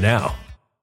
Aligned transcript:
now. 0.00 0.34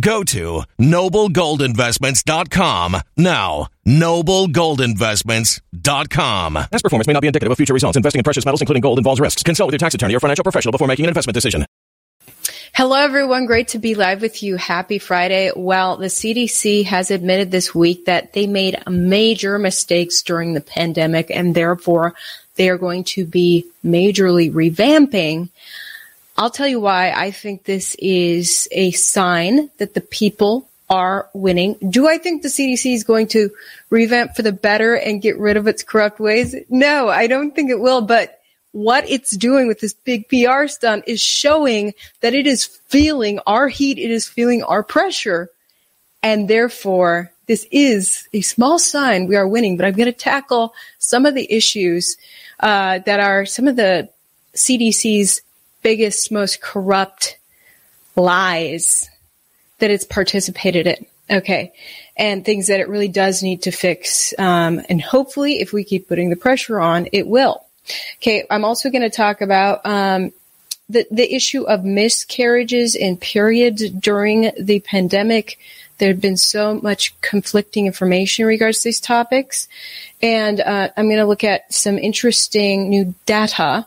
Go 0.00 0.24
to 0.24 0.64
noblegoldinvestments.com 0.78 2.96
now. 3.16 3.68
Noblegoldinvestments.com. 3.86 6.54
Past 6.54 6.82
performance 6.82 7.06
may 7.06 7.12
not 7.12 7.20
be 7.20 7.26
indicative 7.26 7.52
of 7.52 7.58
future 7.58 7.74
results. 7.74 7.96
Investing 7.96 8.20
in 8.20 8.24
precious 8.24 8.44
metals, 8.44 8.60
including 8.62 8.80
gold, 8.80 8.98
involves 8.98 9.20
risks. 9.20 9.42
Consult 9.42 9.66
with 9.68 9.74
your 9.74 9.78
tax 9.78 9.94
attorney 9.94 10.14
or 10.14 10.20
financial 10.20 10.44
professional 10.44 10.72
before 10.72 10.88
making 10.88 11.06
an 11.06 11.10
investment 11.10 11.34
decision. 11.34 11.66
Hello, 12.72 12.96
everyone. 12.96 13.46
Great 13.46 13.66
to 13.68 13.80
be 13.80 13.96
live 13.96 14.22
with 14.22 14.44
you. 14.44 14.56
Happy 14.56 14.98
Friday. 14.98 15.50
Well, 15.54 15.96
the 15.96 16.06
CDC 16.06 16.84
has 16.84 17.10
admitted 17.10 17.50
this 17.50 17.74
week 17.74 18.04
that 18.04 18.32
they 18.32 18.46
made 18.46 18.80
major 18.88 19.58
mistakes 19.58 20.22
during 20.22 20.54
the 20.54 20.60
pandemic 20.60 21.30
and 21.30 21.54
therefore 21.54 22.14
they 22.54 22.68
are 22.68 22.78
going 22.78 23.02
to 23.04 23.26
be 23.26 23.66
majorly 23.84 24.52
revamping. 24.52 25.48
I'll 26.40 26.48
tell 26.48 26.66
you 26.66 26.80
why 26.80 27.12
I 27.12 27.32
think 27.32 27.64
this 27.64 27.94
is 27.98 28.66
a 28.72 28.92
sign 28.92 29.68
that 29.76 29.92
the 29.92 30.00
people 30.00 30.70
are 30.88 31.28
winning. 31.34 31.74
Do 31.90 32.08
I 32.08 32.16
think 32.16 32.40
the 32.40 32.48
CDC 32.48 32.94
is 32.94 33.04
going 33.04 33.28
to 33.28 33.50
revamp 33.90 34.34
for 34.34 34.40
the 34.40 34.50
better 34.50 34.94
and 34.94 35.20
get 35.20 35.38
rid 35.38 35.58
of 35.58 35.66
its 35.66 35.82
corrupt 35.82 36.18
ways? 36.18 36.56
No, 36.70 37.10
I 37.10 37.26
don't 37.26 37.54
think 37.54 37.68
it 37.68 37.78
will, 37.78 38.00
but 38.00 38.40
what 38.72 39.06
it's 39.06 39.36
doing 39.36 39.68
with 39.68 39.80
this 39.80 39.92
big 39.92 40.30
PR 40.30 40.66
stunt 40.66 41.04
is 41.06 41.20
showing 41.20 41.92
that 42.22 42.32
it 42.32 42.46
is 42.46 42.64
feeling 42.64 43.38
our 43.46 43.68
heat, 43.68 43.98
it 43.98 44.10
is 44.10 44.26
feeling 44.26 44.62
our 44.62 44.82
pressure, 44.82 45.50
and 46.22 46.48
therefore 46.48 47.30
this 47.48 47.66
is 47.70 48.26
a 48.32 48.40
small 48.40 48.78
sign 48.78 49.26
we 49.26 49.36
are 49.36 49.46
winning. 49.46 49.76
But 49.76 49.84
I'm 49.84 49.92
going 49.92 50.06
to 50.06 50.12
tackle 50.18 50.72
some 50.98 51.26
of 51.26 51.34
the 51.34 51.52
issues 51.52 52.16
uh, 52.60 53.00
that 53.00 53.20
are 53.20 53.44
some 53.44 53.68
of 53.68 53.76
the 53.76 54.08
CDC's 54.54 55.42
biggest, 55.82 56.30
most 56.32 56.60
corrupt 56.60 57.38
lies 58.16 59.08
that 59.78 59.90
it's 59.90 60.04
participated 60.04 60.86
in. 60.86 61.06
Okay. 61.30 61.72
And 62.16 62.44
things 62.44 62.66
that 62.66 62.80
it 62.80 62.88
really 62.88 63.08
does 63.08 63.42
need 63.42 63.62
to 63.62 63.70
fix. 63.70 64.34
Um, 64.38 64.82
and 64.88 65.00
hopefully, 65.00 65.60
if 65.60 65.72
we 65.72 65.84
keep 65.84 66.08
putting 66.08 66.30
the 66.30 66.36
pressure 66.36 66.80
on, 66.80 67.08
it 67.12 67.26
will. 67.26 67.64
Okay, 68.16 68.46
I'm 68.50 68.64
also 68.64 68.90
going 68.90 69.02
to 69.02 69.10
talk 69.10 69.40
about 69.40 69.84
um, 69.84 70.32
the 70.88 71.06
the 71.10 71.34
issue 71.34 71.64
of 71.64 71.84
miscarriages 71.84 72.96
and 72.96 73.20
periods 73.20 73.88
during 73.90 74.52
the 74.58 74.80
pandemic. 74.80 75.58
There 75.98 76.08
had 76.08 76.20
been 76.20 76.36
so 76.36 76.74
much 76.80 77.18
conflicting 77.20 77.86
information 77.86 78.44
in 78.44 78.48
regards 78.48 78.78
to 78.78 78.84
these 78.84 79.00
topics, 79.00 79.68
and 80.22 80.60
uh, 80.60 80.90
I'm 80.96 81.06
going 81.06 81.18
to 81.18 81.26
look 81.26 81.44
at 81.44 81.72
some 81.72 81.98
interesting 81.98 82.88
new 82.88 83.14
data 83.26 83.86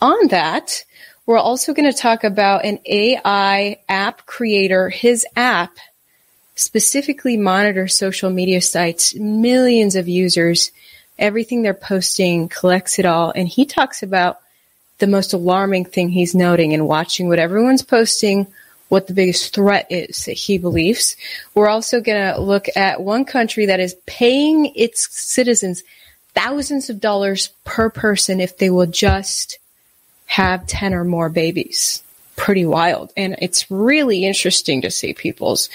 on 0.00 0.28
that. 0.28 0.84
We're 1.26 1.38
also 1.38 1.72
going 1.72 1.90
to 1.90 1.98
talk 1.98 2.22
about 2.22 2.66
an 2.66 2.80
AI 2.84 3.78
app 3.88 4.26
creator. 4.26 4.90
His 4.90 5.26
app 5.36 5.78
specifically 6.54 7.36
monitors 7.36 7.96
social 7.96 8.30
media 8.30 8.60
sites, 8.60 9.14
millions 9.14 9.96
of 9.96 10.06
users, 10.06 10.70
everything 11.18 11.62
they're 11.62 11.72
posting, 11.72 12.48
collects 12.48 12.98
it 12.98 13.06
all. 13.06 13.32
And 13.34 13.48
he 13.48 13.64
talks 13.64 14.02
about 14.02 14.40
the 14.98 15.06
most 15.06 15.32
alarming 15.32 15.86
thing 15.86 16.10
he's 16.10 16.34
noting 16.34 16.74
and 16.74 16.86
watching 16.86 17.28
what 17.28 17.38
everyone's 17.38 17.82
posting, 17.82 18.46
what 18.88 19.06
the 19.06 19.14
biggest 19.14 19.54
threat 19.54 19.86
is 19.90 20.26
that 20.26 20.32
he 20.32 20.58
believes. 20.58 21.16
We're 21.54 21.68
also 21.68 22.02
going 22.02 22.34
to 22.34 22.40
look 22.40 22.66
at 22.76 23.02
one 23.02 23.24
country 23.24 23.66
that 23.66 23.80
is 23.80 23.96
paying 24.06 24.72
its 24.76 25.08
citizens 25.10 25.82
thousands 26.34 26.90
of 26.90 27.00
dollars 27.00 27.48
per 27.64 27.88
person 27.88 28.40
if 28.40 28.58
they 28.58 28.68
will 28.68 28.86
just 28.86 29.58
have 30.34 30.66
10 30.66 30.94
or 30.94 31.04
more 31.04 31.28
babies. 31.28 32.02
Pretty 32.34 32.66
wild. 32.66 33.12
And 33.16 33.36
it's 33.40 33.70
really 33.70 34.24
interesting 34.24 34.82
to 34.82 34.90
see 34.90 35.14
people's 35.14 35.68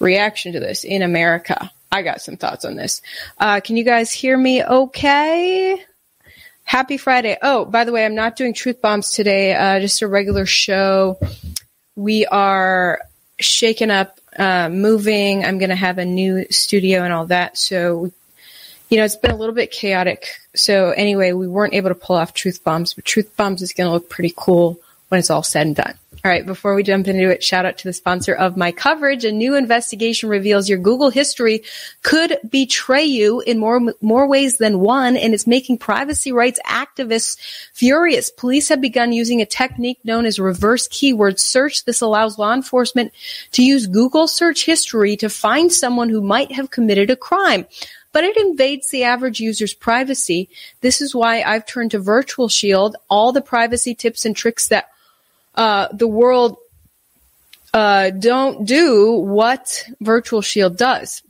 reaction 0.00 0.52
to 0.52 0.60
this 0.60 0.84
in 0.84 1.00
America. 1.00 1.70
I 1.90 2.02
got 2.02 2.20
some 2.20 2.36
thoughts 2.36 2.66
on 2.66 2.76
this. 2.76 3.00
Uh, 3.38 3.60
can 3.60 3.78
you 3.78 3.84
guys 3.84 4.12
hear 4.12 4.36
me 4.36 4.62
okay? 4.62 5.82
Happy 6.64 6.98
Friday. 6.98 7.38
Oh, 7.40 7.64
by 7.64 7.84
the 7.84 7.92
way, 7.92 8.04
I'm 8.04 8.14
not 8.14 8.36
doing 8.36 8.52
truth 8.52 8.82
bombs 8.82 9.12
today, 9.12 9.54
uh, 9.54 9.80
just 9.80 10.02
a 10.02 10.08
regular 10.08 10.44
show. 10.44 11.18
We 11.96 12.26
are 12.26 13.00
shaking 13.40 13.90
up, 13.90 14.20
uh, 14.38 14.68
moving. 14.68 15.42
I'm 15.42 15.56
going 15.56 15.70
to 15.70 15.74
have 15.74 15.96
a 15.96 16.04
new 16.04 16.44
studio 16.50 17.02
and 17.02 17.14
all 17.14 17.26
that. 17.26 17.56
So, 17.56 18.12
you 18.92 18.98
know, 18.98 19.04
it's 19.04 19.16
been 19.16 19.30
a 19.30 19.36
little 19.36 19.54
bit 19.54 19.70
chaotic. 19.70 20.26
So 20.54 20.90
anyway, 20.90 21.32
we 21.32 21.48
weren't 21.48 21.72
able 21.72 21.88
to 21.88 21.94
pull 21.94 22.16
off 22.16 22.34
truth 22.34 22.62
bombs, 22.62 22.92
but 22.92 23.06
truth 23.06 23.34
bombs 23.38 23.62
is 23.62 23.72
going 23.72 23.88
to 23.88 23.92
look 23.94 24.10
pretty 24.10 24.34
cool 24.36 24.78
when 25.08 25.18
it's 25.18 25.30
all 25.30 25.42
said 25.42 25.66
and 25.66 25.74
done. 25.74 25.94
All 26.22 26.30
right, 26.30 26.44
before 26.44 26.74
we 26.74 26.82
jump 26.82 27.08
into 27.08 27.30
it, 27.30 27.42
shout 27.42 27.64
out 27.64 27.78
to 27.78 27.88
the 27.88 27.94
sponsor 27.94 28.34
of 28.34 28.58
my 28.58 28.70
coverage. 28.70 29.24
A 29.24 29.32
new 29.32 29.56
investigation 29.56 30.28
reveals 30.28 30.68
your 30.68 30.78
Google 30.78 31.08
history 31.08 31.64
could 32.02 32.38
betray 32.48 33.02
you 33.02 33.40
in 33.40 33.58
more 33.58 33.80
more 34.02 34.28
ways 34.28 34.58
than 34.58 34.78
one, 34.78 35.16
and 35.16 35.32
it's 35.32 35.46
making 35.46 35.78
privacy 35.78 36.30
rights 36.30 36.60
activists 36.66 37.38
furious. 37.72 38.28
Police 38.28 38.68
have 38.68 38.82
begun 38.82 39.12
using 39.12 39.40
a 39.40 39.46
technique 39.46 39.98
known 40.04 40.26
as 40.26 40.38
reverse 40.38 40.86
keyword 40.88 41.40
search. 41.40 41.86
This 41.86 42.02
allows 42.02 42.38
law 42.38 42.52
enforcement 42.52 43.12
to 43.52 43.64
use 43.64 43.86
Google 43.86 44.28
search 44.28 44.66
history 44.66 45.16
to 45.16 45.30
find 45.30 45.72
someone 45.72 46.10
who 46.10 46.20
might 46.20 46.52
have 46.52 46.70
committed 46.70 47.08
a 47.08 47.16
crime 47.16 47.66
but 48.12 48.24
it 48.24 48.36
invades 48.36 48.90
the 48.90 49.04
average 49.04 49.40
user's 49.40 49.74
privacy. 49.74 50.48
This 50.80 51.00
is 51.00 51.14
why 51.14 51.42
I've 51.42 51.66
turned 51.66 51.90
to 51.92 51.98
Virtual 51.98 52.48
Shield. 52.48 52.96
All 53.08 53.32
the 53.32 53.40
privacy 53.40 53.94
tips 53.94 54.24
and 54.24 54.36
tricks 54.36 54.68
that 54.68 54.88
uh, 55.54 55.88
the 55.92 56.08
world 56.08 56.56
uh, 57.74 58.10
don't 58.10 58.66
do 58.66 59.12
what 59.12 59.84
Virtual 60.00 60.42
Shield 60.42 60.76
does. 60.76 61.22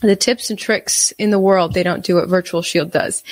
The 0.00 0.14
tips 0.14 0.48
and 0.48 0.58
tricks 0.58 1.10
in 1.18 1.30
the 1.30 1.40
world, 1.40 1.74
they 1.74 1.82
don't 1.82 2.04
do 2.04 2.14
what 2.14 2.28
Virtual 2.28 2.62
Shield 2.62 2.92
does. 2.92 3.24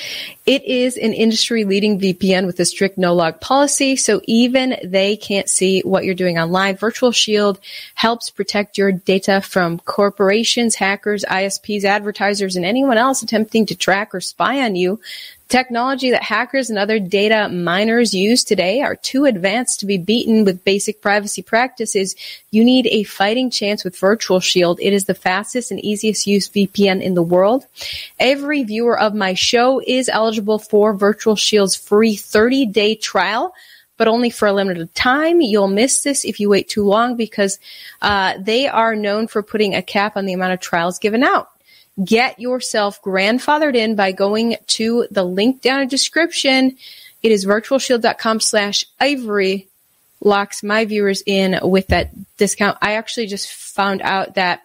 It 0.45 0.65
is 0.65 0.97
an 0.97 1.13
industry 1.13 1.63
leading 1.63 1.97
VPN 1.97 2.45
with 2.45 2.59
a 2.59 2.65
strict 2.65 2.97
no 2.97 3.13
log 3.13 3.39
policy, 3.39 3.95
so 3.95 4.19
even 4.25 4.75
they 4.83 5.15
can't 5.15 5.47
see 5.47 5.79
what 5.81 6.03
you're 6.03 6.13
doing 6.13 6.37
online. 6.37 6.75
Virtual 6.75 7.13
Shield 7.13 7.57
helps 7.95 8.29
protect 8.29 8.77
your 8.77 8.91
data 8.91 9.39
from 9.39 9.79
corporations, 9.79 10.75
hackers, 10.75 11.23
ISPs, 11.29 11.85
advertisers, 11.85 12.57
and 12.57 12.65
anyone 12.65 12.97
else 12.97 13.21
attempting 13.21 13.65
to 13.67 13.75
track 13.75 14.13
or 14.13 14.19
spy 14.19 14.59
on 14.59 14.75
you. 14.75 14.99
Technology 15.47 16.11
that 16.11 16.23
hackers 16.23 16.69
and 16.69 16.77
other 16.77 16.99
data 16.99 17.47
miners 17.47 18.13
use 18.13 18.43
today 18.43 18.81
are 18.81 18.97
too 18.97 19.23
advanced 19.23 19.79
to 19.79 19.85
be 19.85 19.97
beaten 19.97 20.43
with 20.43 20.65
basic 20.65 21.01
privacy 21.01 21.41
practices. 21.41 22.15
You 22.51 22.65
need 22.65 22.85
a 22.87 23.03
fighting 23.03 23.49
chance 23.49 23.85
with 23.85 23.97
Virtual 23.97 24.41
Shield. 24.41 24.77
It 24.81 24.91
is 24.91 25.05
the 25.05 25.13
fastest 25.13 25.71
and 25.71 25.79
easiest 25.79 26.27
use 26.27 26.49
VPN 26.49 27.01
in 27.01 27.13
the 27.13 27.23
world. 27.23 27.65
Every 28.19 28.63
viewer 28.63 28.99
of 28.99 29.15
my 29.15 29.35
show 29.35 29.81
is 29.87 30.09
eligible 30.09 30.59
for 30.59 30.93
Virtual 30.93 31.37
Shield's 31.37 31.75
free 31.75 32.15
30 32.15 32.65
day 32.65 32.95
trial 32.95 33.53
but 33.97 34.07
only 34.07 34.29
for 34.29 34.47
a 34.47 34.53
limited 34.53 34.93
time. 34.93 35.41
You'll 35.41 35.67
miss 35.67 36.03
this 36.03 36.23
if 36.23 36.39
you 36.39 36.49
wait 36.49 36.69
too 36.69 36.83
long 36.83 37.15
because 37.15 37.59
uh, 38.01 38.35
they 38.39 38.67
are 38.67 38.95
known 38.95 39.27
for 39.27 39.41
putting 39.41 39.73
a 39.73 39.81
cap 39.81 40.15
on 40.15 40.25
the 40.25 40.33
amount 40.33 40.53
of 40.53 40.59
trials 40.59 40.99
given 40.99 41.23
out. 41.23 41.49
Get 42.03 42.39
yourself 42.39 43.01
grandfathered 43.01 43.75
in 43.75 43.95
by 43.95 44.11
going 44.11 44.57
to 44.67 45.07
the 45.09 45.23
link 45.23 45.61
down 45.61 45.81
in 45.81 45.87
the 45.87 45.91
description. 45.91 46.77
It 47.23 47.31
is 47.31 47.45
virtualshield.com 47.45 48.39
slash 48.39 48.85
ivory 48.99 49.67
locks 50.21 50.63
my 50.63 50.85
viewers 50.85 51.23
in 51.25 51.59
with 51.61 51.87
that 51.87 52.11
discount. 52.37 52.77
I 52.81 52.93
actually 52.93 53.27
just 53.27 53.51
found 53.51 54.01
out 54.01 54.35
that 54.35 54.61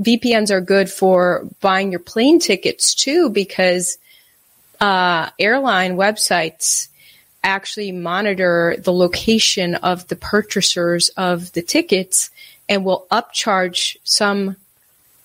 VPNs 0.00 0.50
are 0.50 0.60
good 0.60 0.90
for 0.90 1.46
buying 1.60 1.90
your 1.90 2.00
plane 2.00 2.38
tickets 2.38 2.94
too 2.94 3.30
because 3.30 3.98
uh, 4.80 5.30
airline 5.38 5.96
websites 5.96 6.88
actually 7.42 7.92
monitor 7.92 8.76
the 8.78 8.92
location 8.92 9.74
of 9.76 10.06
the 10.08 10.16
purchasers 10.16 11.08
of 11.10 11.52
the 11.52 11.62
tickets 11.62 12.30
and 12.68 12.84
will 12.84 13.06
upcharge 13.10 13.96
some 14.04 14.56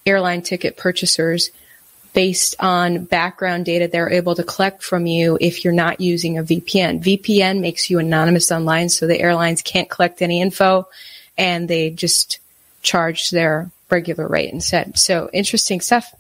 airline 0.06 0.42
ticket 0.42 0.78
purchasers 0.78 1.52
based 2.14 2.56
on 2.60 3.04
background 3.04 3.66
data 3.66 3.90
they're 3.90 4.10
able 4.10 4.36
to 4.36 4.44
collect 4.44 4.82
from 4.82 5.06
you 5.06 5.38
if 5.42 5.64
you're 5.64 5.74
not 5.74 6.00
using 6.00 6.38
a 6.38 6.44
VPN. 6.44 7.04
VPN 7.04 7.60
makes 7.60 7.90
you 7.90 8.00
anonymous 8.00 8.52
online 8.52 8.90
so 8.90 9.06
the 9.06 9.20
airlines 9.20 9.62
can't 9.62 9.90
collect 9.90 10.22
any 10.22 10.42
info 10.42 10.88
and 11.38 11.68
they 11.68 11.90
just 11.90 12.40
charge 12.82 13.32
their 13.32 13.70
regular 13.90 14.28
rate 14.28 14.52
instead. 14.52 14.98
So 14.98 15.30
interesting 15.34 15.82
stuff. 15.82 16.14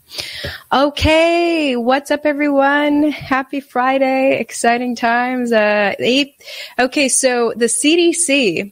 Okay. 0.71 1.75
What's 1.75 2.11
up 2.11 2.25
everyone? 2.25 3.11
Happy 3.11 3.59
Friday. 3.59 4.37
Exciting 4.39 4.95
times. 4.95 5.51
Uh, 5.51 5.95
eight. 5.99 6.35
Okay. 6.77 7.09
So 7.09 7.53
the 7.55 7.65
CDC 7.65 8.71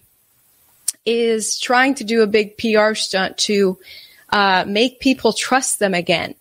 is 1.06 1.60
trying 1.60 1.96
to 1.96 2.04
do 2.04 2.22
a 2.22 2.28
big 2.28 2.58
PR 2.58 2.94
stunt 2.94 3.38
to 3.38 3.78
uh, 4.34 4.66
make 4.68 5.00
people 5.00 5.32
trust 5.32 5.78
them 5.78 5.94
again. 5.94 6.34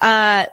Uh, 0.00 0.46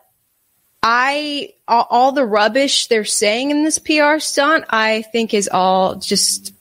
I 0.83 1.53
all, 1.65 1.87
all, 1.89 2.11
the 2.11 2.25
rubbish 2.25 2.87
they're 2.87 3.05
saying 3.05 3.51
in 3.51 3.63
this 3.63 3.79
PR 3.79 4.19
stunt, 4.19 4.65
I 4.69 5.03
think 5.03 5.33
is 5.33 5.47
all 5.47 5.95
just 5.95 6.53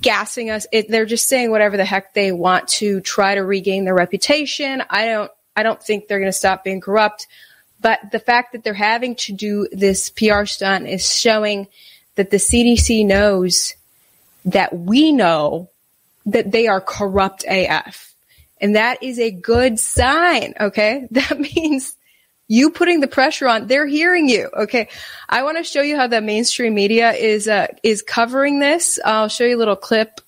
gassing 0.00 0.50
us. 0.50 0.66
It, 0.72 0.88
they're 0.88 1.04
just 1.04 1.28
saying 1.28 1.52
whatever 1.52 1.76
the 1.76 1.84
heck 1.84 2.12
they 2.12 2.32
want 2.32 2.66
to 2.68 3.00
try 3.02 3.36
to 3.36 3.44
regain 3.44 3.84
their 3.84 3.94
reputation. 3.94 4.82
I 4.90 5.06
don't. 5.06 5.30
I 5.56 5.62
don't 5.62 5.80
think 5.80 6.08
they're 6.08 6.18
going 6.18 6.32
to 6.32 6.36
stop 6.36 6.64
being 6.64 6.80
corrupt. 6.80 7.28
But 7.80 8.00
the 8.10 8.18
fact 8.18 8.52
that 8.52 8.64
they're 8.64 8.74
having 8.74 9.14
to 9.16 9.32
do 9.32 9.68
this 9.70 10.10
PR 10.10 10.46
stunt 10.46 10.88
is 10.88 11.16
showing 11.16 11.68
that 12.16 12.30
the 12.30 12.38
CDC 12.38 13.06
knows 13.06 13.74
that 14.46 14.76
we 14.76 15.12
know 15.12 15.70
that 16.26 16.50
they 16.50 16.66
are 16.66 16.80
corrupt 16.80 17.44
AF. 17.46 18.13
And 18.64 18.76
that 18.76 19.02
is 19.02 19.18
a 19.18 19.30
good 19.30 19.78
sign. 19.78 20.54
Okay. 20.58 21.06
That 21.10 21.38
means 21.38 21.94
you 22.48 22.70
putting 22.70 23.00
the 23.00 23.06
pressure 23.06 23.46
on, 23.46 23.66
they're 23.66 23.86
hearing 23.86 24.26
you. 24.26 24.48
Okay. 24.56 24.88
I 25.28 25.42
want 25.42 25.58
to 25.58 25.64
show 25.64 25.82
you 25.82 25.96
how 25.96 26.06
the 26.06 26.22
mainstream 26.22 26.74
media 26.74 27.12
is, 27.12 27.46
uh, 27.46 27.66
is 27.82 28.00
covering 28.00 28.60
this. 28.60 28.98
I'll 29.04 29.28
show 29.28 29.44
you 29.44 29.56
a 29.56 29.60
little 29.60 29.76
clip 29.76 30.22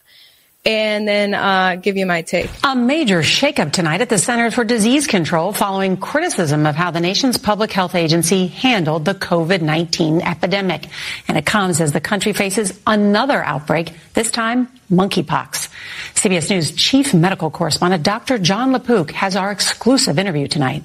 and 0.67 1.07
then 1.07 1.33
uh, 1.33 1.77
give 1.77 1.97
you 1.97 2.05
my 2.07 2.23
take. 2.23 2.51
A 2.65 2.75
major 2.75 3.21
shakeup 3.21 3.73
tonight 3.73 4.01
at 4.01 4.09
the 4.09 4.19
Centers 4.19 4.55
for 4.55 4.65
Disease 4.65 5.07
Control 5.07 5.53
following 5.53 5.97
criticism 5.97 6.67
of 6.67 6.75
how 6.75 6.91
the 6.91 7.01
nation's 7.01 7.39
public 7.39 7.73
health 7.73 7.95
agency 7.95 8.49
handled 8.49 9.05
the 9.05 9.15
COVID-19 9.15 10.23
epidemic. 10.23 10.87
And 11.29 11.39
it 11.39 11.47
comes 11.47 11.81
as 11.81 11.93
the 11.93 12.01
country 12.01 12.33
faces 12.33 12.79
another 12.87 13.43
outbreak, 13.43 13.93
this 14.15 14.33
time 14.33 14.69
monkeypox. 14.91 15.69
CBS 16.15 16.51
News 16.51 16.73
chief 16.73 17.15
medical 17.15 17.51
correspondent 17.51 18.03
Dr. 18.03 18.39
Jon 18.39 18.73
LaPook 18.73 19.13
has 19.13 19.37
our 19.37 19.53
exclusive 19.53 20.19
interview 20.19 20.49
tonight. 20.49 20.83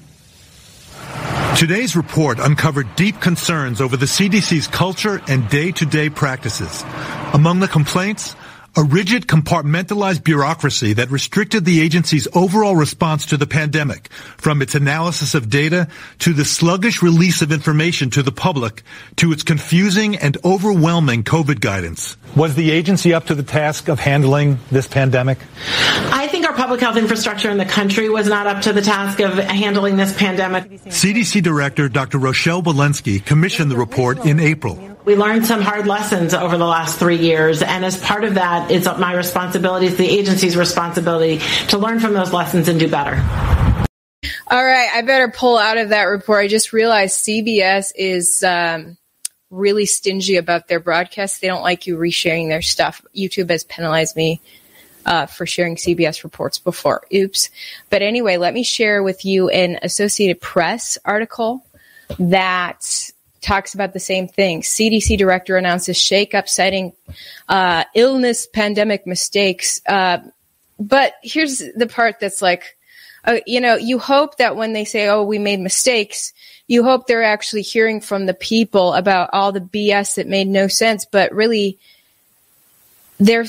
Today's 1.56 1.96
report 1.96 2.38
uncovered 2.40 2.94
deep 2.96 3.20
concerns 3.20 3.80
over 3.80 3.96
the 3.96 4.06
CDC's 4.06 4.66
culture 4.66 5.20
and 5.28 5.48
day-to-day 5.48 6.10
practices. 6.10 6.82
Among 7.34 7.60
the 7.60 7.68
complaints, 7.68 8.34
a 8.74 8.82
rigid 8.82 9.26
compartmentalized 9.26 10.24
bureaucracy 10.24 10.94
that 10.94 11.10
restricted 11.10 11.64
the 11.64 11.80
agency's 11.80 12.26
overall 12.34 12.74
response 12.74 13.26
to 13.26 13.36
the 13.36 13.46
pandemic, 13.46 14.10
from 14.38 14.62
its 14.62 14.74
analysis 14.74 15.34
of 15.34 15.50
data 15.50 15.88
to 16.18 16.32
the 16.32 16.44
sluggish 16.44 17.02
release 17.02 17.42
of 17.42 17.52
information 17.52 18.08
to 18.10 18.22
the 18.22 18.32
public 18.32 18.82
to 19.16 19.32
its 19.32 19.42
confusing 19.42 20.16
and 20.16 20.38
overwhelming 20.44 21.22
COVID 21.22 21.60
guidance. 21.60 22.16
Was 22.34 22.54
the 22.54 22.70
agency 22.70 23.12
up 23.12 23.26
to 23.26 23.34
the 23.34 23.42
task 23.42 23.88
of 23.88 24.00
handling 24.00 24.58
this 24.70 24.88
pandemic? 24.88 25.38
I 26.10 26.28
think 26.28 26.46
our 26.46 26.54
public 26.54 26.80
health 26.80 26.96
infrastructure 26.96 27.50
in 27.50 27.58
the 27.58 27.66
country 27.66 28.08
was 28.08 28.26
not 28.26 28.46
up 28.46 28.62
to 28.62 28.72
the 28.72 28.80
task 28.80 29.20
of 29.20 29.34
handling 29.34 29.96
this 29.96 30.16
pandemic. 30.16 30.70
CDC 30.70 31.42
Director 31.42 31.90
Dr. 31.90 32.18
Rochelle 32.18 32.62
Walensky 32.62 33.22
commissioned 33.22 33.70
the 33.70 33.76
report 33.76 34.24
in 34.24 34.40
April. 34.40 34.91
We 35.04 35.16
learned 35.16 35.46
some 35.46 35.62
hard 35.62 35.88
lessons 35.88 36.32
over 36.32 36.56
the 36.56 36.66
last 36.66 36.98
three 36.98 37.16
years, 37.16 37.60
and 37.60 37.84
as 37.84 38.00
part 38.00 38.22
of 38.22 38.34
that, 38.34 38.70
it's 38.70 38.86
my 38.86 39.14
responsibility, 39.14 39.86
it's 39.86 39.96
the 39.96 40.08
agency's 40.08 40.56
responsibility 40.56 41.40
to 41.68 41.78
learn 41.78 41.98
from 41.98 42.12
those 42.14 42.32
lessons 42.32 42.68
and 42.68 42.78
do 42.78 42.88
better. 42.88 43.16
All 44.46 44.64
right, 44.64 44.90
I 44.94 45.02
better 45.02 45.28
pull 45.28 45.58
out 45.58 45.76
of 45.76 45.88
that 45.88 46.04
report. 46.04 46.44
I 46.44 46.48
just 46.48 46.72
realized 46.72 47.24
CBS 47.24 47.90
is 47.96 48.44
um, 48.44 48.96
really 49.50 49.86
stingy 49.86 50.36
about 50.36 50.68
their 50.68 50.78
broadcasts. 50.78 51.40
They 51.40 51.48
don't 51.48 51.62
like 51.62 51.86
you 51.88 51.96
resharing 51.96 52.48
their 52.48 52.62
stuff. 52.62 53.04
YouTube 53.16 53.50
has 53.50 53.64
penalized 53.64 54.14
me 54.14 54.40
uh, 55.04 55.26
for 55.26 55.46
sharing 55.46 55.76
CBS 55.76 56.22
reports 56.22 56.58
before. 56.58 57.02
Oops. 57.12 57.50
But 57.90 58.02
anyway, 58.02 58.36
let 58.36 58.54
me 58.54 58.62
share 58.62 59.02
with 59.02 59.24
you 59.24 59.48
an 59.48 59.80
Associated 59.82 60.40
Press 60.40 60.96
article 61.04 61.64
that 62.18 63.10
talks 63.42 63.74
about 63.74 63.92
the 63.92 64.00
same 64.00 64.28
thing. 64.28 64.62
CDC 64.62 65.18
director 65.18 65.56
announces 65.56 65.98
shakeup 65.98 66.48
citing 66.48 66.92
uh, 67.48 67.84
illness 67.94 68.46
pandemic 68.46 69.06
mistakes. 69.06 69.82
Uh, 69.86 70.18
but 70.78 71.14
here's 71.22 71.58
the 71.58 71.86
part 71.86 72.20
that's 72.20 72.40
like, 72.40 72.76
uh, 73.24 73.38
you 73.46 73.60
know, 73.60 73.76
you 73.76 73.98
hope 73.98 74.38
that 74.38 74.56
when 74.56 74.72
they 74.72 74.84
say, 74.84 75.08
oh, 75.08 75.24
we 75.24 75.38
made 75.38 75.60
mistakes, 75.60 76.32
you 76.66 76.84
hope 76.84 77.06
they're 77.06 77.22
actually 77.22 77.62
hearing 77.62 78.00
from 78.00 78.26
the 78.26 78.34
people 78.34 78.94
about 78.94 79.30
all 79.32 79.52
the 79.52 79.60
BS 79.60 80.16
that 80.16 80.26
made 80.26 80.48
no 80.48 80.68
sense. 80.68 81.04
But 81.04 81.32
really, 81.32 81.78
they're, 83.18 83.46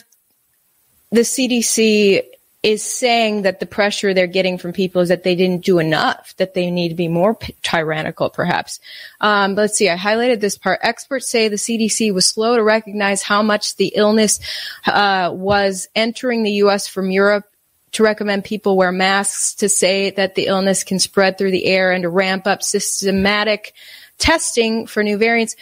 the 1.12 1.22
CDC 1.22 2.24
is 2.64 2.82
saying 2.82 3.42
that 3.42 3.60
the 3.60 3.66
pressure 3.66 4.14
they're 4.14 4.26
getting 4.26 4.58
from 4.58 4.72
people 4.72 5.02
is 5.02 5.10
that 5.10 5.24
they 5.24 5.36
didn't 5.36 5.66
do 5.66 5.80
enough, 5.80 6.34
that 6.38 6.54
they 6.54 6.72
need 6.72 6.90
to 6.90 6.96
be 6.96 7.10
more 7.10 7.36
p- 7.36 7.54
tyrannical, 7.62 8.30
perhaps. 8.30 8.80
Um, 9.20 9.56
let's 9.56 9.78
see, 9.78 9.90
I 9.90 9.98
highlighted 9.98 10.40
this 10.40 10.58
part. 10.58 10.80
Experts 10.82 11.30
say 11.30 11.50
the 11.50 11.58
CDC 11.58 12.14
was 12.14 12.26
slow 12.26 12.56
to 12.56 12.64
recognize 12.64 13.22
how 13.22 13.44
much 13.44 13.76
the 13.76 13.92
illness 13.96 14.40
uh, 14.86 15.32
was 15.34 15.90
entering 15.94 16.44
the 16.44 16.52
U.S. 16.52 16.88
from 16.88 17.12
Europe. 17.12 17.46
To 17.94 18.04
recommend 18.04 18.44
people 18.44 18.76
wear 18.76 18.92
masks, 18.92 19.54
to 19.56 19.70
say 19.70 20.10
that 20.10 20.34
the 20.34 20.48
illness 20.48 20.84
can 20.84 20.98
spread 20.98 21.38
through 21.38 21.52
the 21.52 21.66
air, 21.66 21.92
and 21.92 22.02
to 22.02 22.10
ramp 22.10 22.48
up 22.48 22.64
systematic 22.64 23.76
testing 24.18 24.88
for 24.88 25.04
new 25.04 25.18
variants. 25.18 25.56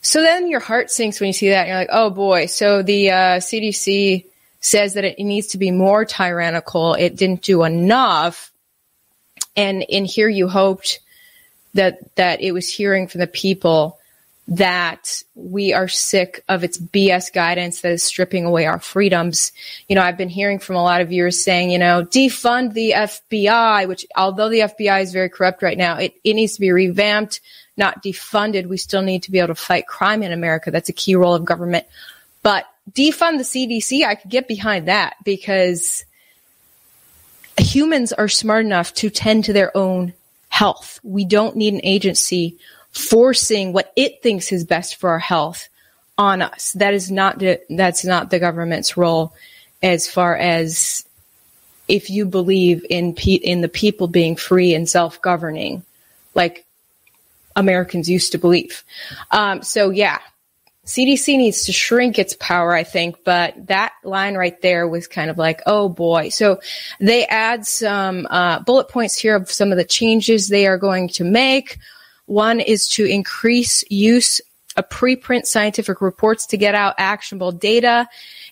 So 0.00 0.22
then 0.22 0.48
your 0.48 0.60
heart 0.60 0.90
sinks 0.90 1.20
when 1.20 1.26
you 1.26 1.34
see 1.34 1.50
that. 1.50 1.62
And 1.62 1.68
you're 1.68 1.76
like, 1.76 1.88
oh 1.92 2.08
boy. 2.08 2.46
So 2.46 2.82
the 2.82 3.10
uh, 3.10 3.14
CDC 3.36 4.24
says 4.62 4.94
that 4.94 5.04
it 5.04 5.18
needs 5.18 5.48
to 5.48 5.58
be 5.58 5.70
more 5.70 6.06
tyrannical. 6.06 6.94
It 6.94 7.16
didn't 7.16 7.42
do 7.42 7.64
enough. 7.64 8.50
And 9.54 9.82
in 9.82 10.06
here 10.06 10.28
you 10.28 10.48
hoped 10.48 11.00
that 11.74 12.14
that 12.14 12.40
it 12.40 12.52
was 12.52 12.70
hearing 12.70 13.08
from 13.08 13.20
the 13.20 13.26
people 13.26 13.98
that 14.48 15.22
we 15.34 15.72
are 15.72 15.88
sick 15.88 16.44
of 16.48 16.64
its 16.64 16.76
BS 16.76 17.32
guidance 17.32 17.80
that 17.80 17.92
is 17.92 18.02
stripping 18.02 18.44
away 18.44 18.66
our 18.66 18.80
freedoms. 18.80 19.52
You 19.88 19.96
know, 19.96 20.02
I've 20.02 20.16
been 20.16 20.28
hearing 20.28 20.58
from 20.58 20.76
a 20.76 20.82
lot 20.82 21.00
of 21.00 21.08
viewers 21.08 21.42
saying, 21.42 21.70
you 21.70 21.78
know, 21.78 22.04
defund 22.04 22.72
the 22.72 22.92
FBI, 22.92 23.86
which 23.86 24.04
although 24.16 24.48
the 24.48 24.60
FBI 24.60 25.02
is 25.02 25.12
very 25.12 25.28
corrupt 25.28 25.62
right 25.62 25.78
now, 25.78 25.96
it, 25.96 26.14
it 26.24 26.34
needs 26.34 26.54
to 26.54 26.60
be 26.60 26.72
revamped, 26.72 27.40
not 27.76 28.02
defunded. 28.02 28.66
We 28.66 28.78
still 28.78 29.02
need 29.02 29.22
to 29.24 29.30
be 29.30 29.38
able 29.38 29.48
to 29.48 29.54
fight 29.54 29.86
crime 29.86 30.22
in 30.22 30.32
America. 30.32 30.70
That's 30.70 30.88
a 30.88 30.94
key 30.94 31.14
role 31.14 31.34
of 31.34 31.44
government. 31.44 31.86
But 32.42 32.66
defund 32.90 33.38
the 33.38 33.44
CDC, 33.44 34.04
I 34.04 34.14
could 34.14 34.30
get 34.30 34.48
behind 34.48 34.88
that 34.88 35.16
because 35.24 36.04
humans 37.58 38.12
are 38.12 38.28
smart 38.28 38.64
enough 38.64 38.92
to 38.94 39.10
tend 39.10 39.44
to 39.44 39.52
their 39.52 39.76
own 39.76 40.12
health. 40.48 41.00
We 41.02 41.24
don't 41.24 41.56
need 41.56 41.74
an 41.74 41.80
agency 41.84 42.58
forcing 42.90 43.72
what 43.72 43.92
it 43.96 44.22
thinks 44.22 44.52
is 44.52 44.64
best 44.64 44.96
for 44.96 45.10
our 45.10 45.18
health 45.18 45.68
on 46.18 46.42
us. 46.42 46.72
That 46.72 46.94
is 46.94 47.10
not 47.10 47.38
the, 47.38 47.60
that's 47.70 48.04
not 48.04 48.30
the 48.30 48.38
government's 48.38 48.96
role 48.96 49.34
as 49.82 50.06
far 50.06 50.36
as 50.36 51.06
if 51.88 52.10
you 52.10 52.24
believe 52.24 52.84
in 52.88 53.14
pe- 53.14 53.32
in 53.32 53.60
the 53.60 53.68
people 53.68 54.08
being 54.08 54.36
free 54.36 54.74
and 54.74 54.88
self-governing 54.88 55.82
like 56.34 56.64
Americans 57.56 58.08
used 58.08 58.32
to 58.32 58.38
believe. 58.38 58.84
Um, 59.30 59.62
so 59.62 59.90
yeah, 59.90 60.18
CDC 60.86 61.36
needs 61.36 61.66
to 61.66 61.72
shrink 61.72 62.18
its 62.18 62.34
power, 62.34 62.74
I 62.74 62.82
think, 62.82 63.22
but 63.24 63.68
that 63.68 63.92
line 64.02 64.34
right 64.34 64.60
there 64.62 64.88
was 64.88 65.06
kind 65.06 65.30
of 65.30 65.38
like, 65.38 65.62
oh 65.64 65.88
boy. 65.88 66.30
So 66.30 66.60
they 66.98 67.24
add 67.26 67.66
some 67.66 68.26
uh, 68.28 68.60
bullet 68.60 68.88
points 68.88 69.16
here 69.16 69.36
of 69.36 69.50
some 69.50 69.70
of 69.70 69.78
the 69.78 69.84
changes 69.84 70.48
they 70.48 70.66
are 70.66 70.78
going 70.78 71.08
to 71.10 71.24
make. 71.24 71.78
One 72.26 72.58
is 72.58 72.88
to 72.90 73.04
increase 73.04 73.84
use 73.90 74.40
of 74.76 74.88
preprint 74.88 75.46
scientific 75.46 76.00
reports 76.00 76.46
to 76.46 76.56
get 76.56 76.74
out 76.74 76.94
actionable 76.98 77.52
data 77.52 78.08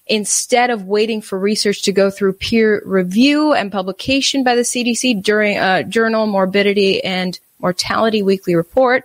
instead 0.06 0.70
of 0.70 0.84
waiting 0.84 1.22
for 1.22 1.38
research 1.38 1.82
to 1.82 1.92
go 1.92 2.10
through 2.10 2.34
peer 2.34 2.82
review 2.84 3.54
and 3.54 3.72
publication 3.72 4.44
by 4.44 4.54
the 4.54 4.62
CDC 4.62 5.22
during 5.22 5.58
a 5.58 5.82
journal 5.82 6.26
morbidity 6.26 7.02
and 7.02 7.40
mortality 7.60 8.22
weekly 8.22 8.54
report. 8.54 9.04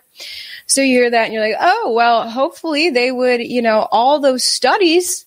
So 0.68 0.82
you 0.82 1.00
hear 1.00 1.10
that 1.10 1.26
and 1.26 1.34
you're 1.34 1.48
like, 1.48 1.58
oh, 1.60 1.94
well, 1.96 2.30
hopefully 2.30 2.90
they 2.90 3.12
would, 3.12 3.42
you 3.42 3.62
know, 3.62 3.88
all 3.92 4.20
those 4.20 4.44
studies 4.44 5.26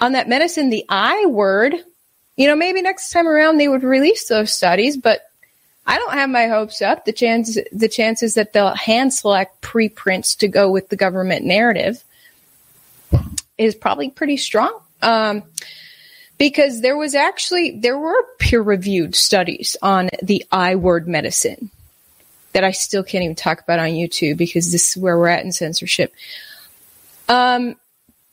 on 0.00 0.12
that 0.12 0.28
medicine, 0.28 0.70
the 0.70 0.84
I 0.88 1.26
word, 1.26 1.74
you 2.36 2.48
know, 2.48 2.56
maybe 2.56 2.82
next 2.82 3.10
time 3.10 3.28
around 3.28 3.58
they 3.58 3.68
would 3.68 3.82
release 3.82 4.28
those 4.28 4.52
studies, 4.52 4.96
but 4.96 5.30
I 5.86 5.98
don't 5.98 6.14
have 6.14 6.30
my 6.30 6.48
hopes 6.48 6.82
up. 6.82 7.04
The 7.04 7.12
chance, 7.12 7.58
the 7.72 7.88
chances 7.88 8.34
that 8.34 8.52
they'll 8.52 8.74
hand 8.74 9.12
select 9.14 9.60
preprints 9.60 10.34
to 10.36 10.48
go 10.48 10.70
with 10.70 10.88
the 10.88 10.96
government 10.96 11.44
narrative 11.44 12.02
is 13.58 13.74
probably 13.74 14.10
pretty 14.10 14.36
strong. 14.36 14.80
Um, 15.02 15.42
because 16.38 16.80
there 16.80 16.96
was 16.96 17.14
actually, 17.14 17.78
there 17.78 17.98
were 17.98 18.20
peer 18.38 18.60
reviewed 18.60 19.14
studies 19.14 19.76
on 19.82 20.10
the 20.22 20.44
I 20.50 20.74
word 20.74 21.06
medicine 21.06 21.70
that 22.54 22.64
I 22.64 22.70
still 22.70 23.02
can't 23.02 23.24
even 23.24 23.36
talk 23.36 23.60
about 23.60 23.80
on 23.80 23.90
YouTube 23.90 24.38
because 24.38 24.72
this 24.72 24.96
is 24.96 25.02
where 25.02 25.18
we're 25.18 25.28
at 25.28 25.44
in 25.44 25.52
censorship. 25.52 26.14
Um, 27.28 27.76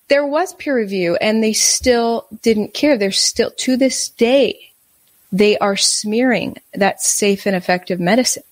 there 0.08 0.26
was 0.26 0.54
peer 0.54 0.76
review 0.76 1.16
and 1.16 1.44
they 1.44 1.54
still 1.54 2.28
didn't 2.42 2.74
care. 2.74 2.98
They're 2.98 3.12
still, 3.12 3.52
to 3.52 3.78
this 3.78 4.10
day, 4.10 4.72
they 5.32 5.58
are 5.58 5.76
smearing 5.76 6.58
that 6.74 7.02
safe 7.02 7.46
and 7.46 7.56
effective 7.56 8.00
medicine. 8.00 8.44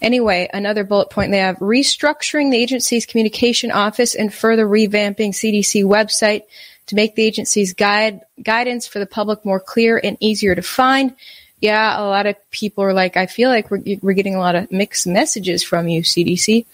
Anyway, 0.00 0.48
another 0.52 0.84
bullet 0.84 1.10
point 1.10 1.30
they 1.30 1.38
have 1.38 1.56
restructuring 1.56 2.50
the 2.50 2.58
agency's 2.58 3.06
communication 3.06 3.70
office 3.70 4.14
and 4.14 4.32
further 4.32 4.66
revamping 4.66 5.30
CDC 5.30 5.84
website 5.84 6.42
to 6.86 6.94
make 6.94 7.14
the 7.14 7.24
agency's 7.24 7.72
guide 7.72 8.20
guidance 8.42 8.86
for 8.86 8.98
the 8.98 9.06
public 9.06 9.44
more 9.44 9.60
clear 9.60 10.00
and 10.02 10.16
easier 10.20 10.54
to 10.54 10.62
find 10.62 11.14
yeah, 11.60 12.00
a 12.00 12.04
lot 12.04 12.26
of 12.26 12.36
people 12.50 12.84
are 12.84 12.94
like, 12.94 13.16
I 13.16 13.26
feel 13.26 13.50
like 13.50 13.70
we're, 13.70 13.82
we're 14.00 14.14
getting 14.14 14.34
a 14.34 14.40
lot 14.40 14.54
of 14.54 14.72
mixed 14.72 15.06
messages 15.06 15.62
from 15.62 15.88
you, 15.88 16.02
CDC. 16.02 16.64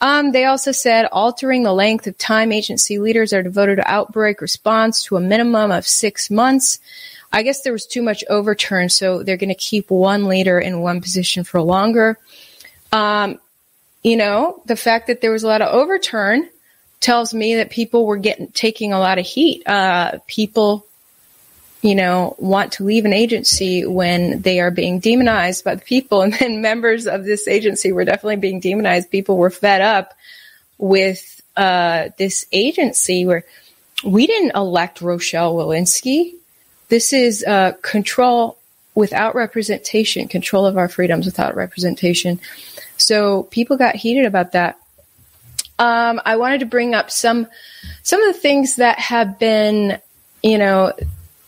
Um, 0.00 0.32
they 0.32 0.44
also 0.44 0.72
said 0.72 1.06
altering 1.06 1.62
the 1.62 1.72
length 1.72 2.06
of 2.08 2.18
time 2.18 2.50
agency 2.50 2.98
leaders 2.98 3.32
are 3.32 3.42
devoted 3.42 3.76
to 3.76 3.90
outbreak 3.90 4.40
response 4.40 5.04
to 5.04 5.16
a 5.16 5.20
minimum 5.20 5.70
of 5.70 5.86
six 5.86 6.30
months. 6.30 6.80
I 7.32 7.42
guess 7.42 7.62
there 7.62 7.72
was 7.72 7.86
too 7.86 8.02
much 8.02 8.24
overturn, 8.28 8.88
so 8.88 9.22
they're 9.22 9.36
going 9.36 9.48
to 9.48 9.54
keep 9.54 9.90
one 9.90 10.26
leader 10.26 10.58
in 10.58 10.80
one 10.80 11.00
position 11.00 11.44
for 11.44 11.60
longer. 11.62 12.18
Um, 12.92 13.38
you 14.02 14.16
know, 14.16 14.62
the 14.66 14.76
fact 14.76 15.06
that 15.06 15.20
there 15.20 15.32
was 15.32 15.44
a 15.44 15.48
lot 15.48 15.62
of 15.62 15.72
overturn 15.72 16.48
tells 17.00 17.32
me 17.32 17.56
that 17.56 17.70
people 17.70 18.06
were 18.06 18.16
getting 18.16 18.48
taking 18.48 18.92
a 18.92 18.98
lot 18.98 19.18
of 19.18 19.26
heat. 19.26 19.66
Uh, 19.66 20.18
people 20.26 20.86
you 21.84 21.94
know, 21.94 22.34
want 22.38 22.72
to 22.72 22.82
leave 22.82 23.04
an 23.04 23.12
agency 23.12 23.84
when 23.84 24.40
they 24.40 24.58
are 24.58 24.70
being 24.70 25.00
demonized 25.00 25.64
by 25.64 25.74
the 25.74 25.84
people. 25.84 26.22
And 26.24 26.32
then 26.32 26.62
members 26.62 27.06
of 27.06 27.24
this 27.26 27.46
agency 27.46 27.92
were 27.92 28.06
definitely 28.06 28.36
being 28.36 28.58
demonized. 28.58 29.10
People 29.10 29.36
were 29.36 29.50
fed 29.50 29.82
up 29.82 30.14
with 30.78 31.42
uh, 31.58 32.08
this 32.16 32.46
agency 32.52 33.26
where 33.26 33.44
we 34.02 34.26
didn't 34.26 34.52
elect 34.54 35.02
Rochelle 35.02 35.54
Walensky. 35.54 36.32
This 36.88 37.12
is 37.12 37.44
uh, 37.44 37.72
control 37.82 38.56
without 38.94 39.34
representation, 39.34 40.26
control 40.26 40.64
of 40.64 40.78
our 40.78 40.88
freedoms 40.88 41.26
without 41.26 41.54
representation. 41.54 42.40
So 42.96 43.42
people 43.42 43.76
got 43.76 43.94
heated 43.94 44.24
about 44.24 44.52
that. 44.52 44.78
Um, 45.78 46.18
I 46.24 46.36
wanted 46.36 46.60
to 46.60 46.66
bring 46.66 46.94
up 46.94 47.10
some 47.10 47.46
some 48.02 48.22
of 48.22 48.34
the 48.34 48.40
things 48.40 48.76
that 48.76 48.98
have 48.98 49.38
been 49.38 50.00
you 50.44 50.58
know, 50.58 50.92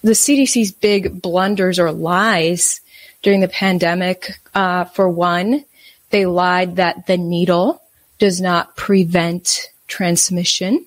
the 0.02 0.12
CDC's 0.12 0.72
big 0.72 1.20
blunders 1.20 1.78
or 1.78 1.92
lies 1.92 2.80
during 3.22 3.40
the 3.40 3.48
pandemic, 3.48 4.38
uh, 4.54 4.84
for 4.84 5.08
one, 5.08 5.64
they 6.10 6.26
lied 6.26 6.76
that 6.76 7.06
the 7.06 7.16
needle 7.16 7.82
does 8.18 8.40
not 8.40 8.76
prevent 8.76 9.70
transmission. 9.88 10.84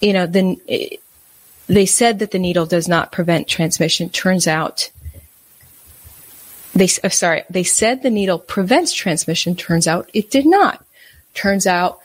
You 0.00 0.12
know, 0.12 0.26
then 0.26 0.60
they 1.66 1.86
said 1.86 2.18
that 2.18 2.30
the 2.30 2.38
needle 2.38 2.66
does 2.66 2.88
not 2.88 3.12
prevent 3.12 3.48
transmission. 3.48 4.10
Turns 4.10 4.46
out 4.46 4.90
they 6.74 6.88
oh, 7.04 7.08
sorry, 7.08 7.44
they 7.48 7.62
said 7.62 8.02
the 8.02 8.10
needle 8.10 8.38
prevents 8.38 8.92
transmission. 8.92 9.54
Turns 9.54 9.86
out 9.86 10.10
it 10.12 10.30
did 10.30 10.46
not. 10.46 10.84
Turns 11.32 11.66
out 11.66 12.00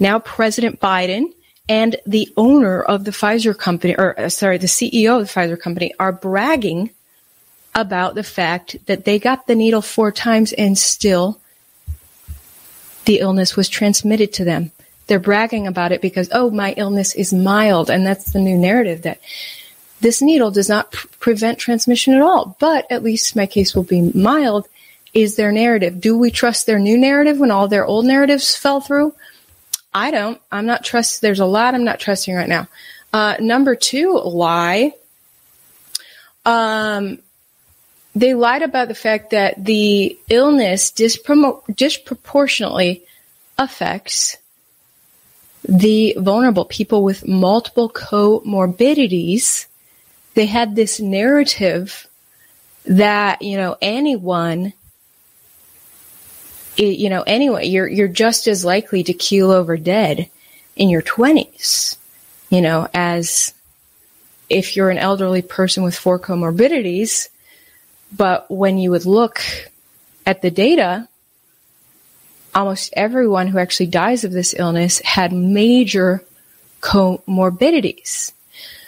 now 0.00 0.18
President 0.18 0.80
Biden 0.80 1.32
and 1.68 1.96
the 2.06 2.32
owner 2.36 2.82
of 2.82 3.04
the 3.04 3.10
Pfizer 3.10 3.56
company, 3.56 3.94
or 3.96 4.18
uh, 4.18 4.28
sorry, 4.28 4.58
the 4.58 4.66
CEO 4.66 5.20
of 5.20 5.26
the 5.26 5.32
Pfizer 5.32 5.58
company, 5.58 5.94
are 5.98 6.12
bragging 6.12 6.90
about 7.74 8.14
the 8.14 8.22
fact 8.22 8.76
that 8.86 9.04
they 9.04 9.18
got 9.18 9.46
the 9.46 9.54
needle 9.54 9.82
four 9.82 10.12
times 10.12 10.52
and 10.52 10.78
still 10.78 11.40
the 13.04 13.18
illness 13.18 13.56
was 13.56 13.68
transmitted 13.68 14.32
to 14.34 14.44
them. 14.44 14.70
They're 15.06 15.18
bragging 15.18 15.66
about 15.66 15.92
it 15.92 16.00
because, 16.00 16.28
oh, 16.32 16.50
my 16.50 16.72
illness 16.76 17.14
is 17.14 17.32
mild. 17.32 17.90
And 17.90 18.06
that's 18.06 18.32
the 18.32 18.38
new 18.38 18.56
narrative 18.56 19.02
that 19.02 19.20
this 20.00 20.22
needle 20.22 20.50
does 20.50 20.68
not 20.68 20.92
pr- 20.92 21.06
prevent 21.18 21.58
transmission 21.58 22.14
at 22.14 22.22
all, 22.22 22.56
but 22.58 22.86
at 22.90 23.02
least 23.02 23.36
my 23.36 23.46
case 23.46 23.74
will 23.74 23.84
be 23.84 24.12
mild 24.12 24.68
is 25.12 25.36
their 25.36 25.52
narrative. 25.52 26.00
Do 26.00 26.18
we 26.18 26.30
trust 26.30 26.66
their 26.66 26.78
new 26.78 26.98
narrative 26.98 27.38
when 27.38 27.50
all 27.50 27.68
their 27.68 27.84
old 27.84 28.04
narratives 28.04 28.56
fell 28.56 28.80
through? 28.80 29.14
I 29.94 30.10
don't. 30.10 30.40
I'm 30.50 30.66
not 30.66 30.84
trust. 30.84 31.20
There's 31.20 31.40
a 31.40 31.46
lot 31.46 31.74
I'm 31.74 31.84
not 31.84 32.00
trusting 32.00 32.34
right 32.34 32.48
now. 32.48 32.68
Uh, 33.12 33.36
number 33.38 33.76
two 33.76 34.18
lie. 34.18 34.92
Um, 36.44 37.18
they 38.16 38.34
lied 38.34 38.62
about 38.62 38.88
the 38.88 38.94
fact 38.94 39.30
that 39.30 39.64
the 39.64 40.18
illness 40.28 40.90
disproportionately 40.90 43.04
affects 43.56 44.36
the 45.68 46.16
vulnerable 46.18 46.64
people 46.64 47.02
with 47.02 47.26
multiple 47.26 47.88
comorbidities. 47.88 49.66
They 50.34 50.46
had 50.46 50.76
this 50.76 51.00
narrative 51.00 52.06
that, 52.84 53.42
you 53.42 53.56
know, 53.56 53.76
anyone 53.80 54.74
you 56.76 57.10
know, 57.10 57.22
anyway, 57.22 57.66
you're 57.66 57.86
you're 57.86 58.08
just 58.08 58.46
as 58.46 58.64
likely 58.64 59.02
to 59.04 59.12
keel 59.12 59.50
over 59.50 59.76
dead 59.76 60.28
in 60.76 60.88
your 60.88 61.02
20s, 61.02 61.96
you 62.50 62.60
know, 62.60 62.88
as 62.92 63.54
if 64.48 64.76
you're 64.76 64.90
an 64.90 64.98
elderly 64.98 65.42
person 65.42 65.82
with 65.82 65.96
four 65.96 66.18
comorbidities. 66.18 67.28
But 68.16 68.50
when 68.50 68.78
you 68.78 68.90
would 68.90 69.06
look 69.06 69.40
at 70.26 70.42
the 70.42 70.50
data, 70.50 71.08
almost 72.54 72.92
everyone 72.96 73.48
who 73.48 73.58
actually 73.58 73.86
dies 73.86 74.24
of 74.24 74.32
this 74.32 74.54
illness 74.56 75.00
had 75.00 75.32
major 75.32 76.22
comorbidities. 76.80 78.32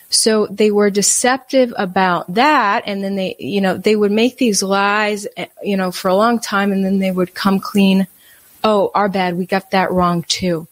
So 0.08 0.46
they 0.46 0.70
were 0.70 0.90
deceptive 0.90 1.74
about 1.76 2.34
that. 2.34 2.84
And 2.86 3.02
then 3.02 3.16
they, 3.16 3.36
you 3.38 3.60
know, 3.60 3.76
they 3.76 3.96
would 3.96 4.12
make 4.12 4.38
these 4.38 4.62
lies, 4.62 5.26
you 5.62 5.76
know, 5.76 5.90
for 5.90 6.08
a 6.08 6.14
long 6.14 6.38
time 6.38 6.72
and 6.72 6.84
then 6.84 6.98
they 6.98 7.10
would 7.10 7.34
come 7.34 7.58
clean. 7.58 8.06
Oh, 8.62 8.90
our 8.94 9.08
bad. 9.08 9.36
We 9.36 9.46
got 9.46 9.72
that 9.72 9.90
wrong 9.90 10.22
too. 10.22 10.68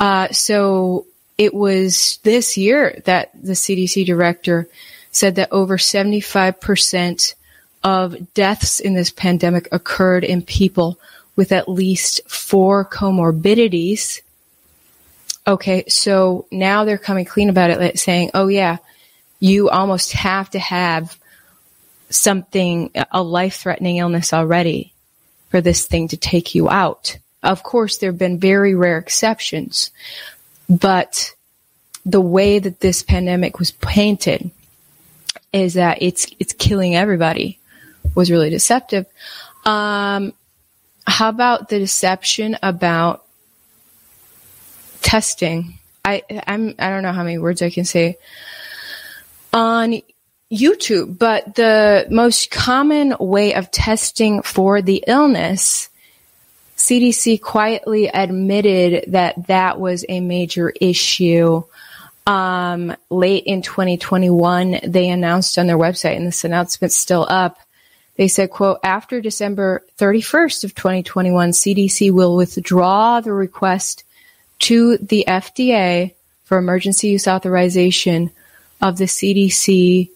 Uh, 0.00 0.28
so 0.28 1.06
it 1.36 1.54
was 1.54 2.18
this 2.22 2.56
year 2.56 3.00
that 3.04 3.30
the 3.34 3.52
CDC 3.52 4.06
director 4.06 4.68
said 5.10 5.36
that 5.36 5.52
over 5.52 5.76
75% 5.76 7.34
of 7.82 8.34
deaths 8.34 8.80
in 8.80 8.94
this 8.94 9.10
pandemic 9.10 9.68
occurred 9.70 10.24
in 10.24 10.42
people 10.42 10.98
with 11.36 11.52
at 11.52 11.68
least 11.68 12.20
four 12.28 12.84
comorbidities 12.84 14.22
Okay, 15.46 15.84
so 15.88 16.46
now 16.50 16.84
they're 16.84 16.96
coming 16.96 17.26
clean 17.26 17.50
about 17.50 17.70
it, 17.70 17.98
saying, 17.98 18.30
oh 18.32 18.48
yeah, 18.48 18.78
you 19.40 19.68
almost 19.68 20.12
have 20.12 20.48
to 20.50 20.58
have 20.58 21.18
something, 22.08 22.90
a 23.10 23.22
life 23.22 23.56
threatening 23.56 23.98
illness 23.98 24.32
already 24.32 24.92
for 25.50 25.60
this 25.60 25.86
thing 25.86 26.08
to 26.08 26.16
take 26.16 26.54
you 26.54 26.70
out. 26.70 27.18
Of 27.42 27.62
course, 27.62 27.98
there 27.98 28.10
have 28.10 28.18
been 28.18 28.38
very 28.38 28.74
rare 28.74 28.96
exceptions, 28.96 29.90
but 30.68 31.34
the 32.06 32.22
way 32.22 32.58
that 32.58 32.80
this 32.80 33.02
pandemic 33.02 33.58
was 33.58 33.70
painted 33.70 34.50
is 35.52 35.74
that 35.74 35.98
it's, 36.00 36.26
it's 36.38 36.54
killing 36.54 36.96
everybody 36.96 37.58
was 38.14 38.30
really 38.30 38.50
deceptive. 38.50 39.06
Um, 39.64 40.32
how 41.06 41.28
about 41.28 41.68
the 41.68 41.78
deception 41.78 42.56
about 42.62 43.23
testing. 45.04 45.78
I 46.04 46.22
I'm 46.46 46.74
I 46.78 46.90
don't 46.90 47.04
know 47.04 47.12
how 47.12 47.22
many 47.22 47.38
words 47.38 47.62
I 47.62 47.70
can 47.70 47.84
say 47.84 48.16
on 49.52 50.00
YouTube, 50.52 51.18
but 51.18 51.54
the 51.54 52.06
most 52.10 52.50
common 52.50 53.14
way 53.20 53.54
of 53.54 53.70
testing 53.70 54.42
for 54.42 54.82
the 54.82 55.04
illness, 55.06 55.88
CDC 56.76 57.40
quietly 57.40 58.08
admitted 58.08 59.12
that 59.12 59.46
that 59.46 59.78
was 59.78 60.04
a 60.08 60.20
major 60.20 60.72
issue. 60.80 61.62
Um, 62.26 62.96
late 63.10 63.44
in 63.44 63.60
2021, 63.60 64.80
they 64.86 65.10
announced 65.10 65.58
on 65.58 65.66
their 65.66 65.78
website, 65.78 66.16
and 66.16 66.26
this 66.26 66.44
announcement's 66.44 66.96
still 66.96 67.26
up. 67.28 67.58
They 68.16 68.28
said, 68.28 68.50
quote, 68.50 68.78
after 68.82 69.20
December 69.20 69.84
31st 69.98 70.64
of 70.64 70.74
2021, 70.74 71.50
CDC 71.50 72.10
will 72.12 72.36
withdraw 72.36 73.20
the 73.20 73.32
request 73.32 74.04
to 74.60 74.96
the 74.98 75.24
FDA 75.26 76.14
for 76.44 76.58
emergency 76.58 77.08
use 77.08 77.26
authorization 77.26 78.30
of 78.80 78.98
the 78.98 79.04
CDC 79.04 80.10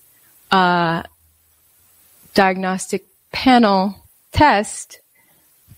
uh, 0.51 1.03
diagnostic 2.35 3.07
panel 3.33 4.05
test 4.33 5.01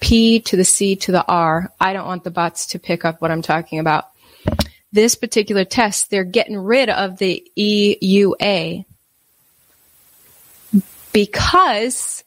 P 0.01 0.41
to 0.41 0.57
the 0.57 0.65
C 0.65 0.97
to 0.97 1.13
the 1.13 1.25
R. 1.27 1.73
I 1.81 1.93
don't 1.93 2.07
want 2.07 2.25
the 2.25 2.31
bots 2.31 2.67
to 2.69 2.79
pick 2.79 3.05
up 3.05 3.21
what 3.21 3.31
I'm 3.31 3.43
talking 3.43 3.79
about. 3.79 4.09
This 4.93 5.15
particular 5.15 5.65
test, 5.65 6.11
they're 6.11 6.25
getting 6.25 6.59
rid 6.59 6.91
of 6.91 7.19
the 7.19 7.45
EUA 7.57 8.85
because 11.13 12.25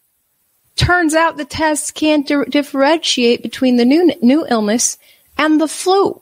turns 0.76 1.14
out 1.14 1.38
the 1.38 1.46
tests 1.46 1.92
can't 1.92 2.28
di- 2.28 2.46
differentiate 2.46 3.44
between 3.44 3.78
the 3.78 3.86
new 3.86 4.14
new 4.22 4.46
illness 4.48 4.98
and 5.38 5.60
the 5.60 5.68
flu. 5.68 6.22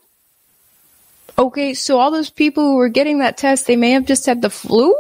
Okay, 1.42 1.74
so 1.74 1.98
all 1.98 2.12
those 2.12 2.30
people 2.30 2.64
who 2.64 2.76
were 2.76 2.88
getting 2.88 3.18
that 3.18 3.36
test, 3.36 3.66
they 3.66 3.76
may 3.76 3.92
have 3.94 4.06
just 4.06 4.28
had 4.28 4.44
the 4.44 4.50
flu? 4.52 4.96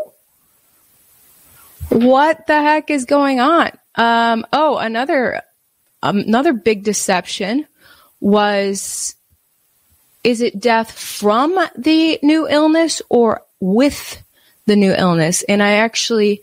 What 1.89 2.47
the 2.47 2.60
heck 2.60 2.89
is 2.89 3.06
going 3.06 3.39
on? 3.39 3.69
Um, 3.93 4.47
oh, 4.51 4.77
another, 4.77 5.43
um, 6.01 6.17
another 6.17 6.54
big 6.54 6.84
deception 6.84 7.67
was, 8.19 9.15
is 10.23 10.41
it 10.41 10.60
death 10.60 10.91
from 10.91 11.60
the 11.77 12.17
new 12.23 12.47
illness 12.49 13.04
or 13.08 13.43
with 13.60 14.23
the 14.65 14.75
new 14.75 14.93
illness? 14.93 15.43
And 15.43 15.62
I 15.62 15.73
actually 15.73 16.41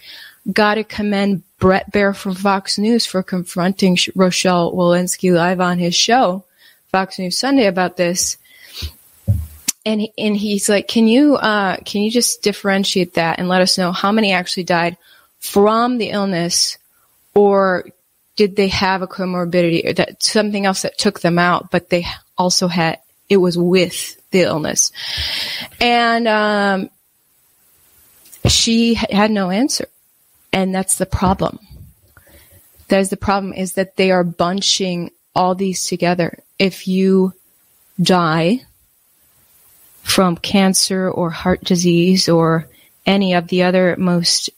got 0.53 0.77
to 0.77 0.85
commend 0.85 1.43
Bret 1.59 1.91
Baier 1.91 2.15
from 2.15 2.37
Fox 2.37 2.79
News 2.79 3.05
for 3.05 3.25
confronting 3.25 3.99
Rochelle 4.15 4.73
Walensky 4.73 5.35
live 5.35 5.61
on 5.61 5.81
his 5.81 5.97
show, 5.97 6.45
Fox 6.93 7.19
News 7.19 7.37
Sunday, 7.37 7.67
about 7.67 7.97
this 7.97 8.37
and 9.88 10.07
and 10.18 10.37
he's 10.37 10.68
like, 10.68 10.87
can 10.87 11.09
you 11.09 11.37
uh, 11.37 11.79
can 11.79 12.03
you 12.03 12.11
just 12.11 12.42
differentiate 12.42 13.14
that 13.14 13.38
and 13.38 13.48
let 13.48 13.62
us 13.62 13.79
know 13.79 13.90
how 13.90 14.12
many 14.12 14.33
actually 14.33 14.64
died 14.64 14.98
from 15.38 15.96
the 15.96 16.11
illness, 16.11 16.77
or 17.35 17.87
did 18.37 18.55
they 18.55 18.68
have 18.68 19.01
a 19.01 19.07
comorbidity 19.07 19.88
or 19.88 19.94
that 19.94 20.22
something 20.22 20.66
else 20.66 20.83
that 20.83 20.98
took 20.98 21.20
them 21.20 21.38
out, 21.38 21.70
but 21.70 21.88
they 21.88 22.05
also 22.37 22.68
had 22.68 22.98
it 23.31 23.38
was 23.38 23.57
with 23.57 24.20
the 24.31 24.42
illness, 24.42 24.92
and 25.81 26.29
um, 26.29 26.90
she 28.46 28.92
had 28.92 29.31
no 29.31 29.51
answer, 29.51 29.87
and 30.53 30.74
that's 30.74 30.96
the 30.96 31.07
problem. 31.07 31.59
That 32.88 33.01
is 33.01 33.09
the 33.09 33.16
problem 33.16 33.55
is 33.55 33.74
that 33.74 33.96
they 33.96 34.11
are 34.11 34.24
bunching 34.24 35.12
all 35.35 35.55
these 35.55 35.87
together. 35.87 36.40
If 36.59 36.88
you 36.88 37.33
die 38.01 38.66
from 40.09 40.37
cancer 40.37 41.11
or 41.11 41.29
heart 41.31 41.62
disease 41.62 42.31
or 42.31 42.66
any 43.05 43.35
of 43.35 43.47
the 43.49 43.62
other 43.62 43.94
most 43.99 44.49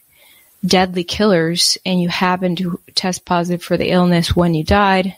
deadly 0.64 1.02
killers 1.02 1.76
and 1.84 2.00
you 2.00 2.08
happen 2.08 2.54
to 2.54 2.80
test 2.94 3.24
positive 3.24 3.62
for 3.62 3.76
the 3.76 3.90
illness 3.90 4.36
when 4.36 4.54
you 4.54 4.62
died, 4.62 5.16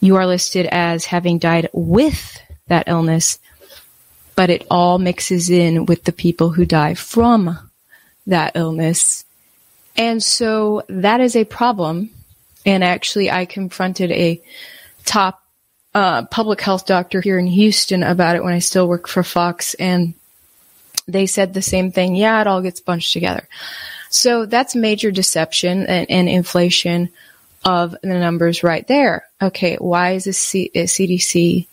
you 0.00 0.16
are 0.16 0.26
listed 0.26 0.66
as 0.66 1.04
having 1.04 1.38
died 1.38 1.68
with 1.72 2.42
that 2.66 2.88
illness. 2.88 3.38
but 4.34 4.50
it 4.50 4.66
all 4.70 4.98
mixes 4.98 5.48
in 5.50 5.86
with 5.86 6.04
the 6.04 6.12
people 6.12 6.50
who 6.50 6.64
die 6.64 6.94
from 6.94 7.58
that 8.26 8.52
illness. 8.54 9.24
And 9.96 10.22
so 10.22 10.84
that 10.88 11.20
is 11.20 11.34
a 11.34 11.44
problem. 11.44 12.10
And 12.64 12.84
actually, 12.84 13.32
I 13.32 13.46
confronted 13.46 14.12
a 14.12 14.40
top 15.04 15.42
uh, 15.94 16.24
public 16.26 16.60
health 16.60 16.86
doctor 16.86 17.20
here 17.20 17.38
in 17.38 17.46
Houston 17.46 18.02
about 18.02 18.36
it 18.36 18.44
when 18.44 18.54
I 18.54 18.58
still 18.58 18.88
work 18.88 19.08
for 19.08 19.22
Fox, 19.22 19.74
and 19.74 20.14
they 21.06 21.26
said 21.26 21.54
the 21.54 21.62
same 21.62 21.92
thing. 21.92 22.14
Yeah, 22.14 22.40
it 22.40 22.46
all 22.46 22.62
gets 22.62 22.80
bunched 22.80 23.12
together. 23.12 23.48
So 24.10 24.46
that's 24.46 24.74
major 24.74 25.10
deception 25.10 25.86
and, 25.86 26.10
and 26.10 26.28
inflation 26.28 27.10
of 27.64 27.96
the 28.02 28.18
numbers 28.18 28.62
right 28.62 28.86
there. 28.86 29.26
Okay, 29.40 29.76
why 29.76 30.12
is 30.12 30.24
the 30.24 30.32
C- 30.32 30.70
CDC 30.74 31.66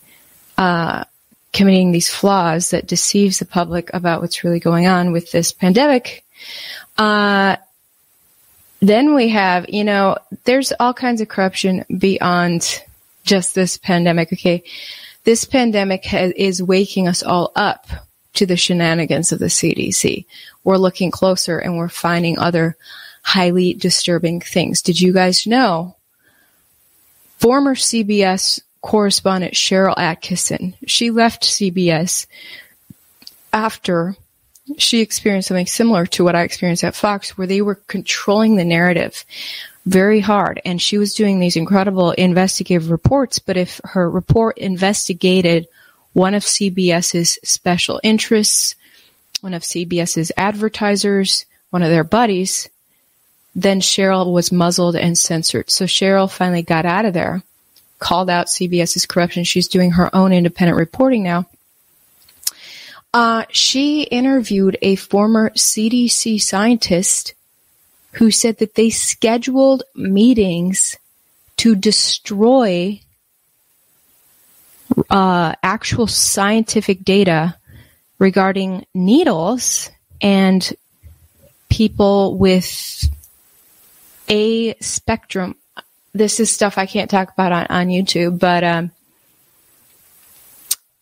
uh, 0.58 1.04
committing 1.52 1.92
these 1.92 2.12
flaws 2.12 2.70
that 2.70 2.86
deceives 2.86 3.38
the 3.38 3.44
public 3.44 3.90
about 3.94 4.20
what's 4.20 4.44
really 4.44 4.60
going 4.60 4.86
on 4.86 5.12
with 5.12 5.30
this 5.32 5.52
pandemic? 5.52 6.24
Uh, 6.98 7.56
then 8.80 9.14
we 9.14 9.30
have, 9.30 9.68
you 9.68 9.84
know, 9.84 10.18
there's 10.44 10.72
all 10.78 10.92
kinds 10.92 11.20
of 11.20 11.28
corruption 11.28 11.84
beyond 11.96 12.82
just 13.26 13.54
this 13.54 13.76
pandemic. 13.76 14.32
Okay. 14.32 14.64
This 15.24 15.44
pandemic 15.44 16.04
ha- 16.06 16.32
is 16.34 16.62
waking 16.62 17.08
us 17.08 17.22
all 17.22 17.52
up 17.54 17.86
to 18.34 18.46
the 18.46 18.56
shenanigans 18.56 19.32
of 19.32 19.38
the 19.38 19.46
CDC. 19.46 20.24
We're 20.64 20.78
looking 20.78 21.10
closer 21.10 21.58
and 21.58 21.76
we're 21.76 21.88
finding 21.88 22.38
other 22.38 22.76
highly 23.22 23.74
disturbing 23.74 24.40
things. 24.40 24.82
Did 24.82 25.00
you 25.00 25.12
guys 25.12 25.46
know 25.46 25.96
former 27.38 27.74
CBS 27.74 28.60
correspondent 28.86 29.54
Sharyl 29.54 29.96
Attkisson, 29.96 30.74
she 30.86 31.10
left 31.10 31.42
CBS 31.42 32.26
after 33.52 34.14
she 34.78 35.00
experienced 35.00 35.48
something 35.48 35.66
similar 35.66 36.06
to 36.06 36.22
what 36.22 36.36
I 36.36 36.42
experienced 36.42 36.84
at 36.84 36.94
Fox, 36.94 37.36
where 37.36 37.48
they 37.48 37.62
were 37.62 37.74
controlling 37.74 38.54
the 38.54 38.64
narrative 38.64 39.24
very 39.86 40.20
hard. 40.20 40.60
And 40.64 40.82
she 40.82 40.98
was 40.98 41.14
doing 41.14 41.38
these 41.38 41.56
incredible 41.56 42.10
investigative 42.10 42.90
reports. 42.90 43.38
But 43.38 43.56
if 43.56 43.80
her 43.84 44.10
report 44.10 44.58
investigated 44.58 45.68
one 46.12 46.34
of 46.34 46.42
CBS's 46.42 47.38
special 47.44 48.00
interests, 48.02 48.74
one 49.40 49.54
of 49.54 49.62
CBS's 49.62 50.32
advertisers, 50.36 51.46
one 51.70 51.82
of 51.82 51.90
their 51.90 52.04
buddies, 52.04 52.68
then 53.54 53.80
Sharyl 53.80 54.32
was 54.32 54.52
muzzled 54.52 54.96
and 54.96 55.16
censored. 55.16 55.70
So 55.70 55.84
Sharyl 55.84 56.30
finally 56.30 56.62
got 56.62 56.84
out 56.84 57.04
of 57.04 57.14
there, 57.14 57.42
called 57.98 58.28
out 58.28 58.48
CBS's 58.48 59.06
corruption. 59.06 59.44
She's 59.44 59.68
doing 59.68 59.92
her 59.92 60.14
own 60.14 60.32
independent 60.32 60.78
reporting 60.78 61.22
now. 61.22 61.46
Uh, 63.14 63.44
she 63.50 64.02
interviewed 64.02 64.76
a 64.82 64.96
former 64.96 65.50
CDC 65.50 66.42
scientist 66.42 67.34
who 68.16 68.30
said 68.30 68.58
that 68.58 68.74
they 68.74 68.88
scheduled 68.88 69.82
meetings 69.94 70.96
to 71.58 71.74
destroy 71.74 72.98
uh, 75.10 75.54
actual 75.62 76.06
scientific 76.06 77.04
data 77.04 77.54
regarding 78.18 78.86
needles 78.94 79.90
and 80.22 80.72
people 81.68 82.38
with 82.38 83.04
a 84.28 84.74
spectrum. 84.80 85.54
This 86.14 86.40
is 86.40 86.50
stuff 86.50 86.78
I 86.78 86.86
can't 86.86 87.10
talk 87.10 87.32
about 87.32 87.52
on, 87.52 87.66
on 87.68 87.88
YouTube, 87.88 88.38
but 88.38 88.64
um, 88.64 88.92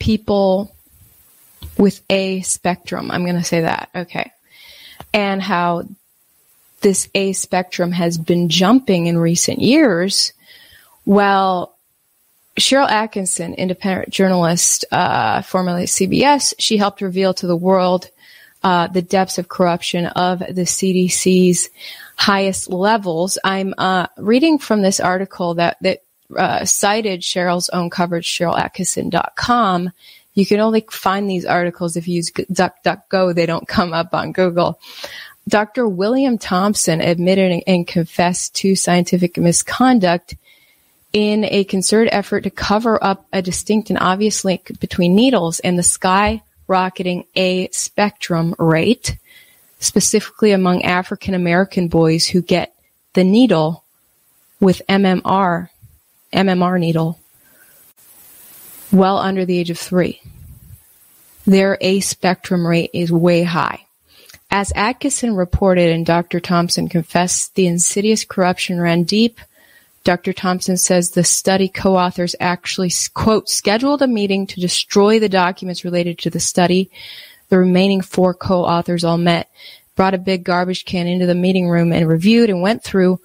people 0.00 0.74
with 1.79 2.03
a 2.11 2.40
spectrum. 2.40 3.12
I'm 3.12 3.22
going 3.22 3.37
to 3.37 3.44
say 3.44 3.61
that. 3.61 3.90
Okay. 3.94 4.33
And 5.12 5.40
how 5.40 5.85
this 6.85 7.09
A 7.14 7.33
spectrum 7.33 7.90
has 7.90 8.18
been 8.18 8.49
jumping 8.49 9.07
in 9.07 9.18
recent 9.18 9.59
years. 9.59 10.35
Well, 11.05 11.75
Sharyl 12.61 12.88
Attkisson, 12.88 13.57
independent 13.57 14.11
journalist, 14.11 14.85
uh, 14.92 15.42
formerly 15.42 15.87
CBS, 15.87 16.55
she 16.59 16.77
helped 16.77 17.01
reveal 17.01 17.35
to 17.35 17.49
the 17.49 17.57
world 17.57 18.11
uh, 18.62 18.87
the 18.87 19.03
depths 19.03 19.38
of 19.38 19.49
corruption 19.49 20.07
of 20.07 20.38
the 20.38 20.62
CDC's 20.62 21.70
highest 22.16 22.70
levels. 22.70 23.38
I'm 23.42 23.75
uh, 23.77 24.07
reading 24.16 24.59
from 24.59 24.83
this 24.83 25.01
article 25.01 25.55
that 25.55 25.79
that 25.81 26.03
uh, 26.37 26.64
cited 26.64 27.20
Sharyl's 27.20 27.68
own 27.70 27.90
coverage, 27.90 28.27
SharylAttkisson.com, 28.27 29.90
you 30.35 30.47
can 30.47 30.61
only 30.61 30.85
find 30.90 31.31
these 31.31 31.47
articles 31.47 31.97
if 31.97 32.09
you 32.09 32.16
use 32.16 32.31
DuckDuckGo. 32.31 33.35
They 33.35 33.47
don't 33.47 33.68
come 33.68 33.92
up 33.92 34.14
on 34.14 34.33
Google. 34.33 34.81
Dr. 35.46 35.87
William 35.87 36.38
Thompson 36.38 37.00
admitted 37.00 37.62
and 37.66 37.87
confessed 37.87 38.54
to 38.57 38.74
scientific 38.74 39.37
misconduct 39.37 40.37
in 41.12 41.44
a 41.44 41.64
concerted 41.64 42.12
effort 42.12 42.42
to 42.42 42.50
cover 42.50 43.02
up 43.02 43.26
a 43.33 43.42
distinct 43.42 43.90
and 43.90 43.98
obvious 43.98 44.44
link 44.44 44.78
between 44.80 45.14
needles 45.14 45.61
and 45.61 45.78
the 45.78 45.83
skyrocketing 45.83 47.26
A 47.37 47.68
spectrum 47.70 48.54
rate, 48.59 49.16
specifically 49.78 50.52
among 50.52 50.83
African 50.83 51.35
American 51.35 51.88
boys 51.88 52.26
who 52.26 52.40
get 52.42 52.74
the 53.12 53.22
needle 53.22 53.85
with 54.61 54.83
MMR, 54.88 55.68
MMR 56.33 56.80
needle 56.80 57.20
well 58.90 59.18
under 59.18 59.44
the 59.44 59.59
age 59.59 59.70
of 59.70 59.78
three. 59.78 60.20
Their 61.46 61.76
A 61.80 62.00
spectrum 62.00 62.66
rate 62.66 62.90
is 62.94 63.12
way 63.12 63.42
high. 63.42 63.87
As 64.56 64.72
Attkisson 64.74 65.36
reported 65.36 65.90
and 65.90 66.06
Dr. 66.06 66.38
Thompson 66.38 66.88
confessed, 66.88 67.56
the 67.56 67.66
insidious 67.66 68.24
corruption 68.24 68.80
ran 68.80 69.02
deep. 69.02 69.40
Dr. 70.04 70.32
Thompson 70.32 70.76
says 70.76 71.10
the 71.10 71.24
study 71.24 71.66
co-authors 71.66 72.36
actually, 72.38 72.92
quote, 73.14 73.48
scheduled 73.48 74.00
a 74.00 74.06
meeting 74.06 74.46
to 74.46 74.60
destroy 74.60 75.18
the 75.18 75.28
documents 75.28 75.84
related 75.84 76.18
to 76.18 76.30
the 76.30 76.38
study. 76.38 76.88
The 77.48 77.58
remaining 77.58 78.00
four 78.00 78.32
co-authors 78.32 79.02
all 79.02 79.18
met, 79.18 79.50
brought 79.96 80.14
a 80.14 80.18
big 80.18 80.44
garbage 80.44 80.84
can 80.84 81.08
into 81.08 81.26
the 81.26 81.34
meeting 81.34 81.68
room 81.68 81.92
and 81.92 82.06
reviewed 82.06 82.48
and 82.48 82.62
went 82.62 82.84
through 82.84 83.18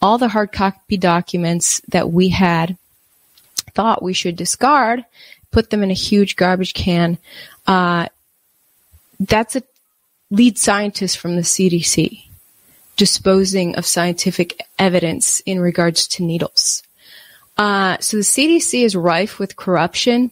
all 0.00 0.16
the 0.16 0.28
hard 0.28 0.52
copy 0.52 0.96
documents 0.96 1.80
that 1.88 2.12
we 2.12 2.28
had 2.28 2.78
thought 3.74 4.00
we 4.00 4.12
should 4.12 4.36
discard, 4.36 5.04
put 5.50 5.70
them 5.70 5.82
in 5.82 5.90
a 5.90 5.94
huge 5.94 6.36
garbage 6.36 6.72
can. 6.72 7.18
Uh, 7.66 8.06
that's 9.18 9.56
a 9.56 9.62
lead 10.30 10.58
scientist 10.58 11.18
from 11.18 11.36
the 11.36 11.42
CDC 11.42 12.24
disposing 12.96 13.76
of 13.76 13.86
scientific 13.86 14.60
evidence 14.78 15.40
in 15.46 15.60
regards 15.60 16.08
to 16.08 16.24
needles. 16.24 16.82
Uh, 17.56 17.96
so 18.00 18.18
the 18.18 18.22
CDC 18.22 18.84
is 18.84 18.94
rife 18.94 19.38
with 19.38 19.56
corruption. 19.56 20.30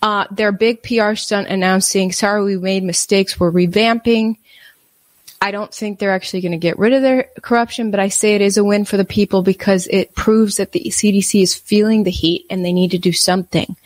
Uh, 0.00 0.26
their 0.30 0.52
big 0.52 0.82
PR 0.82 1.14
stunt 1.14 1.48
announcing, 1.48 2.12
sorry, 2.12 2.44
we 2.44 2.56
made 2.56 2.84
mistakes, 2.84 3.40
we're 3.40 3.50
revamping. 3.50 4.36
I 5.40 5.50
don't 5.50 5.72
think 5.72 5.98
they're 5.98 6.12
actually 6.12 6.40
going 6.42 6.52
to 6.52 6.58
get 6.58 6.78
rid 6.78 6.92
of 6.92 7.02
their 7.02 7.28
corruption, 7.42 7.90
but 7.90 8.00
I 8.00 8.08
say 8.08 8.34
it 8.34 8.40
is 8.40 8.58
a 8.58 8.64
win 8.64 8.84
for 8.84 8.96
the 8.96 9.04
people 9.04 9.42
because 9.42 9.86
it 9.86 10.14
proves 10.14 10.56
that 10.56 10.72
the 10.72 10.84
CDC 10.88 11.42
is 11.42 11.54
feeling 11.54 12.02
the 12.02 12.10
heat 12.10 12.44
and 12.50 12.64
they 12.64 12.72
need 12.72 12.90
to 12.90 12.98
do 12.98 13.12
something. 13.12 13.76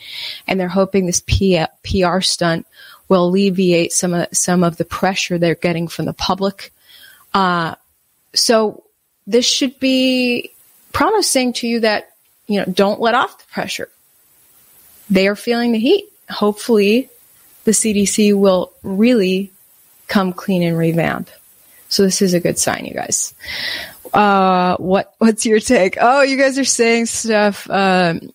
And 0.47 0.59
they're 0.59 0.69
hoping 0.69 1.07
this 1.07 1.21
PR 1.21 2.21
stunt 2.21 2.67
will 3.09 3.27
alleviate 3.27 3.93
some 3.93 4.15
of, 4.15 4.29
some 4.33 4.65
of 4.65 4.77
the 4.77 4.85
pressure 4.85 5.39
they're 5.39 5.55
getting 5.55 5.89
from 5.89 6.07
the 6.07 6.13
public. 6.13 6.73
Uh, 7.35 7.75
so 8.35 8.85
this 9.27 9.47
should 9.47 9.79
be 9.79 10.51
promising 10.93 11.53
to 11.55 11.69
you 11.69 11.81
that, 11.81 12.13
you 12.47 12.59
know, 12.59 12.67
don't 12.67 13.01
let 13.01 13.15
off 13.15 13.39
the 13.39 13.53
pressure. 13.53 13.89
They 15.11 15.29
are 15.29 15.37
feeling 15.37 15.73
the 15.73 15.79
heat. 15.79 16.07
Hopefully 16.31 17.11
the 17.65 17.73
CDC 17.73 18.35
will 18.35 18.73
really 18.83 19.53
come 20.09 20.33
clean 20.33 20.63
and 20.63 20.77
revamp. 20.77 21.29
So 21.89 22.03
this 22.03 22.23
is 22.23 22.35
a 22.35 22.41
good 22.41 22.59
sign, 22.59 22.87
you 22.87 22.95
guys. 22.95 23.35
Uh, 24.13 24.77
what, 24.77 25.15
what's 25.19 25.47
your 25.47 25.61
take? 25.61 25.97
Oh, 26.01 26.23
you 26.23 26.37
guys 26.37 26.59
are 26.59 26.65
saying 26.65 27.07
stuff, 27.07 27.69
um, 27.71 28.33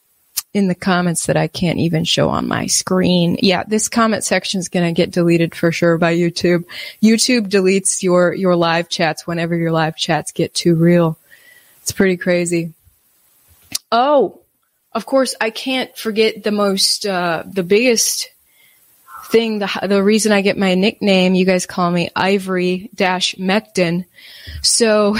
in 0.57 0.67
the 0.67 0.75
comments 0.75 1.27
that 1.27 1.37
I 1.37 1.47
can't 1.47 1.79
even 1.79 2.03
show 2.03 2.29
on 2.29 2.47
my 2.47 2.65
screen. 2.65 3.37
Yeah, 3.41 3.63
this 3.63 3.87
comment 3.87 4.23
section 4.23 4.59
is 4.59 4.69
going 4.69 4.85
to 4.85 4.91
get 4.91 5.11
deleted 5.11 5.55
for 5.55 5.71
sure 5.71 5.97
by 5.97 6.15
YouTube. 6.15 6.65
YouTube 7.01 7.47
deletes 7.47 8.01
your, 8.01 8.33
your 8.33 8.55
live 8.55 8.89
chats 8.89 9.27
whenever 9.27 9.55
your 9.55 9.71
live 9.71 9.95
chats 9.95 10.31
get 10.31 10.53
too 10.53 10.75
real. 10.75 11.17
It's 11.83 11.91
pretty 11.91 12.17
crazy. 12.17 12.73
Oh, 13.91 14.41
of 14.91 15.05
course, 15.05 15.35
I 15.39 15.51
can't 15.51 15.95
forget 15.95 16.43
the 16.43 16.51
most, 16.51 17.05
uh, 17.05 17.43
the 17.45 17.63
biggest 17.63 18.29
thing, 19.25 19.59
the, 19.59 19.69
the 19.87 20.03
reason 20.03 20.31
I 20.31 20.41
get 20.41 20.57
my 20.57 20.73
nickname, 20.73 21.35
you 21.35 21.45
guys 21.45 21.65
call 21.65 21.91
me 21.91 22.09
Ivory 22.15 22.89
Dash 22.95 23.35
Mectin. 23.35 24.05
So 24.61 25.15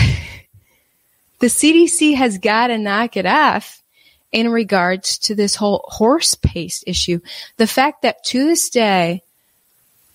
the 1.39 1.47
CDC 1.47 2.15
has 2.15 2.39
got 2.39 2.67
to 2.67 2.77
knock 2.77 3.17
it 3.17 3.25
off 3.25 3.81
in 4.31 4.49
regards 4.49 5.17
to 5.19 5.35
this 5.35 5.55
whole 5.55 5.85
horse 5.87 6.35
paste 6.35 6.83
issue. 6.87 7.19
The 7.57 7.67
fact 7.67 8.01
that 8.01 8.23
to 8.25 8.45
this 8.45 8.69
day, 8.69 9.23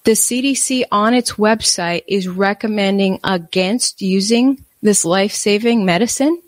the 0.04 0.12
CDC 0.12 0.84
on 0.90 1.14
its 1.14 1.32
website 1.32 2.02
is 2.08 2.28
recommending 2.28 3.20
against 3.22 4.02
using 4.02 4.64
this 4.82 5.04
life 5.04 5.32
saving 5.32 5.84
medicine. 5.84 6.42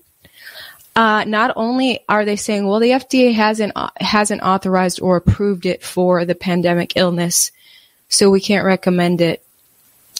Uh, 0.96 1.24
not 1.24 1.52
only 1.56 2.00
are 2.08 2.24
they 2.24 2.36
saying, 2.36 2.66
well, 2.66 2.80
the 2.80 2.90
FDA 2.90 3.32
hasn't 3.32 3.72
hasn't 3.96 4.42
authorized 4.42 5.00
or 5.00 5.16
approved 5.16 5.66
it 5.66 5.82
for 5.82 6.24
the 6.24 6.34
pandemic 6.34 6.96
illness, 6.96 7.50
so 8.08 8.30
we 8.30 8.40
can't 8.40 8.64
recommend 8.64 9.20
it 9.20 9.44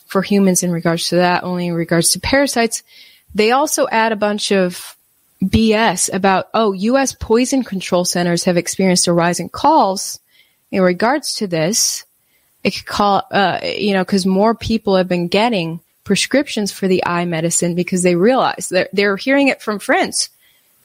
for 0.07 0.22
humans 0.22 0.62
in 0.62 0.72
regards 0.72 1.09
to 1.09 1.16
that. 1.16 1.44
Only 1.44 1.68
in 1.68 1.74
regards 1.74 2.11
to 2.11 2.20
parasites, 2.20 2.83
they 3.35 3.52
also 3.52 3.87
add 3.88 4.12
a 4.12 4.16
bunch 4.16 4.50
of 4.50 4.93
BS 5.48 6.12
about 6.12 6.48
oh, 6.54 6.72
U.S. 6.72 7.12
poison 7.12 7.62
control 7.62 8.04
centers 8.04 8.44
have 8.44 8.57
experienced 8.57 9.07
a 9.07 9.12
rise 9.12 9.40
in 9.40 9.48
calls 9.48 10.20
in 10.70 10.83
regards 10.83 11.35
to 11.37 11.46
this. 11.46 12.04
It 12.62 12.74
could 12.74 12.87
call, 12.87 13.22
uh, 13.30 13.61
you 13.62 13.92
know, 13.92 14.04
because 14.04 14.26
more 14.26 14.54
people 14.54 14.96
have 14.96 15.09
been 15.09 15.28
getting 15.28 15.80
prescriptions 16.04 16.70
for 16.72 16.88
the 16.88 17.04
eye 17.04 17.24
medicine 17.24 17.74
because 17.74 18.02
they 18.02 18.14
realize 18.14 18.68
that 18.70 18.90
they're 18.92 19.16
hearing 19.16 19.48
it 19.48 19.62
from 19.62 19.78
friends. 19.78 20.28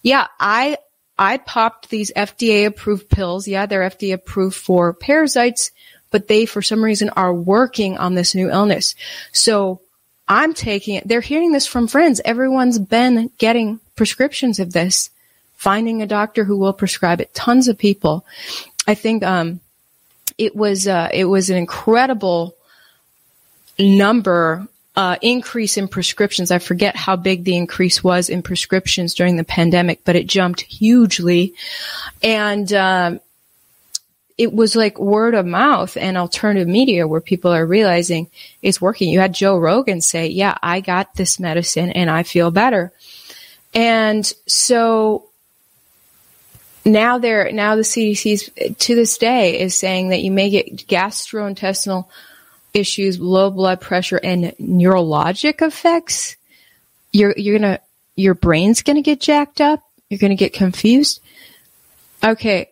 Yeah, 0.01 0.27
I 0.39 0.77
I 1.17 1.37
popped 1.37 1.89
these 1.89 2.11
FDA 2.15 2.65
approved 2.65 3.09
pills. 3.09 3.47
Yeah, 3.47 3.65
they're 3.65 3.89
FDA 3.89 4.13
approved 4.13 4.55
for 4.55 4.93
parasites, 4.93 5.71
but 6.11 6.27
they 6.27 6.45
for 6.45 6.61
some 6.61 6.83
reason 6.83 7.09
are 7.09 7.33
working 7.33 7.97
on 7.97 8.15
this 8.15 8.33
new 8.33 8.49
illness. 8.49 8.95
So 9.33 9.81
I'm 10.27 10.53
taking 10.53 10.95
it. 10.95 11.07
They're 11.07 11.21
hearing 11.21 11.51
this 11.51 11.67
from 11.67 11.87
friends. 11.87 12.21
Everyone's 12.23 12.79
been 12.79 13.31
getting 13.37 13.79
prescriptions 13.99 14.59
of 14.59 14.71
this, 14.71 15.09
finding 15.57 16.01
a 16.01 16.07
doctor 16.07 16.45
who 16.45 16.55
will 16.55 16.71
prescribe 16.71 17.19
it. 17.19 17.33
Tons 17.33 17.67
of 17.67 17.77
people. 17.77 18.25
I 18.87 18.95
think 18.95 19.23
um, 19.23 19.59
it 20.37 20.55
was 20.55 20.87
uh, 20.87 21.09
it 21.13 21.25
was 21.25 21.49
an 21.49 21.57
incredible 21.57 22.55
number 23.77 24.65
uh, 24.95 25.17
increase 25.21 25.75
in 25.75 25.89
prescriptions. 25.89 26.49
I 26.49 26.59
forget 26.59 26.95
how 26.95 27.17
big 27.17 27.43
the 27.43 27.57
increase 27.57 28.01
was 28.01 28.29
in 28.29 28.41
prescriptions 28.41 29.13
during 29.13 29.35
the 29.35 29.43
pandemic, 29.43 30.05
but 30.05 30.15
it 30.15 30.27
jumped 30.27 30.61
hugely, 30.61 31.53
and 32.23 32.71
um, 32.71 33.19
it 34.37 34.53
was 34.53 34.77
like 34.77 34.97
word 34.97 35.33
of 35.33 35.45
mouth 35.45 35.97
and 35.97 36.17
alternative 36.17 36.69
media 36.69 37.05
where 37.05 37.19
people 37.19 37.51
are 37.51 37.65
realizing 37.65 38.29
it's 38.61 38.79
working. 38.79 39.09
You 39.09 39.19
had 39.19 39.33
Joe 39.33 39.57
Rogan 39.57 39.99
say, 39.99 40.27
"Yeah, 40.27 40.57
I 40.63 40.79
got 40.79 41.15
this 41.15 41.37
medicine 41.37 41.89
and 41.89 42.09
I 42.09 42.23
feel 42.23 42.49
better," 42.49 42.93
and 43.73 44.25
so 44.47 45.29
now 46.85 47.17
they're 47.17 47.51
now 47.51 47.75
the 47.75 47.81
CDC 47.81 48.77
to 48.77 48.95
this 48.95 49.17
day 49.17 49.59
is 49.59 49.75
saying 49.75 50.09
that 50.09 50.21
you 50.21 50.31
may 50.31 50.49
get 50.49 50.87
gastrointestinal 50.87 52.07
issues, 52.73 53.19
low 53.19 53.49
blood 53.51 53.81
pressure, 53.81 54.19
and 54.21 54.53
neurologic 54.59 55.61
effects. 55.61 56.35
You're 57.11 57.33
you're 57.37 57.59
gonna 57.59 57.79
your 58.15 58.33
brain's 58.33 58.81
gonna 58.81 59.01
get 59.01 59.19
jacked 59.19 59.61
up. 59.61 59.81
You're 60.09 60.19
gonna 60.19 60.35
get 60.35 60.53
confused. 60.53 61.21
Okay, 62.23 62.69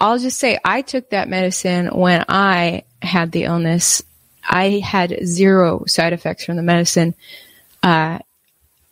I'll 0.00 0.18
just 0.18 0.38
say 0.38 0.58
I 0.64 0.82
took 0.82 1.10
that 1.10 1.28
medicine 1.28 1.88
when 1.88 2.24
I 2.28 2.84
had 3.02 3.32
the 3.32 3.44
illness. 3.44 4.02
I 4.42 4.78
had 4.78 5.26
zero 5.26 5.84
side 5.86 6.12
effects 6.12 6.44
from 6.44 6.56
the 6.56 6.62
medicine. 6.62 7.14
Uh, 7.82 8.18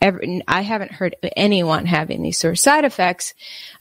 I 0.01 0.61
haven't 0.61 0.93
heard 0.93 1.17
anyone 1.37 1.87
having 1.87 2.23
these 2.23 2.39
sort 2.39 2.55
of 2.55 2.59
side 2.59 2.85
effects. 2.85 3.35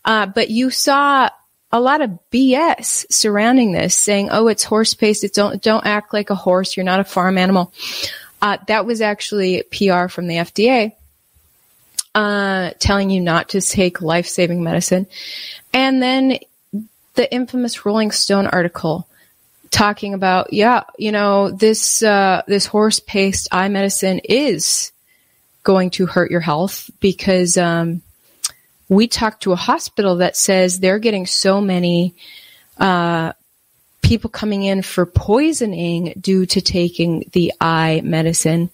Uh, 0.03 0.25
but 0.25 0.49
you 0.49 0.69
saw 0.69 1.29
a 1.71 1.79
lot 1.79 2.01
of 2.01 2.17
BS 2.31 3.05
surrounding 3.11 3.71
this, 3.71 3.95
saying, 3.95 4.29
"Oh, 4.31 4.47
it's 4.47 4.63
horse 4.63 4.93
paste. 4.93 5.23
It 5.23 5.33
don't 5.33 5.61
don't 5.61 5.85
act 5.85 6.13
like 6.13 6.29
a 6.29 6.35
horse. 6.35 6.75
You're 6.75 6.85
not 6.85 6.99
a 6.99 7.03
farm 7.03 7.37
animal." 7.37 7.73
Uh, 8.41 8.57
that 8.67 8.85
was 8.85 9.01
actually 9.01 9.63
PR 9.71 10.07
from 10.07 10.27
the 10.27 10.37
FDA, 10.37 10.93
uh, 12.15 12.71
telling 12.79 13.09
you 13.09 13.19
not 13.19 13.49
to 13.49 13.61
take 13.61 14.01
life 14.01 14.27
saving 14.27 14.63
medicine, 14.63 15.07
and 15.73 16.01
then 16.01 16.39
the 17.15 17.31
infamous 17.33 17.85
Rolling 17.85 18.11
Stone 18.11 18.47
article 18.47 19.07
talking 19.69 20.13
about, 20.13 20.53
yeah, 20.53 20.83
you 20.97 21.11
know, 21.11 21.51
this 21.51 22.01
uh, 22.01 22.43
this 22.47 22.65
horse 22.65 22.99
paste 22.99 23.49
eye 23.51 23.67
medicine 23.67 24.19
is 24.19 24.91
going 25.67 25.89
to 25.89 26.05
hurt 26.05 26.31
your 26.31 26.39
health 26.39 26.89
because 27.01 27.57
um, 27.57 28.01
we 28.87 29.05
talked 29.05 29.43
to 29.43 29.51
a 29.51 29.57
hospital 29.57 30.15
that 30.15 30.37
says 30.37 30.79
they're 30.79 30.97
getting 30.97 31.25
so 31.25 31.59
many 31.59 32.15
uh, 32.77 33.33
people 34.01 34.29
coming 34.29 34.63
in 34.63 34.81
for 34.81 35.05
poisoning 35.05 36.13
due 36.21 36.45
to 36.45 36.61
taking 36.61 37.29
the 37.33 37.51
eye 37.59 37.99
medicine 38.05 38.69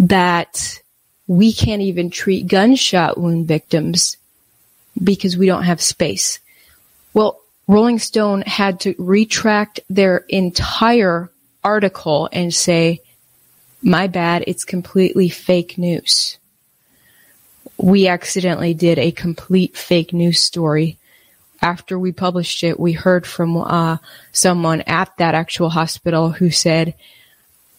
that 0.00 0.80
we 1.28 1.52
can't 1.52 1.82
even 1.82 2.10
treat 2.10 2.48
gunshot 2.48 3.16
wound 3.16 3.46
victims 3.46 4.16
because 5.04 5.36
we 5.36 5.46
don't 5.46 5.62
have 5.62 5.80
space. 5.80 6.40
Well, 7.12 7.40
Rolling 7.68 8.00
Stone 8.00 8.42
had 8.42 8.80
to 8.80 8.96
retract 8.98 9.78
their 9.88 10.24
entire 10.28 11.30
article 11.62 12.28
and 12.32 12.52
say, 12.52 13.02
my 13.84 14.06
bad, 14.06 14.44
it's 14.46 14.64
completely 14.64 15.28
fake 15.28 15.76
news. 15.76 16.38
We 17.76 18.08
accidentally 18.08 18.72
did 18.74 18.98
a 18.98 19.12
complete 19.12 19.76
fake 19.76 20.12
news 20.12 20.40
story. 20.40 20.98
After 21.60 21.98
we 21.98 22.12
published 22.12 22.64
it, 22.64 22.80
we 22.80 22.92
heard 22.92 23.26
from 23.26 23.56
uh, 23.56 23.98
someone 24.32 24.80
at 24.82 25.16
that 25.18 25.34
actual 25.34 25.70
hospital 25.70 26.30
who 26.30 26.50
said 26.50 26.94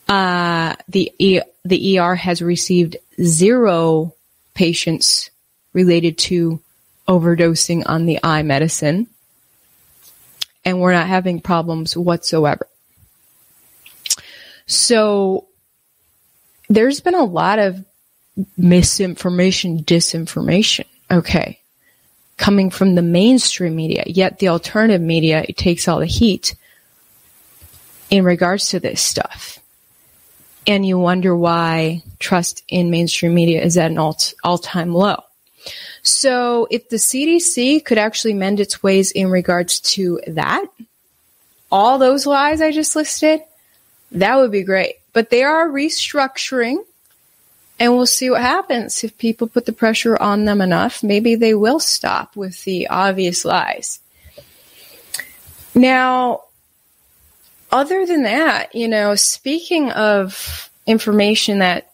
uh, 0.07 0.75
the 0.87 1.11
e- 1.17 1.41
the 1.63 1.99
ER 1.99 2.15
has 2.15 2.41
received 2.41 2.97
zero 3.21 4.13
patients 4.53 5.31
related 5.73 6.17
to 6.17 6.61
overdosing 7.07 7.83
on 7.85 8.05
the 8.05 8.19
eye 8.23 8.43
medicine 8.43 9.07
and 10.63 10.79
we're 10.79 10.93
not 10.93 11.07
having 11.07 11.39
problems 11.39 11.95
whatsoever. 11.95 12.67
So 14.65 15.47
there's 16.69 16.99
been 16.99 17.15
a 17.15 17.23
lot 17.23 17.59
of 17.59 17.83
misinformation, 18.57 19.79
disinformation, 19.79 20.85
okay, 21.09 21.59
coming 22.37 22.69
from 22.69 22.95
the 22.95 23.01
mainstream 23.01 23.75
media, 23.75 24.03
yet 24.07 24.39
the 24.39 24.49
alternative 24.49 25.01
media 25.01 25.45
it 25.47 25.57
takes 25.57 25.87
all 25.87 25.99
the 25.99 26.05
heat 26.05 26.55
in 28.09 28.23
regards 28.23 28.69
to 28.69 28.79
this 28.79 29.01
stuff. 29.01 29.59
And 30.67 30.85
you 30.85 30.97
wonder 30.97 31.35
why 31.35 32.03
trust 32.19 32.63
in 32.67 32.89
mainstream 32.89 33.33
media 33.33 33.63
is 33.63 33.77
at 33.77 33.91
an 33.91 33.97
all, 33.97 34.17
all-time 34.43 34.93
low. 34.93 35.23
So 36.01 36.67
if 36.69 36.89
the 36.89 36.97
CDC 36.97 37.83
could 37.85 37.97
actually 37.97 38.33
mend 38.33 38.59
its 38.59 38.81
ways 38.83 39.11
in 39.11 39.29
regards 39.29 39.79
to 39.81 40.21
that, 40.27 40.65
all 41.71 41.97
those 41.97 42.25
lies 42.25 42.61
I 42.61 42.71
just 42.71 42.95
listed, 42.95 43.41
that 44.11 44.37
would 44.37 44.51
be 44.51 44.63
great. 44.63 44.95
But 45.15 45.29
they 45.29 45.43
are 45.43 45.69
restructuring 45.69 46.83
and 47.79 47.95
we'll 47.95 48.05
see 48.05 48.29
what 48.29 48.41
happens. 48.41 49.01
If 49.01 49.17
people 49.17 49.47
put 49.47 49.65
the 49.65 49.71
pressure 49.71 50.21
on 50.21 50.43
them 50.43 50.59
enough, 50.59 51.03
maybe 51.03 51.35
they 51.35 51.53
will 51.53 51.79
stop 51.79 52.35
with 52.35 52.65
the 52.65 52.89
obvious 52.89 53.45
lies. 53.45 54.01
Now, 55.73 56.41
other 57.71 58.05
than 58.05 58.23
that, 58.23 58.75
you 58.75 58.89
know, 58.89 59.15
speaking 59.15 59.89
of 59.91 60.69
information 60.85 61.59
that 61.59 61.93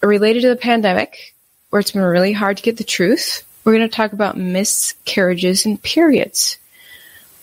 related 0.00 0.40
to 0.40 0.48
the 0.48 0.56
pandemic, 0.56 1.34
where 1.68 1.80
it's 1.80 1.90
been 1.90 2.00
really 2.00 2.32
hard 2.32 2.56
to 2.56 2.62
get 2.62 2.78
the 2.78 2.84
truth. 2.84 3.42
We're 3.64 3.76
going 3.76 3.86
to 3.86 3.94
talk 3.94 4.14
about 4.14 4.38
miscarriages 4.38 5.66
and 5.66 5.82
periods. 5.82 6.56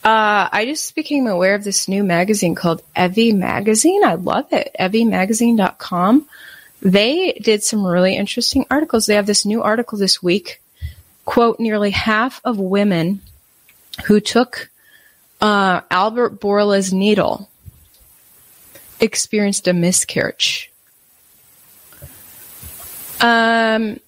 Uh, 0.04 0.50
I 0.52 0.66
just 0.66 0.96
became 0.96 1.28
aware 1.28 1.56
of 1.56 1.64
this 1.64 1.88
new 1.88 2.04
magazine 2.04 2.56
called 2.56 2.82
Evie 2.96 3.32
Magazine. 3.32 4.04
I 4.04 4.16
love 4.16 4.52
it. 4.52 4.76
EvieMagazine.com. 4.80 6.28
They 6.82 7.32
did 7.34 7.64
some 7.64 7.86
really 7.86 8.18
interesting 8.18 8.66
articles. 8.70 9.06
They 9.06 9.16
have 9.16 9.26
this 9.26 9.46
new 9.46 9.64
article 9.64 9.98
this 9.98 10.22
week. 10.22 10.62
Quote, 11.24 11.60
nearly 11.60 11.92
half 11.92 12.42
of 12.44 12.60
women 12.60 13.22
who 14.06 14.20
took 14.20 14.70
uh, 15.40 15.82
Albert 15.90 16.42
Bourla's 16.42 16.92
needle 16.92 17.50
experienced 19.00 19.70
a 19.70 19.74
miscarriage. 19.74 20.70
Um, 23.22 24.02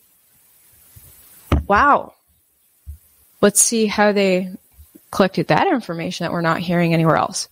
Wow. 1.67 2.13
Let's 3.41 3.61
see 3.61 3.85
how 3.87 4.11
they 4.11 4.51
collected 5.15 5.47
that 5.47 5.67
information 5.67 6.25
that 6.25 6.33
we're 6.33 6.41
not 6.41 6.59
hearing 6.59 6.93
anywhere 6.93 7.15
else. 7.15 7.47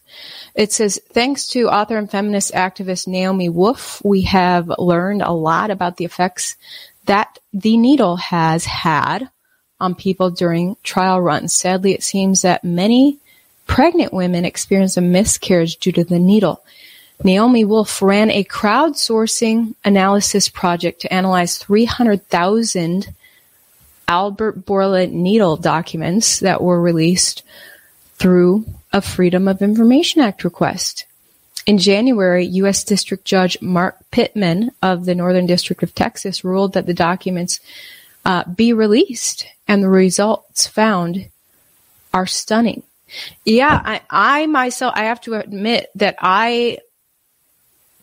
It 0.53 0.73
says, 0.73 0.99
thanks 1.09 1.47
to 1.49 1.69
author 1.69 1.97
and 1.97 2.11
feminist 2.11 2.53
activist 2.53 3.07
Naomi 3.07 3.47
Wolf, 3.47 4.01
we 4.03 4.23
have 4.23 4.69
learned 4.77 5.21
a 5.21 5.31
lot 5.31 5.71
about 5.71 5.95
the 5.95 6.03
effects 6.03 6.57
that 7.05 7.39
the 7.53 7.77
needle 7.77 8.17
has 8.17 8.65
had 8.65 9.29
on 9.79 9.95
people 9.95 10.29
during 10.29 10.75
trial 10.83 11.21
runs. 11.21 11.53
Sadly, 11.53 11.93
it 11.93 12.03
seems 12.03 12.41
that 12.41 12.65
many 12.65 13.19
pregnant 13.65 14.13
women 14.13 14.43
experience 14.43 14.97
a 14.97 15.01
miscarriage 15.01 15.77
due 15.77 15.93
to 15.93 16.03
the 16.03 16.19
needle. 16.19 16.61
Naomi 17.23 17.63
Wolf 17.63 18.01
ran 18.01 18.29
a 18.29 18.43
crowdsourcing 18.43 19.75
analysis 19.85 20.49
project 20.49 20.99
to 21.01 21.13
analyze 21.13 21.57
300,000 21.57 23.07
Albert 24.13 24.63
Bourla 24.63 25.11
needle 25.11 25.57
documents 25.57 26.41
that 26.41 26.61
were 26.61 26.79
released 26.79 27.41
through 28.17 28.63
a 28.91 29.01
Freedom 29.01 29.47
of 29.47 29.63
Information 29.63 30.21
Act 30.21 30.43
request. 30.43 31.07
In 31.65 31.79
January, 31.79 32.45
U.S. 32.61 32.83
District 32.83 33.25
Judge 33.25 33.59
Mark 33.59 33.97
Pittman 34.11 34.69
of 34.83 35.05
the 35.05 35.15
Northern 35.15 35.47
District 35.47 35.81
of 35.81 35.95
Texas 35.95 36.43
ruled 36.43 36.73
that 36.73 36.85
the 36.85 36.93
documents 36.93 37.59
uh, 38.23 38.43
be 38.43 38.71
released, 38.71 39.47
and 39.67 39.81
the 39.81 39.89
results 39.89 40.67
found 40.67 41.29
are 42.13 42.27
stunning. 42.27 42.83
Yeah, 43.45 43.81
I, 43.83 44.01
I 44.11 44.45
myself, 44.45 44.93
I 44.95 45.05
have 45.05 45.21
to 45.21 45.33
admit 45.33 45.89
that 45.95 46.17
I 46.19 46.77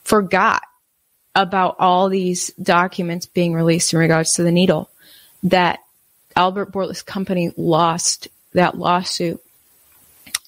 forgot 0.03 0.65
about 1.37 1.77
all 1.79 2.09
these 2.09 2.49
documents 2.61 3.27
being 3.27 3.55
released 3.55 3.93
in 3.93 4.01
regards 4.01 4.35
to 4.35 4.43
the 4.43 4.51
needle 4.51 4.91
that 5.45 5.79
Albert 6.41 6.73
Bourla's 6.73 7.03
company 7.03 7.53
lost 7.59 8.29
that 8.55 8.79
lawsuit. 8.79 9.43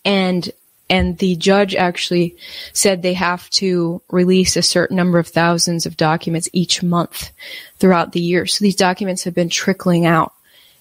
And 0.07 0.50
and 0.88 1.18
the 1.18 1.37
judge 1.37 1.74
actually 1.74 2.37
said 2.72 3.02
they 3.02 3.12
have 3.12 3.48
to 3.50 4.00
release 4.11 4.57
a 4.57 4.62
certain 4.62 4.96
number 4.96 5.18
of 5.18 5.28
thousands 5.28 5.85
of 5.85 5.98
documents 5.98 6.48
each 6.55 6.83
month 6.83 7.31
throughout 7.78 8.12
the 8.12 8.20
year. 8.20 8.46
So 8.46 8.62
these 8.62 8.76
documents 8.76 9.24
have 9.24 9.35
been 9.35 9.50
trickling 9.50 10.07
out. 10.07 10.33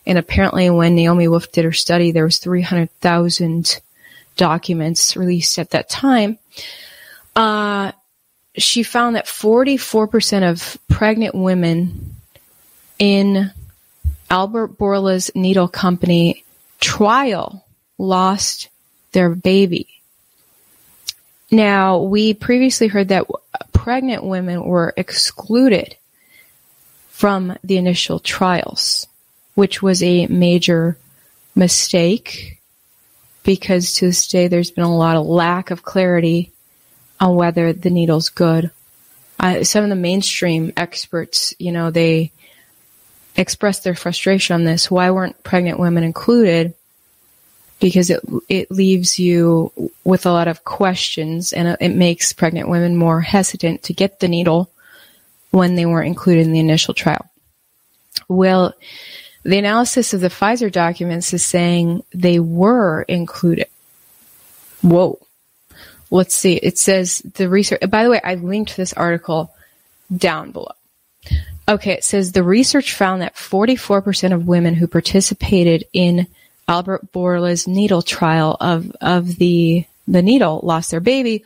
And 0.05 0.17
apparently 0.17 0.69
when 0.69 0.95
Naomi 0.95 1.27
Wolf 1.27 1.51
did 1.51 1.65
her 1.65 1.73
study, 1.73 2.11
there 2.11 2.23
was 2.23 2.39
300,000 2.39 3.81
documents 4.37 5.17
released 5.17 5.59
at 5.59 5.71
that 5.71 5.89
time. 5.89 6.39
Uh, 7.35 7.91
she 8.57 8.83
found 8.83 9.17
that 9.17 9.27
44% 9.27 10.49
of 10.49 10.77
pregnant 10.87 11.35
women 11.35 12.15
in 12.97 13.51
Albert 14.31 14.77
Bourla's 14.77 15.29
needle 15.35 15.67
company 15.67 16.45
trial 16.79 17.65
lost 17.97 18.69
their 19.11 19.29
baby. 19.29 19.89
Now, 21.51 22.03
we 22.03 22.33
previously 22.33 22.87
heard 22.87 23.09
that 23.09 23.27
pregnant 23.73 24.23
women 24.23 24.63
were 24.63 24.93
excluded 24.95 25.97
from 27.09 27.57
the 27.61 27.75
initial 27.75 28.19
trials, 28.19 29.05
which 29.55 29.81
was 29.81 30.01
a 30.01 30.27
major 30.27 30.97
mistake 31.53 32.61
because 33.43 33.95
to 33.95 34.05
this 34.05 34.29
day 34.29 34.47
there's 34.47 34.71
been 34.71 34.85
a 34.85 34.95
lot 34.95 35.17
of 35.17 35.25
lack 35.25 35.71
of 35.71 35.83
clarity 35.83 36.53
on 37.19 37.35
whether 37.35 37.73
the 37.73 37.89
needle's 37.89 38.29
good. 38.29 38.71
Uh, 39.37 39.65
some 39.65 39.83
of 39.83 39.89
the 39.89 39.95
mainstream 39.95 40.71
experts, 40.77 41.53
you 41.59 41.73
know, 41.73 41.91
they 41.91 42.31
expressed 43.35 43.83
their 43.83 43.95
frustration 43.95 44.53
on 44.55 44.63
this. 44.63 44.91
Why 44.91 45.11
weren't 45.11 45.43
pregnant 45.43 45.79
women 45.79 46.03
included? 46.03 46.73
Because 47.79 48.09
it 48.09 48.21
it 48.47 48.69
leaves 48.69 49.17
you 49.17 49.71
with 50.03 50.25
a 50.25 50.31
lot 50.31 50.47
of 50.47 50.63
questions, 50.63 51.51
and 51.51 51.77
it 51.79 51.95
makes 51.95 52.33
pregnant 52.33 52.69
women 52.69 52.95
more 52.95 53.21
hesitant 53.21 53.83
to 53.83 53.93
get 53.93 54.19
the 54.19 54.27
needle 54.27 54.69
when 55.49 55.75
they 55.75 55.85
weren't 55.85 56.07
included 56.07 56.45
in 56.45 56.53
the 56.53 56.59
initial 56.59 56.93
trial. 56.93 57.29
Well, 58.27 58.73
the 59.43 59.57
analysis 59.57 60.13
of 60.13 60.21
the 60.21 60.29
Pfizer 60.29 60.71
documents 60.71 61.33
is 61.33 61.43
saying 61.43 62.03
they 62.13 62.39
were 62.39 63.01
included. 63.03 63.67
Whoa 64.81 65.19
let's 66.11 66.35
see. 66.35 66.55
It 66.55 66.77
says 66.77 67.19
the 67.19 67.49
research. 67.49 67.79
By 67.89 68.03
the 68.03 68.11
way, 68.11 68.21
I 68.23 68.35
linked 68.35 68.77
this 68.77 68.93
article 68.93 69.53
down 70.15 70.51
below. 70.51 70.73
Okay, 71.67 71.93
it 71.93 72.03
says 72.03 72.31
the 72.31 72.43
research 72.43 72.93
found 72.93 73.21
that 73.21 73.35
44% 73.35 74.33
of 74.33 74.47
women 74.47 74.73
who 74.73 74.87
participated 74.87 75.85
in 75.93 76.27
Albert 76.67 77.11
Bourla's 77.11 77.67
needle 77.67 78.01
trial 78.01 78.57
of, 78.59 78.91
of 79.01 79.37
the, 79.37 79.85
the 80.07 80.21
needle 80.21 80.59
lost 80.63 80.91
their 80.91 80.99
baby 80.99 81.45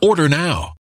Order 0.00 0.28
now. 0.28 0.77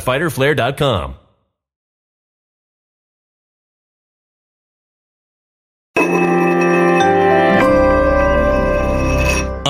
www.fighterflare.com. 0.00 1.19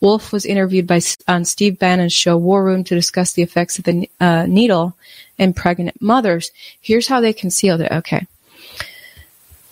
Wolf 0.00 0.32
was 0.32 0.44
interviewed 0.44 0.86
by 0.86 1.00
on 1.26 1.44
Steve 1.44 1.78
Bannon's 1.78 2.12
show 2.12 2.36
War 2.36 2.64
Room 2.64 2.84
to 2.84 2.94
discuss 2.94 3.32
the 3.32 3.42
effects 3.42 3.78
of 3.78 3.84
the 3.84 4.08
uh, 4.20 4.46
needle 4.46 4.96
in 5.38 5.54
pregnant 5.54 6.00
mothers. 6.00 6.50
Here's 6.80 7.08
how 7.08 7.20
they 7.20 7.32
concealed 7.32 7.80
it. 7.80 7.90
Okay. 7.90 8.26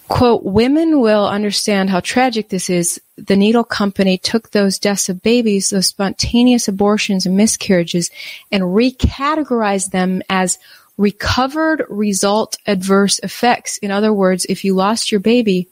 Quote, 0.08 0.42
women 0.44 1.00
will 1.00 1.26
understand 1.26 1.88
how 1.88 2.00
tragic 2.00 2.50
this 2.50 2.68
is. 2.68 3.00
The 3.16 3.36
needle 3.36 3.64
company 3.64 4.18
took 4.18 4.50
those 4.50 4.78
deaths 4.78 5.08
of 5.08 5.22
babies, 5.22 5.70
those 5.70 5.86
spontaneous 5.86 6.68
abortions 6.68 7.24
and 7.24 7.36
miscarriages, 7.36 8.10
and 8.50 8.62
recategorized 8.62 9.90
them 9.90 10.22
as 10.28 10.58
recovered 10.98 11.86
result 11.88 12.58
adverse 12.66 13.20
effects. 13.20 13.78
In 13.78 13.90
other 13.90 14.12
words, 14.12 14.44
if 14.50 14.64
you 14.64 14.74
lost 14.74 15.10
your 15.10 15.20
baby, 15.20 15.68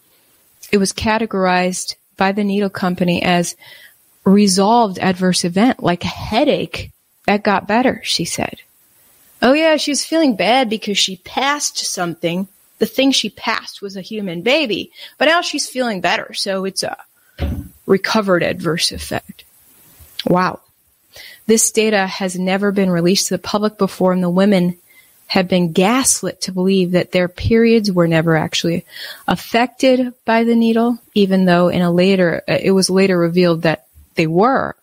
it 0.73 0.79
was 0.79 0.93
categorized 0.93 1.97
by 2.16 2.33
the 2.33 2.45
needle 2.45 2.71
company 2.71 3.23
as 3.23 3.57
resolved 4.31 4.99
adverse 4.99 5.45
event, 5.45 5.83
like 5.83 6.05
a 6.05 6.09
headache 6.09 6.91
that 7.26 7.43
got 7.43 7.68
better, 7.68 8.01
she 8.05 8.24
said. 8.24 8.61
Oh 9.43 9.53
yeah, 9.53 9.76
she 9.76 9.91
was 9.91 10.05
feeling 10.05 10.37
bad 10.37 10.68
because 10.68 10.99
she 10.99 11.16
passed 11.16 11.78
something. 11.78 12.49
The 12.78 12.87
thing 12.87 13.12
she 13.12 13.31
passed 13.31 13.83
was 13.83 13.97
a 13.97 14.03
human 14.03 14.43
baby, 14.43 14.93
but 15.18 15.26
now 15.26 15.41
she's 15.41 15.68
feeling 15.68 16.01
better, 16.01 16.33
so 16.35 16.64
it's 16.64 16.83
a 16.83 16.97
recovered 17.87 18.43
adverse 18.43 18.93
effect. 18.93 19.45
Wow. 20.26 20.61
This 21.47 21.70
data 21.70 22.07
has 22.07 22.39
never 22.39 22.72
been 22.72 22.91
released 22.91 23.28
to 23.28 23.35
the 23.35 23.43
public 23.43 23.78
before, 23.78 24.12
and 24.12 24.22
the 24.22 24.31
women 24.31 24.78
have 25.26 25.47
been 25.47 25.72
gaslit 25.72 26.41
to 26.43 26.53
believe 26.53 26.93
that 26.93 27.12
their 27.12 27.28
periods 27.28 27.91
were 27.91 28.09
never 28.09 28.37
actually 28.37 28.85
affected 29.28 30.12
by 30.24 30.45
the 30.45 30.57
needle, 30.57 30.99
even 31.14 31.45
though 31.45 31.68
in 31.68 31.83
a 31.83 31.91
later, 31.91 32.43
it 32.49 32.72
was 32.72 32.91
later 32.91 33.16
revealed 33.16 33.62
that 33.62 33.87
they 34.14 34.26
were. 34.26 34.76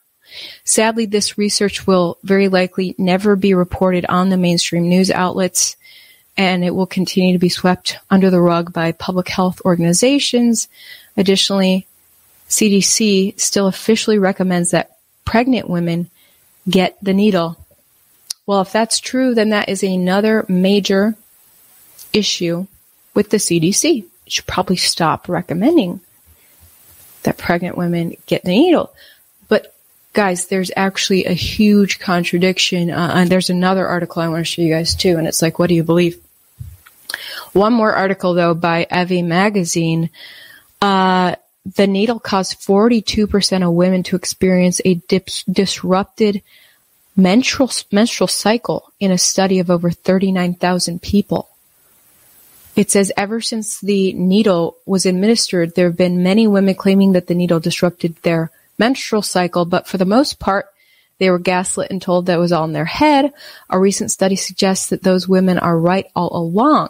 Sadly, 0.63 1.05
this 1.05 1.37
research 1.37 1.87
will 1.87 2.17
very 2.23 2.49
likely 2.49 2.95
never 2.97 3.35
be 3.35 3.53
reported 3.53 4.05
on 4.07 4.29
the 4.29 4.37
mainstream 4.37 4.89
news 4.89 5.09
outlets, 5.09 5.77
and 6.35 6.63
it 6.63 6.75
will 6.75 6.85
continue 6.85 7.33
to 7.33 7.39
be 7.39 7.49
swept 7.49 7.97
under 8.09 8.29
the 8.29 8.41
rug 8.41 8.73
by 8.73 8.91
public 8.91 9.29
health 9.29 9.61
organizations. 9.63 10.67
Additionally, 11.15 11.87
CDC 12.49 13.39
still 13.39 13.67
officially 13.67 14.19
recommends 14.19 14.71
that 14.71 14.97
pregnant 15.25 15.69
women 15.69 16.09
get 16.69 16.97
the 17.01 17.13
needle 17.13 17.57
well, 18.47 18.61
if 18.61 18.71
that's 18.71 19.01
true, 19.01 19.35
then 19.35 19.49
that 19.49 19.67
is 19.67 19.83
another 19.83 20.45
major 20.47 21.15
issue 22.13 22.65
with 23.13 23.29
the 23.29 23.37
CDC. 23.37 24.05
It 24.25 24.31
should 24.31 24.47
probably 24.47 24.77
stop 24.77 25.27
recommending 25.27 25.99
that 27.23 27.37
pregnant 27.37 27.77
women 27.77 28.15
get 28.25 28.45
the 28.45 28.51
needle. 28.51 28.93
Guys, 30.17 30.47
there's 30.47 30.71
actually 30.75 31.25
a 31.25 31.33
huge 31.33 31.99
contradiction. 31.99 32.89
Uh, 32.89 33.11
and 33.17 33.29
there's 33.29 33.51
another 33.51 33.85
article 33.85 34.19
I 34.19 34.27
want 34.29 34.39
to 34.39 34.51
show 34.51 34.63
you 34.63 34.73
guys 34.73 34.95
too. 34.95 35.15
And 35.15 35.27
it's 35.27 35.43
like, 35.43 35.59
what 35.59 35.67
do 35.67 35.75
you 35.75 35.83
believe? 35.83 36.19
One 37.53 37.71
more 37.71 37.93
article 37.93 38.33
though 38.33 38.55
by 38.55 38.87
Evie 38.91 39.21
Magazine. 39.21 40.09
Uh, 40.81 41.35
the 41.75 41.85
needle 41.85 42.19
caused 42.19 42.59
42% 42.61 43.63
of 43.63 43.71
women 43.75 44.01
to 44.01 44.15
experience 44.15 44.81
a 44.83 44.95
dip- 44.95 45.29
disrupted 45.51 46.41
menstrual, 47.15 47.69
menstrual 47.91 48.27
cycle 48.27 48.91
in 48.99 49.11
a 49.11 49.19
study 49.19 49.59
of 49.59 49.69
over 49.69 49.91
39,000 49.91 50.99
people. 50.99 51.47
It 52.75 52.89
says 52.89 53.11
ever 53.15 53.39
since 53.39 53.79
the 53.81 54.13
needle 54.13 54.77
was 54.87 55.05
administered, 55.05 55.75
there 55.75 55.89
have 55.89 55.97
been 55.97 56.23
many 56.23 56.47
women 56.47 56.73
claiming 56.73 57.11
that 57.11 57.27
the 57.27 57.35
needle 57.35 57.59
disrupted 57.59 58.15
their 58.23 58.49
menstrual 58.77 59.21
cycle, 59.21 59.65
but 59.65 59.87
for 59.87 59.97
the 59.97 60.05
most 60.05 60.39
part, 60.39 60.67
they 61.19 61.29
were 61.29 61.39
gaslit 61.39 61.89
and 61.89 62.01
told 62.01 62.25
that 62.25 62.35
it 62.35 62.39
was 62.39 62.51
all 62.51 62.65
in 62.65 62.73
their 62.73 62.85
head. 62.85 63.33
A 63.69 63.79
recent 63.79 64.11
study 64.11 64.35
suggests 64.35 64.89
that 64.89 65.03
those 65.03 65.27
women 65.27 65.57
are 65.57 65.77
right 65.77 66.05
all 66.15 66.35
along. 66.35 66.89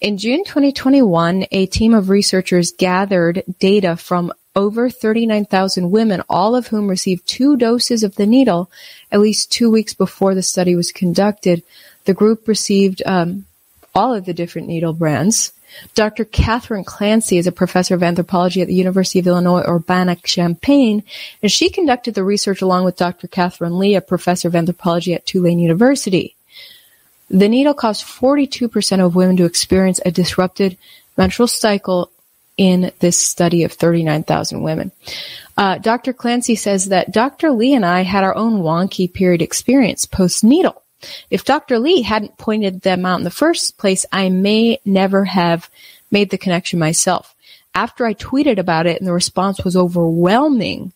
In 0.00 0.18
June 0.18 0.44
2021, 0.44 1.46
a 1.50 1.66
team 1.66 1.94
of 1.94 2.10
researchers 2.10 2.72
gathered 2.72 3.42
data 3.58 3.96
from 3.96 4.32
over 4.54 4.88
39,000 4.88 5.90
women, 5.90 6.22
all 6.28 6.56
of 6.56 6.68
whom 6.68 6.88
received 6.88 7.26
two 7.26 7.56
doses 7.56 8.02
of 8.02 8.16
the 8.16 8.26
needle 8.26 8.70
at 9.12 9.20
least 9.20 9.52
two 9.52 9.70
weeks 9.70 9.92
before 9.92 10.34
the 10.34 10.42
study 10.42 10.74
was 10.74 10.92
conducted. 10.92 11.62
The 12.04 12.14
group 12.14 12.48
received 12.48 13.02
um, 13.04 13.44
all 13.94 14.14
of 14.14 14.24
the 14.24 14.34
different 14.34 14.68
needle 14.68 14.94
brands. 14.94 15.52
Dr. 15.94 16.24
Kathryn 16.24 16.84
Clancy 16.84 17.38
is 17.38 17.46
a 17.46 17.52
professor 17.52 17.94
of 17.94 18.02
anthropology 18.02 18.62
at 18.62 18.68
the 18.68 18.74
University 18.74 19.18
of 19.18 19.26
Illinois 19.26 19.62
Urbana-Champaign, 19.66 21.02
and 21.42 21.52
she 21.52 21.70
conducted 21.70 22.14
the 22.14 22.24
research 22.24 22.62
along 22.62 22.84
with 22.84 22.96
Dr. 22.96 23.28
Katharine 23.28 23.78
Lee, 23.78 23.94
a 23.94 24.00
professor 24.00 24.48
of 24.48 24.56
anthropology 24.56 25.14
at 25.14 25.26
Tulane 25.26 25.58
University. 25.58 26.34
The 27.28 27.48
needle 27.48 27.74
caused 27.74 28.04
42% 28.04 29.04
of 29.04 29.16
women 29.16 29.36
to 29.38 29.44
experience 29.44 30.00
a 30.04 30.10
disrupted 30.10 30.76
menstrual 31.16 31.48
cycle 31.48 32.10
in 32.56 32.92
this 33.00 33.18
study 33.18 33.64
of 33.64 33.72
39,000 33.72 34.62
women. 34.62 34.92
Uh, 35.56 35.78
Dr. 35.78 36.12
Clancy 36.12 36.54
says 36.54 36.86
that 36.86 37.12
Dr. 37.12 37.50
Lee 37.50 37.74
and 37.74 37.84
I 37.84 38.02
had 38.02 38.24
our 38.24 38.34
own 38.34 38.62
wonky 38.62 39.12
period 39.12 39.42
experience 39.42 40.06
post 40.06 40.44
needle. 40.44 40.82
If 41.30 41.44
Dr. 41.44 41.78
Lee 41.78 42.02
hadn't 42.02 42.38
pointed 42.38 42.82
them 42.82 43.04
out 43.04 43.18
in 43.18 43.24
the 43.24 43.30
first 43.30 43.78
place, 43.78 44.06
I 44.12 44.28
may 44.28 44.78
never 44.84 45.24
have 45.24 45.70
made 46.10 46.30
the 46.30 46.38
connection 46.38 46.78
myself. 46.78 47.34
After 47.74 48.06
I 48.06 48.14
tweeted 48.14 48.58
about 48.58 48.86
it 48.86 48.98
and 48.98 49.06
the 49.06 49.12
response 49.12 49.62
was 49.64 49.76
overwhelming, 49.76 50.92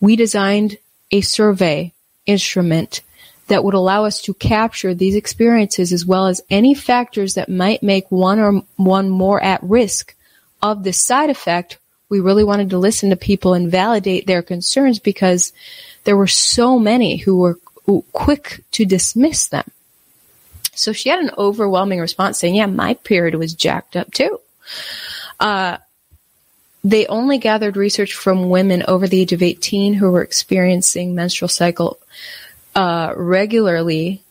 we 0.00 0.16
designed 0.16 0.76
a 1.10 1.22
survey 1.22 1.92
instrument 2.26 3.00
that 3.48 3.64
would 3.64 3.74
allow 3.74 4.04
us 4.04 4.22
to 4.22 4.34
capture 4.34 4.94
these 4.94 5.16
experiences 5.16 5.92
as 5.92 6.06
well 6.06 6.26
as 6.26 6.42
any 6.50 6.74
factors 6.74 7.34
that 7.34 7.48
might 7.48 7.82
make 7.82 8.10
one 8.10 8.38
or 8.38 8.62
one 8.76 9.08
more 9.08 9.42
at 9.42 9.62
risk 9.62 10.14
of 10.62 10.84
this 10.84 11.00
side 11.00 11.30
effect, 11.30 11.78
we 12.08 12.20
really 12.20 12.44
wanted 12.44 12.70
to 12.70 12.78
listen 12.78 13.10
to 13.10 13.16
people 13.16 13.54
and 13.54 13.70
validate 13.70 14.26
their 14.26 14.42
concerns 14.42 14.98
because 14.98 15.52
there 16.04 16.16
were 16.16 16.26
so 16.26 16.78
many 16.78 17.16
who 17.16 17.38
were 17.38 17.58
quick 18.12 18.62
to 18.72 18.84
dismiss 18.84 19.48
them. 19.48 19.64
So 20.74 20.92
she 20.92 21.08
had 21.08 21.20
an 21.20 21.30
overwhelming 21.36 22.00
response 22.00 22.38
saying, 22.38 22.54
yeah, 22.54 22.66
my 22.66 22.94
period 22.94 23.34
was 23.34 23.54
jacked 23.54 23.96
up 23.96 24.12
too. 24.12 24.40
Uh, 25.38 25.78
they 26.82 27.06
only 27.06 27.38
gathered 27.38 27.76
research 27.76 28.14
from 28.14 28.48
women 28.48 28.82
over 28.88 29.06
the 29.06 29.20
age 29.20 29.32
of 29.32 29.42
18 29.42 29.94
who 29.94 30.10
were 30.10 30.22
experiencing 30.22 31.14
menstrual 31.14 31.48
cycle 31.48 31.98
uh, 32.74 33.12
regularly 33.16 34.22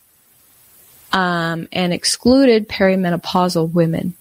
um, 1.12 1.68
and 1.72 1.94
excluded 1.94 2.70
perimenopausal 2.70 3.72
women. 3.72 4.16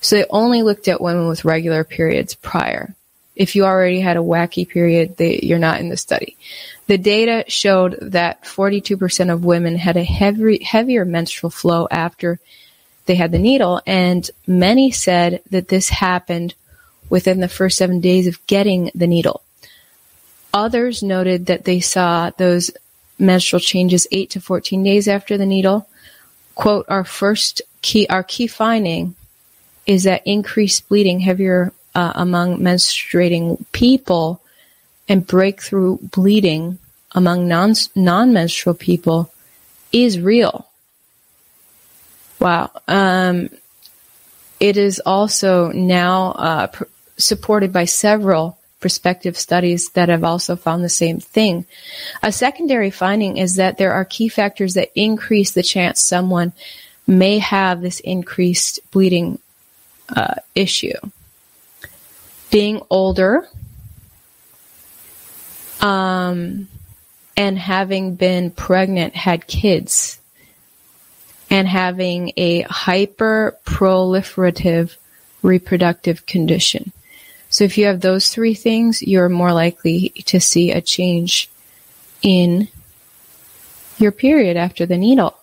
So 0.00 0.16
they 0.16 0.24
only 0.30 0.62
looked 0.62 0.88
at 0.88 1.00
women 1.00 1.28
with 1.28 1.44
regular 1.44 1.84
periods 1.84 2.34
prior. 2.34 2.94
If 3.40 3.56
you 3.56 3.64
already 3.64 4.00
had 4.00 4.18
a 4.18 4.20
wacky 4.20 4.68
period, 4.68 5.16
they, 5.16 5.40
you're 5.42 5.58
not 5.58 5.80
in 5.80 5.88
the 5.88 5.96
study. 5.96 6.36
The 6.88 6.98
data 6.98 7.46
showed 7.48 7.96
that 8.02 8.44
42% 8.44 9.32
of 9.32 9.46
women 9.46 9.76
had 9.76 9.96
a 9.96 10.04
heavy, 10.04 10.62
heavier 10.62 11.06
menstrual 11.06 11.48
flow 11.48 11.88
after 11.90 12.38
they 13.06 13.14
had 13.14 13.32
the 13.32 13.38
needle, 13.38 13.80
and 13.86 14.30
many 14.46 14.90
said 14.90 15.40
that 15.48 15.68
this 15.68 15.88
happened 15.88 16.54
within 17.08 17.40
the 17.40 17.48
first 17.48 17.78
seven 17.78 18.00
days 18.00 18.26
of 18.26 18.46
getting 18.46 18.90
the 18.94 19.06
needle. 19.06 19.42
Others 20.52 21.02
noted 21.02 21.46
that 21.46 21.64
they 21.64 21.80
saw 21.80 22.28
those 22.36 22.70
menstrual 23.18 23.60
changes 23.60 24.06
8 24.12 24.28
to 24.32 24.40
14 24.42 24.84
days 24.84 25.08
after 25.08 25.38
the 25.38 25.46
needle. 25.46 25.88
Quote, 26.54 26.84
our 26.90 27.04
first 27.04 27.62
key, 27.80 28.06
our 28.10 28.22
key 28.22 28.48
finding 28.48 29.14
is 29.86 30.02
that 30.02 30.26
increased 30.26 30.90
bleeding 30.90 31.20
heavier 31.20 31.72
uh, 31.94 32.12
among 32.14 32.58
menstruating 32.58 33.64
people 33.72 34.40
and 35.08 35.26
breakthrough 35.26 35.98
bleeding 35.98 36.78
among 37.12 37.48
non 37.48 37.74
non-menstrual 37.94 38.74
people 38.74 39.32
is 39.92 40.20
real. 40.20 40.68
Wow. 42.38 42.70
Um, 42.86 43.50
it 44.60 44.76
is 44.76 45.00
also 45.04 45.72
now 45.72 46.32
uh, 46.32 46.66
pr- 46.68 46.84
supported 47.16 47.72
by 47.72 47.84
several 47.84 48.58
prospective 48.80 49.36
studies 49.36 49.90
that 49.90 50.08
have 50.08 50.24
also 50.24 50.56
found 50.56 50.82
the 50.82 50.88
same 50.88 51.20
thing. 51.20 51.66
A 52.22 52.32
secondary 52.32 52.90
finding 52.90 53.36
is 53.36 53.56
that 53.56 53.76
there 53.76 53.92
are 53.92 54.04
key 54.04 54.28
factors 54.28 54.74
that 54.74 54.90
increase 54.94 55.50
the 55.52 55.62
chance 55.62 56.00
someone 56.00 56.52
may 57.06 57.38
have 57.38 57.82
this 57.82 58.00
increased 58.00 58.80
bleeding 58.90 59.38
uh, 60.16 60.36
issue. 60.54 60.96
Being 62.50 62.82
older, 62.90 63.48
um, 65.80 66.68
and 67.36 67.58
having 67.58 68.16
been 68.16 68.50
pregnant, 68.50 69.14
had 69.14 69.46
kids, 69.46 70.18
and 71.48 71.66
having 71.66 72.32
a 72.36 72.62
hyper 72.62 73.56
proliferative 73.64 74.96
reproductive 75.42 76.26
condition. 76.26 76.92
So 77.48 77.64
if 77.64 77.78
you 77.78 77.86
have 77.86 78.00
those 78.00 78.30
three 78.30 78.54
things, 78.54 79.02
you're 79.02 79.28
more 79.28 79.52
likely 79.52 80.10
to 80.26 80.40
see 80.40 80.70
a 80.70 80.80
change 80.80 81.48
in 82.22 82.68
your 83.98 84.12
period 84.12 84.56
after 84.56 84.86
the 84.86 84.98
needle. 84.98 85.36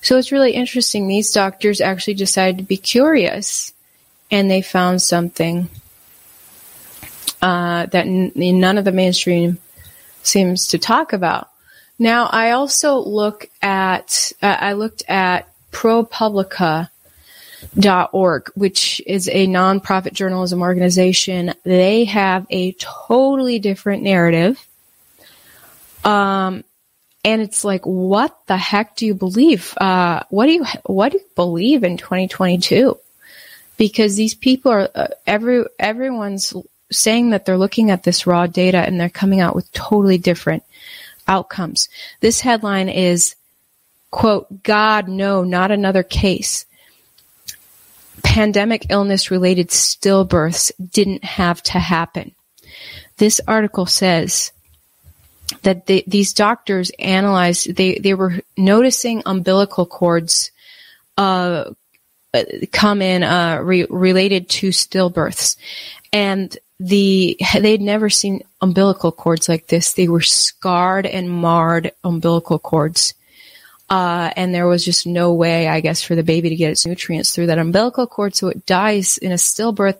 So 0.00 0.18
it's 0.18 0.32
really 0.32 0.52
interesting. 0.52 1.06
These 1.06 1.32
doctors 1.32 1.80
actually 1.80 2.14
decided 2.14 2.58
to 2.58 2.64
be 2.64 2.76
curious 2.76 3.72
and 4.30 4.50
they 4.50 4.62
found 4.62 5.02
something 5.02 5.68
uh, 7.42 7.86
that 7.86 8.06
n- 8.06 8.32
none 8.34 8.78
of 8.78 8.84
the 8.84 8.92
mainstream 8.92 9.58
seems 10.22 10.68
to 10.68 10.78
talk 10.78 11.12
about. 11.12 11.50
Now, 11.98 12.26
I 12.26 12.52
also 12.52 12.98
look 12.98 13.48
at, 13.62 14.32
uh, 14.42 14.56
I 14.58 14.72
looked 14.74 15.04
at 15.08 15.48
ProPublica 15.72 16.90
org, 18.12 18.50
which 18.54 19.00
is 19.06 19.28
a 19.28 19.46
nonprofit 19.46 20.12
journalism 20.12 20.60
organization. 20.62 21.54
They 21.64 22.04
have 22.04 22.46
a 22.50 22.72
totally 22.72 23.58
different 23.58 24.02
narrative. 24.02 24.66
Um, 26.04 26.64
and 27.24 27.42
it's 27.42 27.64
like, 27.64 27.84
what 27.84 28.38
the 28.46 28.56
heck 28.56 28.96
do 28.96 29.06
you 29.06 29.14
believe? 29.14 29.74
Uh, 29.78 30.22
what 30.30 30.46
do 30.46 30.52
you, 30.52 30.64
what 30.84 31.12
do 31.12 31.18
you 31.18 31.24
believe 31.34 31.82
in 31.82 31.96
2022? 31.96 32.98
Because 33.76 34.16
these 34.16 34.34
people 34.34 34.70
are, 34.70 34.88
uh, 34.94 35.08
every, 35.26 35.64
everyone's 35.78 36.54
saying 36.90 37.30
that 37.30 37.44
they're 37.44 37.58
looking 37.58 37.90
at 37.90 38.02
this 38.02 38.26
raw 38.26 38.46
data 38.46 38.78
and 38.78 39.00
they're 39.00 39.08
coming 39.08 39.40
out 39.40 39.54
with 39.54 39.70
totally 39.72 40.18
different 40.18 40.62
outcomes. 41.26 41.88
This 42.20 42.40
headline 42.40 42.88
is, 42.88 43.34
quote, 44.10 44.62
God, 44.62 45.08
no, 45.08 45.42
not 45.42 45.70
another 45.70 46.02
case 46.02 46.66
pandemic 48.22 48.86
illness 48.90 49.30
related 49.30 49.68
stillbirths 49.68 50.72
didn't 50.90 51.24
have 51.24 51.62
to 51.62 51.78
happen. 51.78 52.32
This 53.18 53.40
article 53.46 53.86
says 53.86 54.52
that 55.62 55.86
these 55.86 56.32
doctors 56.32 56.90
analyzed, 56.98 57.76
they, 57.76 57.94
they 57.94 58.14
were 58.14 58.40
noticing 58.56 59.22
umbilical 59.24 59.86
cords 59.86 60.50
uh, 61.16 61.70
come 62.72 63.00
in 63.00 63.22
uh, 63.22 63.60
re- 63.62 63.86
related 63.88 64.48
to 64.50 64.68
stillbirths. 64.68 65.56
And 66.12 66.56
the 66.78 67.38
they'd 67.54 67.80
never 67.80 68.10
seen 68.10 68.42
umbilical 68.60 69.12
cords 69.12 69.48
like 69.48 69.66
this. 69.66 69.92
They 69.92 70.08
were 70.08 70.20
scarred 70.20 71.06
and 71.06 71.30
marred 71.30 71.92
umbilical 72.04 72.58
cords. 72.58 73.14
Uh, 73.88 74.32
and 74.36 74.52
there 74.52 74.66
was 74.66 74.84
just 74.84 75.06
no 75.06 75.32
way, 75.32 75.68
I 75.68 75.80
guess, 75.80 76.02
for 76.02 76.16
the 76.16 76.24
baby 76.24 76.48
to 76.48 76.56
get 76.56 76.72
its 76.72 76.84
nutrients 76.84 77.32
through 77.32 77.46
that 77.46 77.58
umbilical 77.58 78.08
cord, 78.08 78.34
so 78.34 78.48
it 78.48 78.66
dies 78.66 79.16
in 79.16 79.30
a 79.30 79.36
stillbirth. 79.36 79.98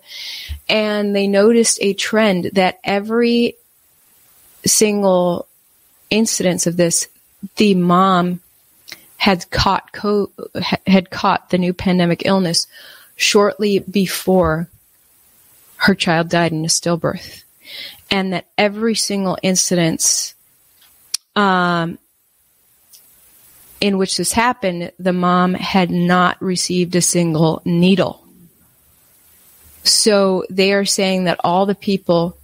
And 0.68 1.14
they 1.14 1.28
noticed 1.28 1.78
a 1.80 1.94
trend 1.94 2.50
that 2.54 2.80
every 2.82 3.54
single 4.64 5.46
incidence 6.10 6.66
of 6.66 6.76
this, 6.76 7.06
the 7.56 7.76
mom 7.76 8.40
had 9.18 9.48
caught 9.50 9.92
co- 9.92 10.32
had 10.86 11.10
caught 11.10 11.50
the 11.50 11.58
new 11.58 11.72
pandemic 11.72 12.26
illness 12.26 12.66
shortly 13.14 13.78
before 13.78 14.68
her 15.76 15.94
child 15.94 16.28
died 16.28 16.52
in 16.52 16.64
a 16.64 16.68
stillbirth, 16.68 17.44
and 18.10 18.32
that 18.32 18.46
every 18.56 18.94
single 18.94 19.38
incidence 19.42 20.34
um, 21.34 21.98
in 23.80 23.98
which 23.98 24.16
this 24.16 24.32
happened, 24.32 24.90
the 24.98 25.12
mom 25.12 25.54
had 25.54 25.90
not 25.90 26.40
received 26.40 26.96
a 26.96 27.02
single 27.02 27.60
needle. 27.64 28.24
So 29.84 30.44
they 30.50 30.72
are 30.72 30.84
saying 30.84 31.24
that 31.24 31.40
all 31.44 31.66
the 31.66 31.74
people, 31.74 32.36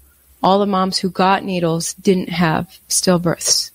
all 0.42 0.58
the 0.58 0.66
moms 0.66 0.98
who 0.98 1.10
got 1.10 1.44
needles 1.44 1.94
didn't 1.94 2.28
have 2.28 2.78
stillbirths. 2.88 3.70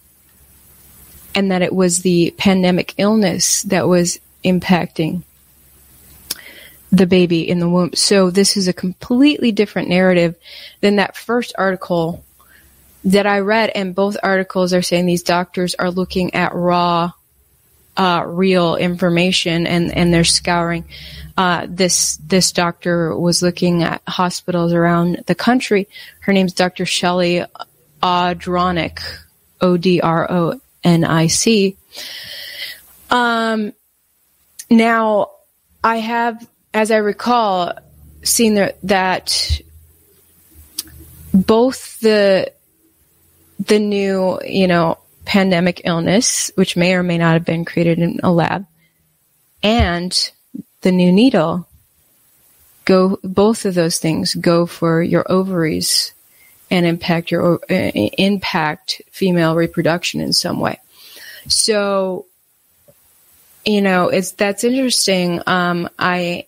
And 1.35 1.51
that 1.51 1.61
it 1.61 1.73
was 1.73 2.01
the 2.01 2.33
pandemic 2.37 2.93
illness 2.97 3.63
that 3.63 3.87
was 3.87 4.19
impacting 4.43 5.23
the 6.91 7.05
baby 7.05 7.47
in 7.47 7.59
the 7.59 7.69
womb. 7.69 7.93
So 7.93 8.29
this 8.29 8.57
is 8.57 8.67
a 8.67 8.73
completely 8.73 9.51
different 9.51 9.89
narrative 9.89 10.35
than 10.81 10.97
that 10.97 11.15
first 11.15 11.53
article 11.57 12.23
that 13.03 13.27
I 13.27 13.39
read. 13.39 13.71
And 13.75 13.95
both 13.95 14.17
articles 14.23 14.73
are 14.73 14.81
saying 14.81 15.05
these 15.05 15.23
doctors 15.23 15.75
are 15.75 15.91
looking 15.91 16.33
at 16.33 16.53
raw 16.53 17.11
uh, 17.97 18.23
real 18.27 18.75
information 18.75 19.65
and, 19.65 19.91
and 19.91 20.13
they're 20.13 20.23
scouring. 20.23 20.85
Uh, 21.35 21.67
this 21.69 22.17
this 22.17 22.51
doctor 22.51 23.15
was 23.15 23.43
looking 23.43 23.83
at 23.83 24.01
hospitals 24.07 24.73
around 24.73 25.23
the 25.27 25.35
country. 25.35 25.87
Her 26.19 26.33
name's 26.33 26.53
Dr. 26.53 26.85
Shelley 26.85 27.43
Odronic, 28.01 28.99
O 29.61 29.77
D 29.77 30.01
R 30.01 30.31
O 30.31 30.59
N 30.83 31.03
I 31.03 31.27
C. 31.27 31.77
Um, 33.09 33.73
now, 34.69 35.31
I 35.83 35.97
have, 35.97 36.45
as 36.77 36.91
I 36.91 36.97
recall, 36.97 37.73
seeing 38.23 38.53
that, 38.53 38.77
that 38.83 39.61
both 41.33 41.99
the 42.01 42.51
the 43.59 43.79
new, 43.79 44.39
you 44.45 44.67
know, 44.67 44.99
pandemic 45.25 45.81
illness, 45.85 46.51
which 46.53 46.77
may 46.77 46.93
or 46.93 47.01
may 47.01 47.17
not 47.17 47.33
have 47.33 47.45
been 47.45 47.65
created 47.65 47.97
in 47.97 48.19
a 48.21 48.31
lab, 48.31 48.67
and 49.63 50.31
the 50.81 50.91
new 50.91 51.11
needle 51.11 51.67
go 52.85 53.19
both 53.23 53.65
of 53.65 53.73
those 53.73 53.97
things 53.97 54.35
go 54.35 54.67
for 54.67 55.01
your 55.01 55.25
ovaries 55.29 56.13
and 56.69 56.85
impact 56.85 57.31
your 57.31 57.55
uh, 57.55 57.73
impact 57.73 59.01
female 59.09 59.55
reproduction 59.55 60.21
in 60.21 60.31
some 60.31 60.59
way. 60.59 60.79
So, 61.47 62.27
you 63.65 63.81
know, 63.81 64.09
it's 64.09 64.33
that's 64.33 64.63
interesting. 64.63 65.41
Um, 65.47 65.89
I 65.97 66.45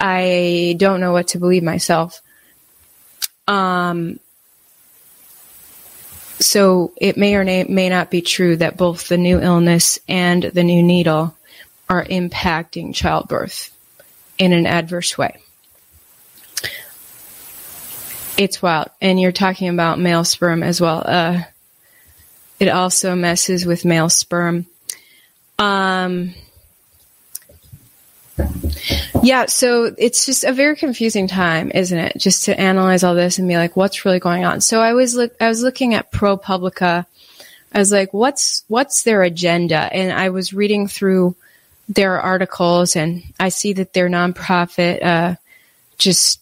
I 0.00 0.76
don't 0.78 1.00
know 1.00 1.12
what 1.12 1.28
to 1.28 1.38
believe 1.38 1.62
myself. 1.62 2.22
Um, 3.46 4.20
so 6.40 6.92
it 6.96 7.16
may 7.16 7.34
or 7.34 7.44
may 7.44 7.88
not 7.88 8.10
be 8.10 8.20
true 8.20 8.56
that 8.56 8.76
both 8.76 9.08
the 9.08 9.18
new 9.18 9.40
illness 9.40 9.98
and 10.08 10.42
the 10.42 10.62
new 10.62 10.82
needle 10.82 11.34
are 11.88 12.04
impacting 12.04 12.94
childbirth 12.94 13.74
in 14.36 14.52
an 14.52 14.66
adverse 14.66 15.18
way. 15.18 15.38
It's 18.36 18.62
wild. 18.62 18.90
And 19.00 19.20
you're 19.20 19.32
talking 19.32 19.68
about 19.68 19.98
male 19.98 20.22
sperm 20.22 20.62
as 20.62 20.80
well. 20.80 21.02
Uh, 21.04 21.42
it 22.60 22.68
also 22.68 23.16
messes 23.16 23.66
with 23.66 23.84
male 23.84 24.08
sperm. 24.08 24.66
Um, 25.58 26.34
yeah, 29.22 29.46
so 29.46 29.94
it's 29.98 30.26
just 30.26 30.44
a 30.44 30.52
very 30.52 30.76
confusing 30.76 31.26
time, 31.26 31.70
isn't 31.74 31.98
it? 31.98 32.16
Just 32.16 32.44
to 32.44 32.58
analyze 32.58 33.04
all 33.04 33.14
this 33.14 33.38
and 33.38 33.48
be 33.48 33.56
like, 33.56 33.76
what's 33.76 34.04
really 34.04 34.20
going 34.20 34.44
on? 34.44 34.60
So 34.60 34.80
I 34.80 34.92
was 34.92 35.14
look, 35.14 35.34
I 35.40 35.48
was 35.48 35.62
looking 35.62 35.94
at 35.94 36.12
ProPublica. 36.12 37.06
I 37.72 37.78
was 37.78 37.92
like, 37.92 38.14
what's 38.14 38.64
what's 38.68 39.02
their 39.02 39.22
agenda? 39.22 39.78
And 39.92 40.12
I 40.12 40.30
was 40.30 40.54
reading 40.54 40.88
through 40.88 41.36
their 41.88 42.20
articles, 42.20 42.96
and 42.96 43.22
I 43.38 43.48
see 43.48 43.72
that 43.74 43.92
they're 43.92 44.08
nonprofit, 44.08 45.02
uh, 45.02 45.34
just 45.98 46.40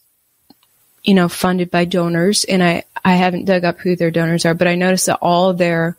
you 1.02 1.14
know, 1.14 1.28
funded 1.28 1.70
by 1.70 1.84
donors. 1.84 2.44
And 2.44 2.62
I 2.62 2.84
I 3.04 3.14
haven't 3.14 3.46
dug 3.46 3.64
up 3.64 3.78
who 3.78 3.96
their 3.96 4.10
donors 4.10 4.44
are, 4.44 4.54
but 4.54 4.68
I 4.68 4.74
noticed 4.74 5.06
that 5.06 5.18
all 5.22 5.52
their 5.54 5.96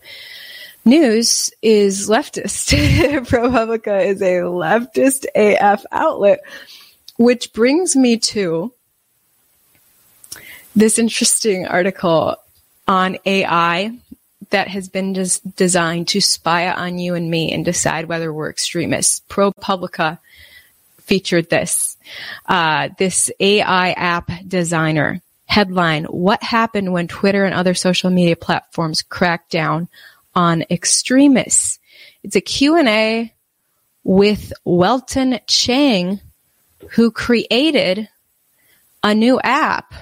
news 0.87 1.51
is 1.61 2.09
leftist. 2.09 2.69
ProPublica 3.27 4.05
is 4.05 4.21
a 4.21 4.39
leftist 4.41 5.25
AF 5.35 5.85
outlet, 5.91 6.39
which 7.17 7.53
brings 7.53 7.95
me 7.95 8.17
to 8.17 8.73
this 10.75 10.97
interesting 10.97 11.67
article 11.67 12.35
on 12.87 13.17
AI 13.25 13.91
that 14.49 14.69
has 14.69 14.87
been 14.87 15.13
des- 15.13 15.41
designed 15.55 16.07
to 16.07 16.21
spy 16.21 16.71
on 16.71 16.97
you 16.97 17.13
and 17.13 17.29
me 17.29 17.51
and 17.51 17.65
decide 17.65 18.05
whether 18.05 18.31
we're 18.31 18.49
extremists. 18.49 19.21
ProPublica 19.29 20.17
featured 21.01 21.49
this. 21.49 21.97
Uh, 22.45 22.89
this 22.97 23.29
AI 23.39 23.91
app 23.91 24.31
designer 24.47 25.21
Headline, 25.47 26.03
what 26.05 26.43
happened 26.43 26.91
when 26.91 27.07
Twitter 27.07 27.45
and 27.45 27.55
other 27.55 27.73
social 27.73 28.09
media 28.09 28.35
platforms 28.35 29.01
cracked 29.01 29.49
down 29.49 29.87
on 30.37 30.63
extremists? 30.69 31.79
It's 32.23 32.35
a 32.35 32.41
Q&A 32.41 33.33
with 34.03 34.53
Welton 34.63 35.39
Chang, 35.47 36.21
who 36.91 37.11
created 37.11 38.07
a 39.03 39.15
new 39.15 39.39
app. 39.41 39.93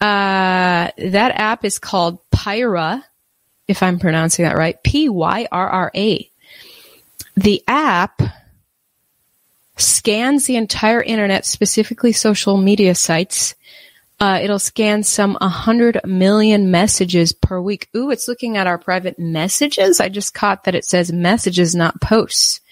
Uh, 0.00 0.90
that 0.96 1.32
app 1.34 1.64
is 1.64 1.78
called 1.78 2.18
Pyrra, 2.30 3.04
if 3.66 3.82
I'm 3.82 3.98
pronouncing 3.98 4.44
that 4.44 4.56
right. 4.56 4.82
P-Y-R-R-A. 4.82 6.30
The 7.36 7.62
app 7.66 8.22
scans 9.76 10.46
the 10.46 10.56
entire 10.56 11.02
internet, 11.02 11.44
specifically 11.44 12.12
social 12.12 12.56
media 12.56 12.94
sites. 12.94 13.54
Uh, 14.24 14.38
it'll 14.38 14.58
scan 14.58 15.02
some 15.02 15.36
100 15.42 16.00
million 16.06 16.70
messages 16.70 17.34
per 17.34 17.60
week. 17.60 17.90
Ooh, 17.94 18.10
it's 18.10 18.26
looking 18.26 18.56
at 18.56 18.66
our 18.66 18.78
private 18.78 19.18
messages. 19.18 20.00
I 20.00 20.08
just 20.08 20.32
caught 20.32 20.64
that 20.64 20.74
it 20.74 20.86
says 20.86 21.12
messages, 21.12 21.74
not 21.74 22.00
posts. 22.00 22.62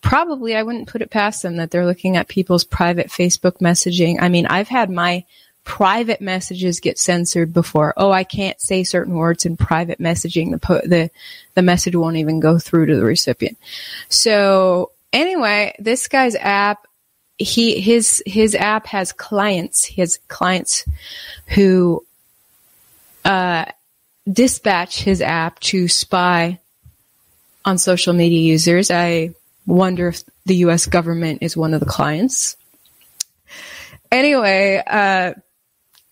Probably 0.00 0.56
I 0.56 0.62
wouldn't 0.62 0.88
put 0.88 1.02
it 1.02 1.10
past 1.10 1.42
them 1.42 1.56
that 1.56 1.70
they're 1.70 1.84
looking 1.84 2.16
at 2.16 2.28
people's 2.28 2.64
private 2.64 3.08
Facebook 3.08 3.58
messaging. 3.58 4.22
I 4.22 4.30
mean, 4.30 4.46
I've 4.46 4.68
had 4.68 4.88
my 4.88 5.26
private 5.64 6.22
messages 6.22 6.80
get 6.80 6.98
censored 6.98 7.52
before. 7.52 7.92
Oh, 7.98 8.10
I 8.10 8.24
can't 8.24 8.58
say 8.58 8.82
certain 8.82 9.16
words 9.16 9.44
in 9.44 9.58
private 9.58 9.98
messaging. 9.98 10.50
The 10.50 10.58
po- 10.58 10.86
the 10.86 11.10
the 11.56 11.62
message 11.62 11.94
won't 11.94 12.16
even 12.16 12.40
go 12.40 12.58
through 12.58 12.86
to 12.86 12.96
the 12.96 13.04
recipient. 13.04 13.58
So 14.08 14.92
anyway, 15.12 15.74
this 15.78 16.08
guy's 16.08 16.36
app, 16.36 16.86
he 17.40 17.80
his 17.80 18.22
his 18.26 18.54
app 18.54 18.86
has 18.86 19.12
clients. 19.12 19.84
He 19.84 20.02
has 20.02 20.18
clients 20.28 20.84
who 21.46 22.04
uh, 23.24 23.64
dispatch 24.30 25.02
his 25.02 25.22
app 25.22 25.58
to 25.60 25.88
spy 25.88 26.60
on 27.64 27.78
social 27.78 28.12
media 28.12 28.40
users. 28.40 28.90
I 28.90 29.34
wonder 29.66 30.08
if 30.08 30.22
the 30.44 30.56
U.S. 30.56 30.84
government 30.86 31.42
is 31.42 31.56
one 31.56 31.72
of 31.72 31.80
the 31.80 31.86
clients. 31.86 32.56
Anyway, 34.12 34.82
uh, 34.86 35.32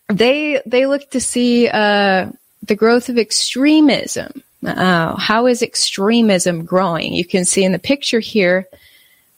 they 0.08 0.62
they 0.64 0.86
look 0.86 1.10
to 1.10 1.20
see 1.20 1.68
uh, 1.68 2.30
the 2.62 2.76
growth 2.76 3.10
of 3.10 3.18
extremism. 3.18 4.42
Uh, 4.64 5.14
how 5.16 5.46
is 5.46 5.62
extremism 5.62 6.64
growing? 6.64 7.12
You 7.12 7.24
can 7.24 7.44
see 7.44 7.64
in 7.64 7.72
the 7.72 7.78
picture 7.78 8.20
here 8.20 8.66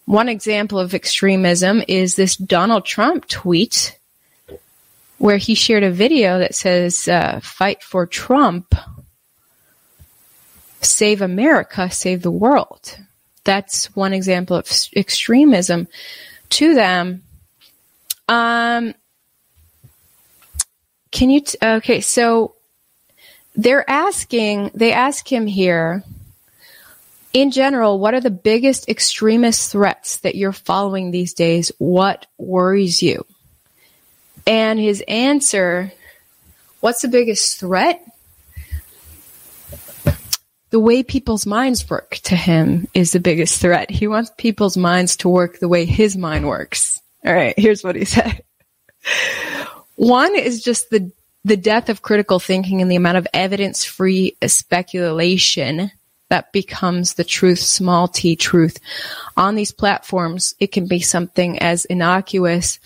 one 0.04 0.28
example 0.28 0.78
of 0.78 0.94
extremism 0.94 1.82
is 1.86 2.16
this 2.16 2.36
Donald 2.36 2.84
Trump 2.84 3.28
tweet 3.28 3.96
where 5.18 5.36
he 5.36 5.54
shared 5.54 5.82
a 5.82 5.90
video 5.90 6.38
that 6.38 6.54
says, 6.54 7.06
uh, 7.06 7.40
fight 7.42 7.82
for 7.82 8.06
Trump, 8.06 8.74
save 10.80 11.20
America, 11.20 11.90
save 11.90 12.22
the 12.22 12.30
world. 12.30 12.98
That's 13.44 13.94
one 13.94 14.14
example 14.14 14.56
of 14.56 14.66
extremism 14.96 15.88
to 16.50 16.74
them. 16.74 17.22
Um, 18.28 18.94
can 21.10 21.28
you, 21.30 21.40
t- 21.40 21.58
okay, 21.62 22.00
so 22.00 22.54
they're 23.54 23.88
asking, 23.88 24.70
they 24.74 24.92
ask 24.92 25.30
him 25.30 25.46
here, 25.46 26.02
in 27.32 27.50
general, 27.50 27.98
what 27.98 28.14
are 28.14 28.20
the 28.20 28.30
biggest 28.30 28.88
extremist 28.88 29.70
threats 29.72 30.18
that 30.18 30.34
you're 30.34 30.52
following 30.52 31.10
these 31.10 31.34
days? 31.34 31.70
What 31.78 32.26
worries 32.38 33.02
you? 33.02 33.24
And 34.46 34.78
his 34.78 35.02
answer, 35.06 35.92
what's 36.80 37.02
the 37.02 37.08
biggest 37.08 37.60
threat? 37.60 38.02
The 40.70 40.80
way 40.80 41.02
people's 41.02 41.46
minds 41.46 41.88
work 41.88 42.16
to 42.24 42.36
him 42.36 42.88
is 42.94 43.12
the 43.12 43.20
biggest 43.20 43.60
threat. 43.60 43.90
He 43.90 44.06
wants 44.06 44.30
people's 44.36 44.76
minds 44.76 45.16
to 45.18 45.28
work 45.28 45.58
the 45.58 45.68
way 45.68 45.84
his 45.84 46.16
mind 46.16 46.46
works. 46.46 47.00
All 47.24 47.34
right, 47.34 47.54
here's 47.56 47.82
what 47.82 47.96
he 47.96 48.04
said. 48.04 48.42
One 49.96 50.36
is 50.36 50.62
just 50.62 50.90
the 50.90 51.12
the 51.42 51.56
death 51.56 51.88
of 51.88 52.02
critical 52.02 52.38
thinking 52.38 52.82
and 52.82 52.90
the 52.90 52.96
amount 52.96 53.16
of 53.16 53.26
evidence 53.32 53.82
free 53.82 54.36
speculation 54.46 55.90
that 56.30 56.52
becomes 56.52 57.14
the 57.14 57.24
truth, 57.24 57.58
small 57.58 58.08
t 58.08 58.34
truth. 58.36 58.78
On 59.36 59.54
these 59.54 59.72
platforms, 59.72 60.54
it 60.58 60.72
can 60.72 60.86
be 60.86 61.00
something 61.00 61.58
as 61.58 61.84
innocuous 61.84 62.78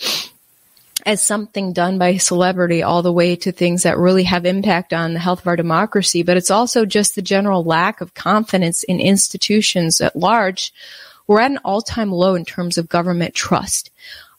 as 1.07 1.22
something 1.22 1.72
done 1.72 1.99
by 1.99 2.09
a 2.09 2.18
celebrity 2.18 2.82
all 2.82 3.03
the 3.03 3.12
way 3.12 3.36
to 3.36 3.53
things 3.53 3.82
that 3.82 3.99
really 3.99 4.22
have 4.24 4.47
impact 4.47 4.95
on 4.95 5.12
the 5.12 5.20
health 5.20 5.40
of 5.40 5.47
our 5.47 5.57
democracy. 5.57 6.22
But 6.22 6.38
it's 6.38 6.51
also 6.51 6.86
just 6.86 7.14
the 7.14 7.22
general 7.22 7.62
lack 7.62 8.01
of 8.01 8.14
confidence 8.14 8.82
in 8.82 9.01
institutions 9.01 10.01
at 10.01 10.16
large. 10.16 10.72
We're 11.26 11.40
at 11.40 11.51
an 11.51 11.59
all 11.59 11.82
time 11.82 12.11
low 12.11 12.34
in 12.34 12.45
terms 12.45 12.78
of 12.78 12.88
government 12.88 13.34
trust. 13.34 13.90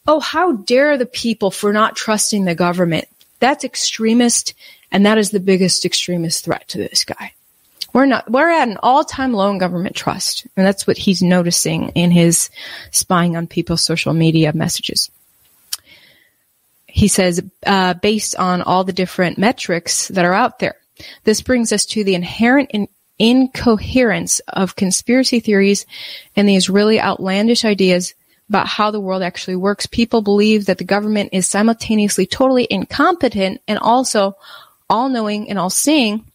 Oh, 0.08 0.20
how 0.20 0.52
dare 0.52 0.98
the 0.98 1.06
people 1.06 1.50
for 1.50 1.72
not 1.72 1.96
trusting 1.96 2.44
the 2.44 2.54
government? 2.54 3.06
That's 3.38 3.64
extremist, 3.64 4.54
and 4.90 5.06
that 5.06 5.18
is 5.18 5.30
the 5.30 5.40
biggest 5.40 5.84
extremist 5.84 6.44
threat 6.44 6.66
to 6.68 6.78
this 6.78 7.04
guy. 7.04 7.32
We're 7.96 8.04
not, 8.04 8.30
we're 8.30 8.50
at 8.50 8.68
an 8.68 8.76
all-time 8.82 9.32
low 9.32 9.50
in 9.50 9.56
government 9.56 9.96
trust. 9.96 10.46
And 10.54 10.66
that's 10.66 10.86
what 10.86 10.98
he's 10.98 11.22
noticing 11.22 11.88
in 11.94 12.10
his 12.10 12.50
spying 12.90 13.38
on 13.38 13.46
people's 13.46 13.80
social 13.80 14.12
media 14.12 14.52
messages. 14.52 15.10
He 16.86 17.08
says, 17.08 17.42
uh, 17.64 17.94
based 17.94 18.36
on 18.36 18.60
all 18.60 18.84
the 18.84 18.92
different 18.92 19.38
metrics 19.38 20.08
that 20.08 20.26
are 20.26 20.34
out 20.34 20.58
there. 20.58 20.74
This 21.24 21.40
brings 21.40 21.72
us 21.72 21.86
to 21.86 22.04
the 22.04 22.14
inherent 22.14 22.70
in- 22.70 22.88
incoherence 23.18 24.40
of 24.40 24.76
conspiracy 24.76 25.40
theories 25.40 25.86
and 26.36 26.46
these 26.46 26.68
really 26.68 27.00
outlandish 27.00 27.64
ideas 27.64 28.12
about 28.50 28.66
how 28.66 28.90
the 28.90 29.00
world 29.00 29.22
actually 29.22 29.56
works. 29.56 29.86
People 29.86 30.20
believe 30.20 30.66
that 30.66 30.76
the 30.76 30.84
government 30.84 31.30
is 31.32 31.48
simultaneously 31.48 32.26
totally 32.26 32.66
incompetent 32.68 33.62
and 33.66 33.78
also 33.78 34.36
all 34.90 35.08
knowing 35.08 35.48
and 35.48 35.58
all 35.58 35.70
seeing 35.70 36.26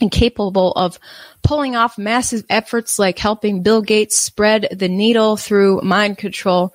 and 0.00 0.10
capable 0.10 0.72
of 0.72 0.98
pulling 1.42 1.76
off 1.76 1.98
massive 1.98 2.44
efforts 2.48 2.98
like 2.98 3.18
helping 3.18 3.62
Bill 3.62 3.82
Gates 3.82 4.18
spread 4.18 4.68
the 4.72 4.88
needle 4.88 5.36
through 5.36 5.80
mind 5.82 6.18
control 6.18 6.72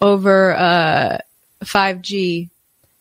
over 0.00 0.54
uh, 0.54 1.18
5G. 1.64 2.50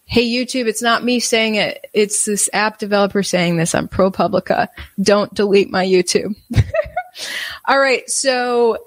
Hey 0.06 0.26
YouTube, 0.26 0.68
it's 0.68 0.82
not 0.82 1.04
me 1.04 1.20
saying 1.20 1.56
it. 1.56 1.88
It's 1.94 2.26
this 2.26 2.50
app 2.52 2.80
developer 2.80 3.24
saying 3.24 3.58
this. 3.58 3.74
I'm 3.74 3.88
ProPublica. 3.88 4.68
Don't 5.02 5.34
delete 5.34 5.72
my 5.72 5.86
YouTube. 5.86 6.36
All 7.68 7.80
right, 7.80 8.10
so 8.10 8.78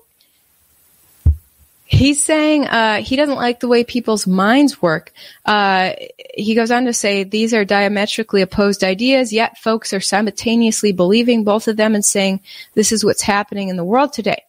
He's 1.87 2.25
saying 2.25 2.67
uh, 2.67 3.03
he 3.03 3.15
doesn't 3.15 3.37
like 3.37 3.61
the 3.61 3.69
way 3.69 3.85
people's 3.85 4.27
minds 4.27 4.81
work. 4.81 5.13
Uh, 5.45 5.93
he 6.35 6.55
goes 6.55 6.71
on 6.71 6.87
to 6.87 6.95
say 6.95 7.25
these 7.25 7.53
are 7.53 7.65
diametrically 7.65 8.41
opposed 8.41 8.83
ideas, 8.83 9.33
yet 9.33 9.59
folks 9.59 9.93
are 9.93 10.01
simultaneously 10.01 10.93
believing 10.93 11.45
both 11.45 11.69
of 11.69 11.77
them 11.77 11.95
and 11.95 12.05
saying 12.05 12.41
this 12.75 12.91
is 12.91 13.05
what's 13.05 13.23
happening 13.23 13.69
in 13.69 13.77
the 13.77 13.85
world 13.85 14.15
today. 14.15 14.43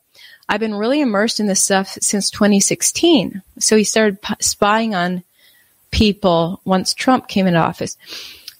I've 0.48 0.60
been 0.60 0.76
really 0.76 1.02
immersed 1.02 1.40
in 1.40 1.48
this 1.48 1.62
stuff 1.62 1.98
since 2.02 2.30
2016. 2.30 3.42
So 3.60 3.76
he 3.76 3.84
started 3.84 4.22
p- 4.22 4.36
spying 4.40 4.96
on 4.96 5.24
people 5.92 6.62
once 6.66 6.94
Trump 6.94 7.28
came 7.28 7.48
into 7.48 7.60
office. 7.60 7.98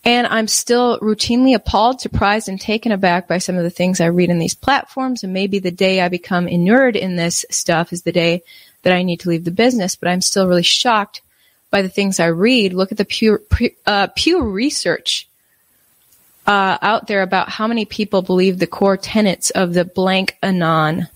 And 0.06 0.28
I'm 0.28 0.48
still 0.48 1.00
routinely 1.00 1.56
appalled, 1.56 2.00
surprised, 2.00 2.48
and 2.48 2.62
taken 2.62 2.92
aback 2.92 3.28
by 3.28 3.40
some 3.40 3.58
of 3.58 3.64
the 3.64 3.72
things 3.72 4.00
I 4.00 4.06
read 4.06 4.30
in 4.30 4.38
these 4.38 4.54
platforms. 4.54 5.24
And 5.24 5.34
maybe 5.34 5.58
the 5.58 5.72
day 5.72 6.00
I 6.00 6.10
become 6.10 6.48
inured 6.48 6.96
in 6.96 7.16
this 7.16 7.44
stuff 7.50 7.92
is 7.92 8.04
the 8.04 8.12
day 8.12 8.44
that 8.84 8.94
I 8.94 9.02
need 9.02 9.22
to 9.22 9.30
leave 9.30 9.46
the 9.46 9.52
business, 9.52 9.96
but 9.96 10.08
I'm 10.08 10.22
still 10.22 10.48
really 10.48 10.62
shocked 10.62 11.22
by 11.72 11.82
the 11.82 11.90
things 11.90 12.20
I 12.20 12.28
read. 12.28 12.74
Look 12.74 12.92
at 12.92 13.00
the 13.00 13.06
Pew, 13.06 13.40
uh, 13.88 14.08
Pew 14.16 14.44
research 14.44 15.28
uh, 16.46 16.78
out 16.84 17.08
there 17.08 17.24
about 17.24 17.50
how 17.50 17.66
many 17.66 17.86
people 17.86 18.22
believe 18.22 18.60
the 18.60 18.68
core 18.68 18.98
tenets 18.98 19.50
of 19.50 19.74
the 19.74 19.86
blank 19.86 20.38
anon. 20.44 21.08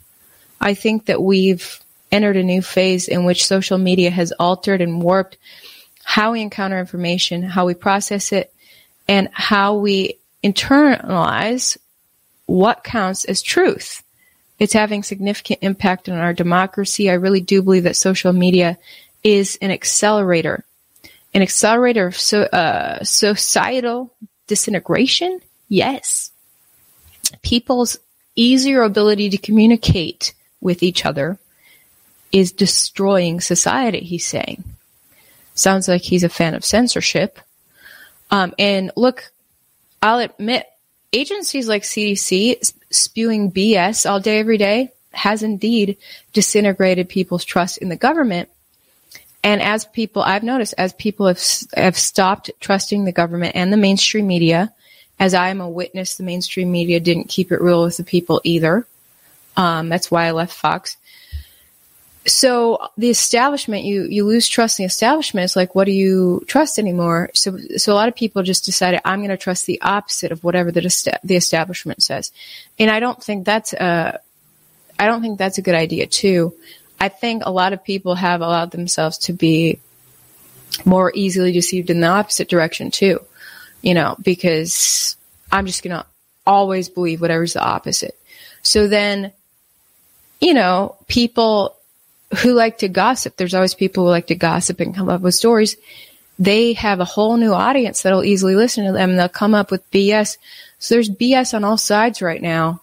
I 0.60 0.74
think 0.74 1.06
that 1.06 1.22
we've 1.22 1.80
entered 2.12 2.38
a 2.38 2.44
new 2.44 2.64
phase 2.64 3.08
in 3.08 3.24
which 3.24 3.46
social 3.46 3.78
media 3.78 4.10
has 4.10 4.32
altered 4.32 4.82
and 4.82 5.00
warped 5.00 5.38
how 6.04 6.32
we 6.32 6.42
encounter 6.42 6.80
information, 6.80 7.44
how 7.44 7.68
we 7.68 7.76
process 7.76 8.32
it, 8.32 8.52
and 9.10 9.28
how 9.34 9.76
we 9.76 10.18
internalize 10.41 11.78
what 12.45 12.86
counts 12.86 13.26
as 13.26 13.41
truth 13.41 14.03
it's 14.60 14.74
having 14.74 15.03
significant 15.03 15.60
impact 15.64 16.10
on 16.10 16.18
our 16.18 16.34
democracy. 16.34 17.10
I 17.10 17.14
really 17.14 17.41
do 17.41 17.62
believe 17.62 17.84
that 17.84 17.95
social 17.95 18.34
media 18.34 18.78
is 19.24 19.57
an 19.62 19.72
accelerator, 19.72 20.66
an 21.34 21.41
accelerator 21.41 22.07
of 22.07 22.18
so, 22.18 22.41
uh, 22.43 23.03
societal 23.03 24.14
disintegration. 24.47 25.39
Yes. 25.70 26.32
People's 27.41 27.97
easier 28.36 28.84
ability 28.84 29.30
to 29.30 29.38
communicate 29.38 30.34
with 30.60 30.84
each 30.84 31.05
other 31.05 31.39
is 32.32 32.51
destroying 32.51 33.39
society, 33.39 34.01
he's 34.01 34.26
saying. 34.26 34.64
Sounds 35.55 35.88
like 35.88 36.01
he's 36.01 36.24
a 36.24 36.30
fan 36.30 36.53
of 36.53 36.66
censorship. 36.66 37.39
Um, 38.32 38.53
and 38.59 38.91
look, 38.95 39.32
I'll 40.01 40.19
admit, 40.19 40.65
agencies 41.11 41.67
like 41.67 41.84
CDC 41.84 42.73
spewing 42.91 43.51
BS 43.51 44.09
all 44.09 44.19
day, 44.19 44.39
every 44.39 44.57
day 44.57 44.91
has 45.11 45.43
indeed 45.43 45.97
disintegrated 46.34 47.09
people's 47.09 47.43
trust 47.43 47.80
in 47.80 47.89
the 47.89 47.95
government. 47.95 48.49
And 49.43 49.61
as 49.61 49.86
people, 49.86 50.21
I've 50.21 50.43
noticed, 50.43 50.75
as 50.77 50.93
people 50.93 51.27
have, 51.27 51.41
have 51.75 51.97
stopped 51.97 52.51
trusting 52.59 53.05
the 53.05 53.11
government 53.11 53.55
and 53.55 53.71
the 53.71 53.77
mainstream 53.77 54.27
media, 54.27 54.73
as 55.19 55.34
I 55.34 55.49
am 55.49 55.61
a 55.61 55.69
witness, 55.69 56.15
the 56.15 56.23
mainstream 56.23 56.71
media 56.71 56.99
didn't 56.99 57.30
keep 57.30 57.51
it 57.51 57.61
real 57.61 57.84
with 57.84 57.97
the 57.97 58.03
people 58.03 58.41
either. 58.43 58.86
Um, 59.57 59.89
that's 59.89 60.09
why 60.11 60.25
I 60.25 60.32
left 60.32 60.53
Fox. 60.53 60.97
So 62.30 62.77
the 62.95 63.09
establishment, 63.09 63.86
you 63.86 64.03
you 64.03 64.23
lose 64.23 64.47
trust 64.47 64.80
in 64.80 64.84
the 64.84 64.88
establishment. 64.88 65.45
It's 65.45 65.55
like, 65.55 65.73
what 65.73 65.86
do 65.86 65.91
you 65.91 66.43
trust 66.45 66.77
anymore? 66.77 67.32
So 67.34 67.57
so 67.77 67.91
a 67.91 67.95
lot 67.95 68.07
of 68.07 68.15
people 68.15 68.43
just 68.43 68.65
decided 68.65 69.01
I'm 69.03 69.19
going 69.19 69.30
to 69.30 69.38
trust 69.38 69.65
the 69.65 69.82
opposite 69.82 70.32
of 70.32 70.43
whatever 70.43 70.71
the 70.71 70.82
the 71.23 71.36
establishment 71.36 72.03
says, 72.03 72.32
and 72.77 72.91
I 72.91 72.99
don't 72.99 73.21
think 73.21 73.45
that's 73.45 73.73
a 73.73 74.19
I 74.99 75.07
don't 75.07 75.21
think 75.21 75.39
that's 75.39 75.57
a 75.57 75.63
good 75.63 75.75
idea 75.75 76.05
too. 76.05 76.53
I 76.99 77.09
think 77.09 77.43
a 77.45 77.51
lot 77.51 77.73
of 77.73 77.84
people 77.84 78.13
have 78.13 78.41
allowed 78.41 78.71
themselves 78.71 79.17
to 79.19 79.34
be 79.34 79.80
more 80.86 81.11
easily 81.15 81.51
deceived 81.51 81.89
in 81.89 81.99
the 81.99 82.07
opposite 82.07 82.47
direction 82.47 82.91
too. 82.91 83.21
You 83.82 83.95
know, 83.95 84.15
because 84.21 85.17
I'm 85.51 85.65
just 85.65 85.84
going 85.84 85.97
to 85.97 86.05
always 86.45 86.89
believe 86.89 87.21
whatever's 87.21 87.53
the 87.53 87.63
opposite. 87.63 88.19
So 88.61 88.88
then, 88.88 89.32
you 90.41 90.53
know, 90.53 90.97
people 91.07 91.78
who 92.38 92.53
like 92.53 92.80
to 92.80 92.88
gossip, 92.88 93.36
there's 93.38 93.53
always 93.53 93.73
people 93.73 94.03
who 94.03 94.09
like 94.09 94.27
to 94.27 94.36
gossip 94.36 94.80
and 94.80 94.95
come 94.95 95.09
up 95.09 95.21
with 95.21 95.36
stories. 95.36 95.75
They 96.38 96.73
have 96.73 96.99
a 96.99 97.05
whole 97.05 97.38
new 97.38 97.53
audience 97.53 98.01
that'll 98.01 98.23
easily 98.23 98.55
listen 98.55 98.86
to 98.86 98.93
them. 98.93 99.15
They'll 99.15 99.30
come 99.30 99.55
up 99.55 99.71
with 99.71 99.89
BS. 99.91 100.38
So 100.77 100.95
there's 100.95 101.09
BS 101.09 101.53
on 101.53 101.63
all 101.63 101.77
sides 101.77 102.21
right 102.21 102.41
now. 102.41 102.82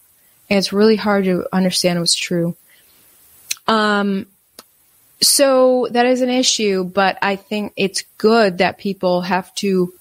And 0.51 0.59
it's 0.59 0.72
really 0.72 0.97
hard 0.97 1.24
to 1.24 1.47
understand 1.53 1.99
what's 1.99 2.14
true. 2.14 2.57
Um, 3.66 4.26
so 5.20 5.88
that 5.90 6.07
is 6.07 6.20
an 6.20 6.28
issue, 6.28 6.84
but 6.84 7.18
I 7.22 7.36
think 7.36 7.72
it's 7.76 8.03
good 8.18 8.59
that 8.59 8.78
people 8.78 9.22
have 9.22 9.55
to, 9.57 9.92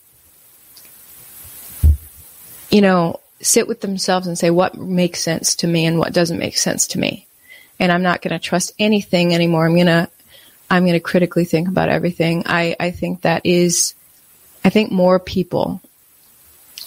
you 2.70 2.82
know, 2.82 3.20
sit 3.42 3.68
with 3.68 3.82
themselves 3.82 4.28
and 4.28 4.38
say 4.38 4.50
what 4.50 4.76
makes 4.76 5.22
sense 5.22 5.56
to 5.58 5.68
me 5.68 5.86
and 5.86 6.00
what 6.00 6.14
doesn't 6.14 6.38
make 6.38 6.58
sense 6.58 6.88
to 6.88 7.00
me. 7.00 7.25
And 7.80 7.92
I'm 7.92 8.04
not 8.04 8.22
going 8.22 8.32
to 8.32 8.40
trust 8.40 8.74
anything 8.80 9.34
anymore. 9.34 9.66
I'm 9.66 9.76
going 9.76 9.88
to, 9.88 10.10
I'm 10.70 10.84
going 10.84 10.94
to 10.94 11.00
critically 11.00 11.46
think 11.46 11.68
about 11.68 11.90
everything. 11.90 12.44
I, 12.46 12.76
I 12.80 12.92
think 12.92 13.22
that 13.22 13.46
is, 13.46 13.96
I 14.64 14.70
think 14.70 14.92
more 14.92 15.20
people 15.20 15.82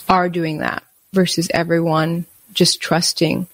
are 0.09 0.29
doing 0.29 0.59
that 0.59 0.83
versus 1.13 1.49
everyone 1.53 2.27
just 2.55 2.81
trusting 2.81 3.47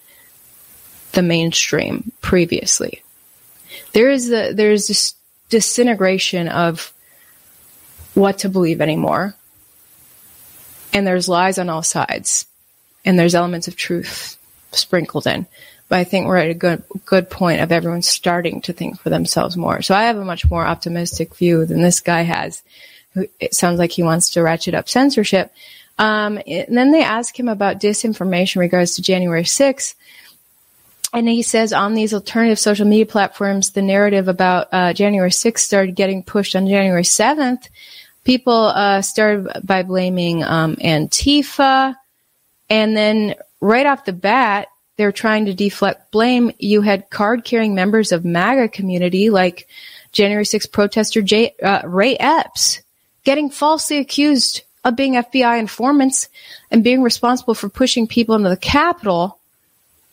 the 1.12 1.22
mainstream 1.22 2.12
previously. 2.20 3.02
There 3.92 4.10
is 4.10 4.30
a, 4.30 4.52
there 4.52 4.72
is 4.72 4.86
this 4.88 5.14
disintegration 5.48 6.48
of 6.48 6.92
what 8.14 8.38
to 8.38 8.48
believe 8.48 8.80
anymore. 8.80 9.34
And 10.92 11.06
there's 11.06 11.28
lies 11.28 11.58
on 11.58 11.68
all 11.68 11.82
sides. 11.82 12.46
And 13.04 13.18
there's 13.18 13.34
elements 13.34 13.68
of 13.68 13.76
truth 13.76 14.38
sprinkled 14.72 15.26
in. 15.26 15.46
But 15.88 15.98
I 15.98 16.04
think 16.04 16.26
we're 16.26 16.38
at 16.38 16.50
a 16.50 16.54
good 16.54 16.82
good 17.04 17.30
point 17.30 17.60
of 17.60 17.70
everyone 17.70 18.02
starting 18.02 18.60
to 18.62 18.72
think 18.72 19.00
for 19.00 19.10
themselves 19.10 19.56
more. 19.56 19.82
So 19.82 19.94
I 19.94 20.04
have 20.04 20.16
a 20.16 20.24
much 20.24 20.48
more 20.50 20.66
optimistic 20.66 21.34
view 21.36 21.66
than 21.66 21.82
this 21.82 22.00
guy 22.00 22.22
has. 22.22 22.62
It 23.38 23.54
sounds 23.54 23.78
like 23.78 23.92
he 23.92 24.02
wants 24.02 24.30
to 24.30 24.42
ratchet 24.42 24.74
up 24.74 24.88
censorship. 24.88 25.52
Um, 25.98 26.40
and 26.46 26.76
then 26.76 26.90
they 26.90 27.04
ask 27.04 27.38
him 27.38 27.48
about 27.48 27.80
disinformation 27.80 28.56
in 28.56 28.60
regards 28.60 28.96
to 28.96 29.02
January 29.02 29.44
6th. 29.44 29.94
And 31.12 31.28
he 31.28 31.42
says 31.42 31.72
on 31.72 31.94
these 31.94 32.12
alternative 32.12 32.58
social 32.58 32.86
media 32.86 33.06
platforms, 33.06 33.70
the 33.70 33.82
narrative 33.82 34.26
about 34.26 34.68
uh, 34.72 34.92
January 34.92 35.30
6th 35.30 35.58
started 35.58 35.94
getting 35.94 36.24
pushed 36.24 36.56
on 36.56 36.66
January 36.66 37.04
7th. 37.04 37.68
People 38.24 38.52
uh, 38.52 39.00
started 39.00 39.48
by 39.62 39.84
blaming 39.84 40.42
um, 40.42 40.74
Antifa. 40.76 41.94
And 42.68 42.96
then 42.96 43.36
right 43.60 43.86
off 43.86 44.06
the 44.06 44.12
bat, 44.12 44.68
they're 44.96 45.12
trying 45.12 45.46
to 45.46 45.54
deflect 45.54 46.10
blame. 46.10 46.52
You 46.58 46.82
had 46.82 47.10
card 47.10 47.44
carrying 47.44 47.74
members 47.74 48.12
of 48.12 48.24
MAGA 48.24 48.68
community 48.68 49.30
like 49.30 49.68
January 50.12 50.44
6th 50.44 50.70
protester 50.70 51.22
Jay, 51.22 51.54
uh, 51.62 51.82
Ray 51.84 52.16
Epps 52.16 52.80
getting 53.24 53.50
falsely 53.50 53.98
accused 53.98 54.62
of 54.84 54.96
being 54.96 55.14
FBI 55.14 55.58
informants 55.58 56.28
and 56.70 56.84
being 56.84 57.02
responsible 57.02 57.54
for 57.54 57.68
pushing 57.68 58.06
people 58.06 58.34
into 58.34 58.50
the 58.50 58.56
Capitol 58.56 59.38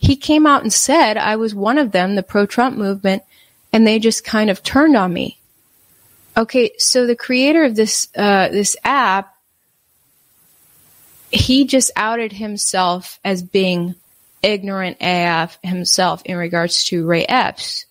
he 0.01 0.15
came 0.15 0.47
out 0.47 0.63
and 0.63 0.73
said 0.73 1.15
I 1.15 1.36
was 1.36 1.53
one 1.53 1.77
of 1.77 1.91
them, 1.91 2.15
the 2.15 2.23
pro 2.23 2.47
Trump 2.47 2.75
movement, 2.75 3.21
and 3.71 3.86
they 3.86 3.99
just 3.99 4.25
kind 4.25 4.49
of 4.49 4.63
turned 4.63 4.97
on 4.97 5.13
me. 5.13 5.38
Okay, 6.36 6.71
so 6.79 7.05
the 7.05 7.15
creator 7.15 7.63
of 7.63 7.75
this 7.75 8.07
uh, 8.15 8.49
this 8.49 8.75
app, 8.84 9.36
he 11.29 11.65
just 11.65 11.91
outed 11.95 12.34
himself 12.34 13.19
as 13.23 13.43
being 13.43 13.93
ignorant 14.43 14.97
AF 15.01 15.57
himself 15.63 16.21
in 16.25 16.37
regards 16.37 16.85
to 16.85 17.05
Ray 17.05 17.25
Epps. 17.25 17.85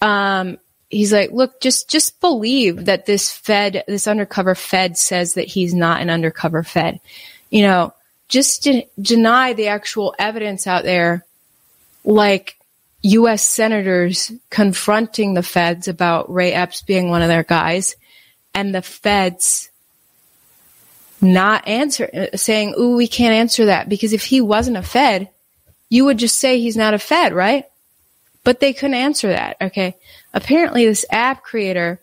Um, 0.00 0.58
he's 0.90 1.12
like, 1.12 1.32
look, 1.32 1.60
just 1.60 1.90
just 1.90 2.20
believe 2.20 2.86
that 2.86 3.06
this 3.06 3.32
Fed, 3.32 3.84
this 3.86 4.06
undercover 4.06 4.54
Fed, 4.54 4.96
says 4.96 5.34
that 5.34 5.48
he's 5.48 5.74
not 5.74 6.00
an 6.00 6.10
undercover 6.10 6.62
Fed. 6.62 7.00
You 7.50 7.62
know, 7.62 7.94
just 8.28 8.64
to 8.64 8.84
deny 9.00 9.52
the 9.52 9.68
actual 9.68 10.14
evidence 10.18 10.66
out 10.66 10.84
there, 10.84 11.24
like 12.04 12.56
U.S. 13.02 13.42
senators 13.42 14.32
confronting 14.50 15.34
the 15.34 15.42
feds 15.42 15.88
about 15.88 16.32
Ray 16.32 16.52
Epps 16.52 16.82
being 16.82 17.10
one 17.10 17.22
of 17.22 17.28
their 17.28 17.44
guys, 17.44 17.96
and 18.54 18.74
the 18.74 18.82
feds 18.82 19.70
not 21.20 21.66
answer, 21.66 22.28
saying, 22.34 22.74
"Ooh, 22.78 22.96
we 22.96 23.08
can't 23.08 23.34
answer 23.34 23.66
that 23.66 23.88
because 23.88 24.12
if 24.12 24.24
he 24.24 24.40
wasn't 24.40 24.76
a 24.76 24.82
Fed, 24.82 25.28
you 25.94 26.04
would 26.04 26.18
just 26.18 26.40
say 26.40 26.58
he's 26.58 26.76
not 26.76 26.94
a 26.94 26.98
Fed, 26.98 27.32
right?" 27.32 27.64
But 28.42 28.60
they 28.60 28.72
couldn't 28.72 28.94
answer 28.94 29.28
that. 29.28 29.56
Okay, 29.60 29.94
apparently 30.32 30.84
this 30.84 31.06
app 31.10 31.42
creator 31.42 32.00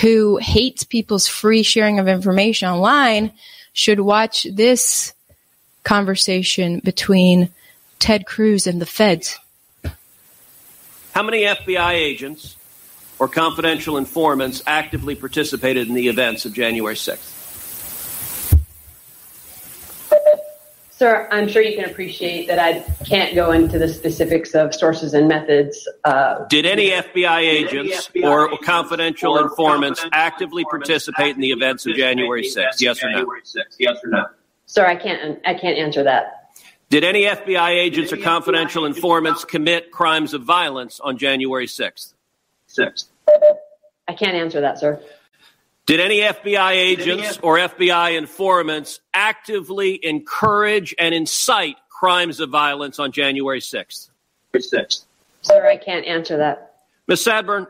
who 0.00 0.36
hates 0.38 0.84
people's 0.84 1.28
free 1.28 1.62
sharing 1.62 1.98
of 1.98 2.08
information 2.08 2.68
online 2.68 3.32
should 3.72 4.00
watch 4.00 4.46
this 4.50 5.12
conversation 5.84 6.80
between 6.80 7.50
Ted 7.98 8.26
Cruz 8.26 8.66
and 8.66 8.80
the 8.80 8.86
feds. 8.86 9.38
How 11.12 11.22
many 11.22 11.42
FBI 11.42 11.92
agents 11.92 12.56
or 13.18 13.28
confidential 13.28 13.96
informants 13.96 14.62
actively 14.66 15.14
participated 15.14 15.88
in 15.88 15.94
the 15.94 16.08
events 16.08 16.44
of 16.44 16.52
January 16.52 16.94
6th? 16.94 17.37
Sir, 20.98 21.28
I'm 21.30 21.46
sure 21.46 21.62
you 21.62 21.76
can 21.76 21.88
appreciate 21.88 22.48
that 22.48 22.58
I 22.58 22.80
can't 23.04 23.32
go 23.32 23.52
into 23.52 23.78
the 23.78 23.86
specifics 23.86 24.52
of 24.56 24.74
sources 24.74 25.14
and 25.14 25.28
methods. 25.28 25.88
Uh, 26.04 26.44
did 26.46 26.66
any 26.66 26.88
FBI 26.88 27.38
agents 27.38 28.10
any 28.16 28.24
FBI 28.24 28.28
or 28.28 28.48
agents 28.48 28.66
confidential 28.66 29.38
or 29.38 29.42
informants 29.42 30.04
actively 30.10 30.64
participate 30.64 31.36
in 31.36 31.40
the 31.40 31.52
events 31.52 31.86
of 31.86 31.94
January 31.94 32.42
6th? 32.42 32.80
Yes 32.80 33.04
or 33.04 33.12
no? 33.12 33.32
Yes 33.78 33.98
or 34.02 34.10
no? 34.10 34.26
Sir, 34.66 34.86
I 34.86 34.96
can't. 34.96 35.38
I 35.46 35.54
can't 35.54 35.78
answer 35.78 36.02
that. 36.02 36.50
Did 36.90 37.04
any 37.04 37.22
FBI 37.22 37.70
agents 37.80 38.12
any 38.12 38.20
or 38.20 38.24
confidential 38.24 38.82
FBI 38.82 38.88
informants 38.88 39.44
commit 39.44 39.92
crimes 39.92 40.34
of 40.34 40.42
violence 40.42 40.98
on 40.98 41.16
January 41.16 41.68
6th? 41.68 42.14
6th. 42.76 43.04
I 44.08 44.14
can't 44.14 44.34
answer 44.34 44.62
that, 44.62 44.80
sir. 44.80 45.00
Did 45.88 46.00
any 46.00 46.18
FBI 46.18 46.72
agents 46.72 47.38
or 47.40 47.56
FBI 47.56 48.18
informants 48.18 49.00
actively 49.14 49.98
encourage 50.04 50.94
and 50.98 51.14
incite 51.14 51.76
crimes 51.88 52.40
of 52.40 52.50
violence 52.50 52.98
on 52.98 53.10
January 53.10 53.60
6th? 53.60 54.10
6th. 54.52 55.04
Sir, 55.40 55.66
I 55.66 55.78
can't 55.78 56.04
answer 56.04 56.36
that. 56.36 56.74
Ms. 57.06 57.24
Sanborn, 57.24 57.66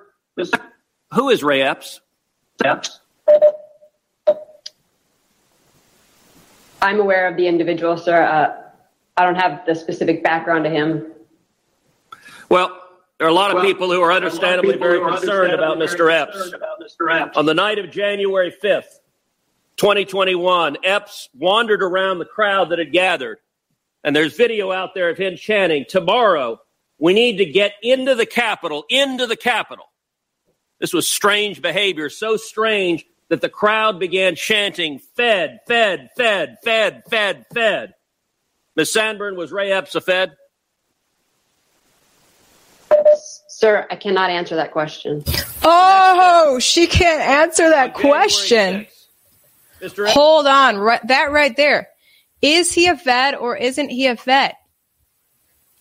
who 1.15 1.29
is 1.31 1.45
Ray 1.45 1.63
Epps? 1.63 2.01
Epps. 2.65 2.99
I'm 6.83 6.99
aware 6.99 7.29
of 7.29 7.37
the 7.37 7.47
individual, 7.47 7.97
sir. 7.97 8.21
Uh, 8.21 8.63
I 9.17 9.25
don't 9.27 9.37
have 9.37 9.65
the 9.65 9.77
specific 9.77 10.25
background 10.25 10.65
to 10.65 10.71
him. 10.71 11.07
Well, 12.49 12.77
there 13.19 13.27
are 13.27 13.31
a 13.31 13.35
lot 13.35 13.51
of 13.51 13.57
well, 13.57 13.65
people 13.65 13.91
who 13.91 14.01
are 14.01 14.13
understandably 14.13 14.77
very 14.77 15.01
concerned 15.01 15.53
about 15.53 15.79
Mr. 15.79 16.13
Epps. 16.13 16.55
On 17.37 17.47
the 17.47 17.55
night 17.55 17.79
of 17.79 17.91
January 17.91 18.55
5th, 18.63 19.01
2021, 19.77 20.77
Epps 20.85 21.29
wandered 21.35 21.83
around 21.83 22.19
the 22.19 22.25
crowd 22.25 22.71
that 22.71 22.79
had 22.79 22.93
gathered. 22.93 23.39
And 24.05 24.15
there's 24.15 24.37
video 24.37 24.71
out 24.71 24.95
there 24.95 25.11
of 25.11 25.19
him 25.19 25.37
chanting, 25.37 25.85
Tomorrow, 25.89 26.61
we 26.99 27.13
need 27.13 27.39
to 27.39 27.45
get 27.45 27.75
into 27.83 28.15
the 28.15 28.27
Capitol, 28.27 28.85
into 28.89 29.27
the 29.27 29.37
Capitol. 29.37 29.87
This 30.79 30.93
was 30.93 31.09
strange 31.09 31.61
behavior, 31.61 32.09
so 32.11 32.37
strange 32.37 33.05
that 33.29 33.41
the 33.41 33.49
crowd 33.49 33.99
began 33.99 34.37
chanting, 34.37 35.01
Fed, 35.17 35.61
Fed, 35.67 36.11
Fed, 36.17 36.57
Fed, 36.63 37.03
Fed, 37.11 37.47
Fed. 37.53 37.95
Ms. 38.77 38.93
Sanborn, 38.93 39.37
was 39.37 39.51
Ray 39.51 39.73
Epps 39.73 39.97
a 39.97 40.01
Fed? 40.01 40.37
Sir, 43.59 43.89
I 43.91 43.97
cannot 43.97 44.31
answer 44.31 44.55
that 44.55 44.71
question. 44.71 45.25
Oh, 45.65 46.61
she 46.61 46.87
can't 46.87 47.21
answer 47.21 47.71
that 47.71 47.93
question. 47.93 48.87
Hold 49.83 50.47
on, 50.47 50.77
right, 50.79 51.05
that 51.09 51.33
right 51.33 51.57
there. 51.57 51.89
Is 52.41 52.73
he 52.73 52.87
a 52.87 52.97
Fed 52.97 53.35
or 53.35 53.57
isn't 53.57 53.89
he 53.89 54.07
a 54.07 54.15
Fed? 54.15 54.53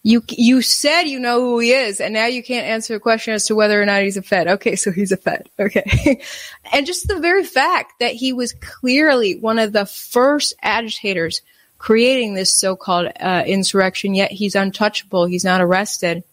You 0.01 0.23
you 0.27 0.63
said 0.63 1.03
you 1.03 1.19
know 1.19 1.39
who 1.39 1.59
he 1.59 1.71
is, 1.71 2.01
and 2.01 2.15
now 2.15 2.25
you 2.25 2.41
can't 2.41 2.65
answer 2.65 2.95
a 2.95 2.99
question 2.99 3.35
as 3.35 3.45
to 3.45 3.53
whether 3.53 3.79
or 3.79 3.85
not 3.85 4.01
he's 4.01 4.17
a 4.17 4.23
Fed. 4.23 4.47
Okay, 4.47 4.75
so 4.75 4.91
he's 4.91 5.11
a 5.11 5.17
Fed. 5.17 5.47
Okay, 5.59 6.19
and 6.73 6.87
just 6.87 7.07
the 7.07 7.19
very 7.19 7.43
fact 7.43 7.99
that 7.99 8.13
he 8.13 8.33
was 8.33 8.53
clearly 8.53 9.37
one 9.37 9.59
of 9.59 9.71
the 9.71 9.85
first 9.85 10.55
agitators 10.63 11.43
creating 11.77 12.33
this 12.33 12.59
so-called 12.59 13.11
uh, 13.19 13.43
insurrection, 13.45 14.15
yet 14.15 14.31
he's 14.31 14.55
untouchable. 14.55 15.27
He's 15.27 15.45
not 15.45 15.61
arrested. 15.61 16.23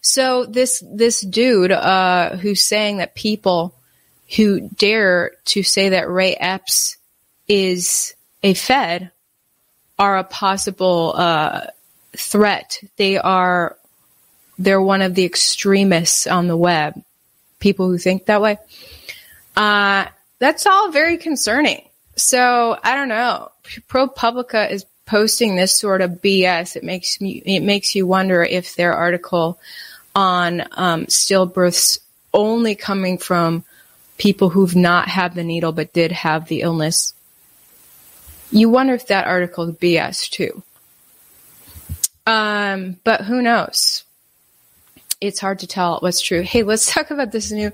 So 0.00 0.46
this 0.46 0.82
this 0.86 1.20
dude 1.20 1.72
uh, 1.72 2.36
who's 2.36 2.62
saying 2.62 2.98
that 2.98 3.14
people 3.14 3.74
who 4.36 4.68
dare 4.70 5.32
to 5.46 5.62
say 5.62 5.90
that 5.90 6.10
Ray 6.10 6.34
Epps 6.34 6.96
is 7.48 8.14
a 8.42 8.54
Fed 8.54 9.10
are 9.98 10.18
a 10.18 10.24
possible 10.24 11.12
uh, 11.14 11.66
threat. 12.16 12.80
They 12.96 13.18
are 13.18 13.76
they're 14.58 14.80
one 14.80 15.02
of 15.02 15.14
the 15.14 15.24
extremists 15.24 16.26
on 16.26 16.46
the 16.46 16.56
web. 16.56 17.02
People 17.58 17.88
who 17.88 17.98
think 17.98 18.26
that 18.26 18.40
way. 18.40 18.58
Uh, 19.56 20.06
that's 20.38 20.66
all 20.66 20.90
very 20.90 21.18
concerning. 21.18 21.82
So 22.16 22.78
I 22.82 22.94
don't 22.94 23.08
know. 23.08 23.50
ProPublica 23.88 24.70
is 24.70 24.86
posting 25.06 25.56
this 25.56 25.76
sort 25.76 26.00
of 26.00 26.22
BS. 26.22 26.76
It 26.76 26.84
makes 26.84 27.20
me 27.20 27.42
it 27.44 27.60
makes 27.60 27.94
you 27.94 28.06
wonder 28.06 28.42
if 28.42 28.76
their 28.76 28.94
article 28.94 29.58
on 30.20 30.60
um, 30.72 31.06
stillbirths 31.06 31.98
only 32.34 32.74
coming 32.74 33.16
from 33.16 33.64
people 34.18 34.50
who've 34.50 34.76
not 34.76 35.08
had 35.08 35.34
the 35.34 35.42
needle 35.42 35.72
but 35.72 35.94
did 35.94 36.12
have 36.12 36.46
the 36.46 36.60
illness. 36.60 37.14
You 38.50 38.68
wonder 38.68 38.92
if 38.92 39.06
that 39.06 39.26
article 39.26 39.64
is 39.70 39.76
BS 39.76 40.28
too. 40.28 40.62
Um, 42.26 42.98
but 43.02 43.22
who 43.22 43.40
knows? 43.40 44.04
It's 45.22 45.40
hard 45.40 45.60
to 45.60 45.66
tell 45.66 46.00
what's 46.00 46.20
true. 46.20 46.42
Hey, 46.42 46.64
let's 46.64 46.92
talk 46.92 47.10
about 47.10 47.32
this 47.32 47.50
new, 47.50 47.72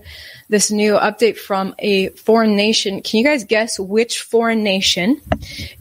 this 0.48 0.70
new 0.70 0.92
update 0.94 1.38
from 1.38 1.74
a 1.80 2.10
foreign 2.10 2.54
nation. 2.54 3.02
Can 3.02 3.18
you 3.18 3.24
guys 3.24 3.42
guess 3.42 3.76
which 3.76 4.20
foreign 4.20 4.62
nation 4.62 5.20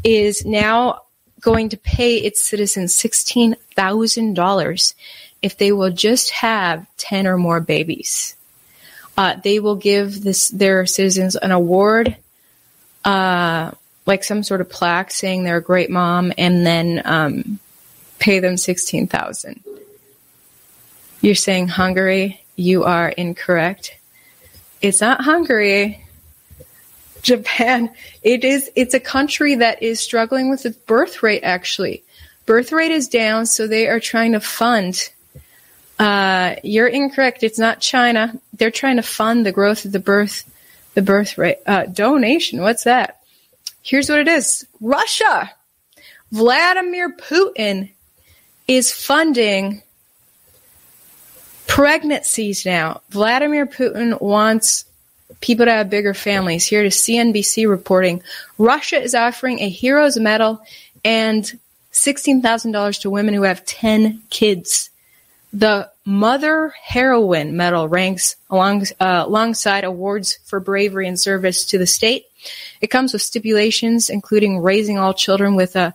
is 0.04 0.44
now 0.46 1.04
going 1.42 1.70
to 1.70 1.78
pay 1.78 2.18
its 2.18 2.44
citizens 2.44 2.96
sixteen 2.96 3.56
thousand 3.76 4.34
dollars 4.34 4.96
if 5.42 5.58
they 5.58 5.72
will 5.72 5.92
just 5.92 6.32
have 6.32 6.86
10 6.98 7.28
or 7.28 7.38
more 7.38 7.60
babies. 7.60 8.36
Uh, 9.18 9.36
they 9.44 9.60
will 9.60 9.76
give 9.76 10.24
this 10.24 10.50
their 10.50 10.86
citizens 10.86 11.36
an 11.36 11.52
award, 11.52 12.18
uh, 13.06 13.72
like 14.06 14.24
some 14.24 14.44
sort 14.44 14.62
of 14.62 14.70
plaque 14.70 15.12
saying 15.12 15.44
they're 15.44 15.58
a 15.58 15.62
great 15.62 15.90
mom, 15.90 16.34
and 16.38 16.66
then 16.66 17.02
um, 17.06 17.60
pay 18.20 18.40
them 18.40 18.58
sixteen 18.58 19.08
thousand. 19.08 19.64
You're 21.22 21.36
saying 21.36 21.70
Hungary? 21.70 22.44
You 22.58 22.84
are 22.84 23.10
incorrect. 23.10 23.98
It's 24.82 25.00
not 25.00 25.22
Hungary. 25.22 26.02
Japan. 27.22 27.90
It 28.22 28.44
is. 28.44 28.70
It's 28.76 28.94
a 28.94 29.00
country 29.00 29.56
that 29.56 29.82
is 29.82 30.02
struggling 30.02 30.50
with 30.50 30.66
its 30.66 30.78
birth 30.78 31.24
rate. 31.24 31.44
Actually, 31.44 32.04
birth 32.46 32.74
rate 32.74 32.92
is 32.92 33.08
down, 33.08 33.46
so 33.46 33.66
they 33.66 33.88
are 33.88 34.02
trying 34.02 34.34
to 34.34 34.42
fund 34.42 35.10
uh, 36.00 36.56
you're 36.64 36.88
incorrect. 36.88 37.44
It's 37.44 37.60
not 37.60 37.80
China. 37.80 38.40
They're 38.54 38.72
trying 38.72 38.98
to 38.98 39.02
fund 39.02 39.46
the 39.46 39.52
growth 39.52 39.86
of 39.86 39.92
the 39.92 40.00
birth, 40.00 40.44
the 40.94 41.02
birth 41.02 41.38
rate 41.38 41.60
uh, 41.66 41.86
donation. 41.86 42.62
What's 42.62 42.84
that? 42.84 43.22
Here's 43.82 44.10
what 44.10 44.20
it 44.20 44.28
is: 44.28 44.66
Russia, 44.82 45.52
Vladimir 46.32 47.16
Putin 47.16 47.92
is 48.68 48.92
funding 48.92 49.84
pregnancies 51.68 52.66
now. 52.66 53.02
Vladimir 53.10 53.66
Putin 53.66 54.20
wants 54.22 54.86
people 55.42 55.66
to 55.66 55.72
have 55.72 55.90
bigger 55.90 56.14
families. 56.14 56.66
Here 56.66 56.84
to 56.84 56.90
CNBC 56.90 57.70
reporting, 57.70 58.22
Russia 58.58 59.02
is 59.02 59.16
offering 59.16 59.60
a 59.60 59.70
hero's 59.70 60.18
medal 60.18 60.62
and 61.04 61.60
$16,000 61.94 63.02
to 63.02 63.10
women 63.10 63.34
who 63.34 63.44
have 63.44 63.66
10 63.66 64.22
kids. 64.30 64.90
The 65.56 65.90
Mother 66.04 66.74
Heroine 66.84 67.56
Medal 67.56 67.88
ranks 67.88 68.36
along, 68.50 68.88
uh, 69.00 69.24
alongside 69.26 69.86
awards 69.86 70.38
for 70.44 70.60
bravery 70.60 71.08
and 71.08 71.18
service 71.18 71.64
to 71.68 71.78
the 71.78 71.88
state. 71.88 72.26
It 72.82 72.88
comes 72.88 73.14
with 73.14 73.22
stipulations 73.22 74.10
including 74.10 74.60
raising 74.60 74.98
all 74.98 75.14
children 75.14 75.56
with 75.56 75.78
a 75.78 75.94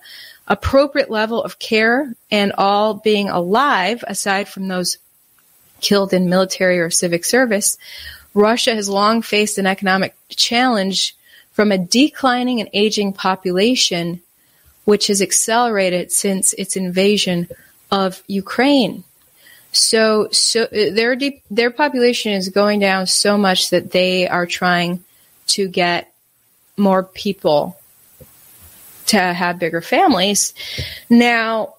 appropriate 0.48 1.10
level 1.10 1.44
of 1.44 1.58
care 1.58 2.14
and 2.30 2.54
all 2.56 2.94
being 2.94 3.28
alive 3.28 4.02
aside 4.06 4.48
from 4.48 4.68
those 4.68 4.96
killed 5.82 6.14
in 6.14 6.30
military 6.30 6.80
or 6.80 6.88
civic 6.88 7.26
service. 7.26 7.76
Russia 8.32 8.74
has 8.74 8.88
long 8.88 9.20
faced 9.20 9.58
an 9.58 9.66
economic 9.66 10.16
challenge 10.30 11.14
from 11.52 11.70
a 11.70 11.76
declining 11.76 12.60
and 12.60 12.70
aging 12.72 13.12
population, 13.12 14.22
which 14.86 15.08
has 15.08 15.20
accelerated 15.20 16.10
since 16.10 16.54
its 16.54 16.76
invasion 16.76 17.46
of 17.90 18.22
Ukraine. 18.26 19.04
So, 19.72 20.28
so 20.30 20.64
uh, 20.64 20.68
their 20.70 21.16
their 21.50 21.70
population 21.70 22.32
is 22.32 22.48
going 22.48 22.80
down 22.80 23.06
so 23.06 23.38
much 23.38 23.70
that 23.70 23.92
they 23.92 24.28
are 24.28 24.46
trying 24.46 25.04
to 25.48 25.68
get 25.68 26.12
more 26.76 27.04
people 27.04 27.76
to 29.06 29.18
have 29.18 29.58
bigger 29.58 29.80
families. 29.80 30.54
Now, 31.08 31.74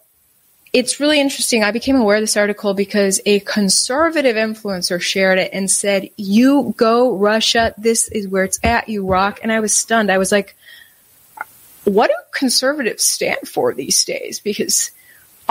it's 0.74 1.02
really 1.02 1.20
interesting. 1.20 1.64
I 1.64 1.72
became 1.72 1.98
aware 1.98 2.16
of 2.16 2.24
this 2.24 2.38
article 2.38 2.74
because 2.74 3.20
a 3.26 3.42
conservative 3.42 4.38
influencer 4.38 5.02
shared 5.02 5.38
it 5.38 5.52
and 5.52 5.70
said, 5.70 6.10
"You 6.16 6.74
go 6.78 7.14
Russia. 7.14 7.74
This 7.78 8.08
is 8.08 8.28
where 8.28 8.46
it's 8.46 8.60
at. 8.64 8.88
You 8.88 9.06
rock." 9.06 9.42
And 9.44 9.52
I 9.52 9.60
was 9.60 9.74
stunned. 9.74 10.10
I 10.10 10.18
was 10.18 10.32
like, 10.32 10.56
"What 11.84 12.08
do 12.08 12.16
conservatives 12.32 13.04
stand 13.04 13.50
for 13.50 13.74
these 13.74 14.02
days?" 14.06 14.40
Because 14.40 14.92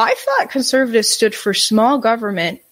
I 0.00 0.14
thought 0.14 0.48
conservatives 0.48 1.08
stood 1.08 1.34
for 1.34 1.52
small 1.52 1.98
government 1.98 2.62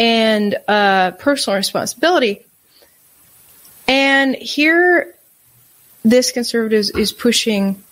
and 0.00 0.56
uh, 0.66 1.10
personal 1.10 1.58
responsibility. 1.58 2.46
And 3.86 4.34
here, 4.34 5.14
this 6.02 6.32
conservative 6.32 6.96
is 6.96 7.12
pushing 7.12 7.84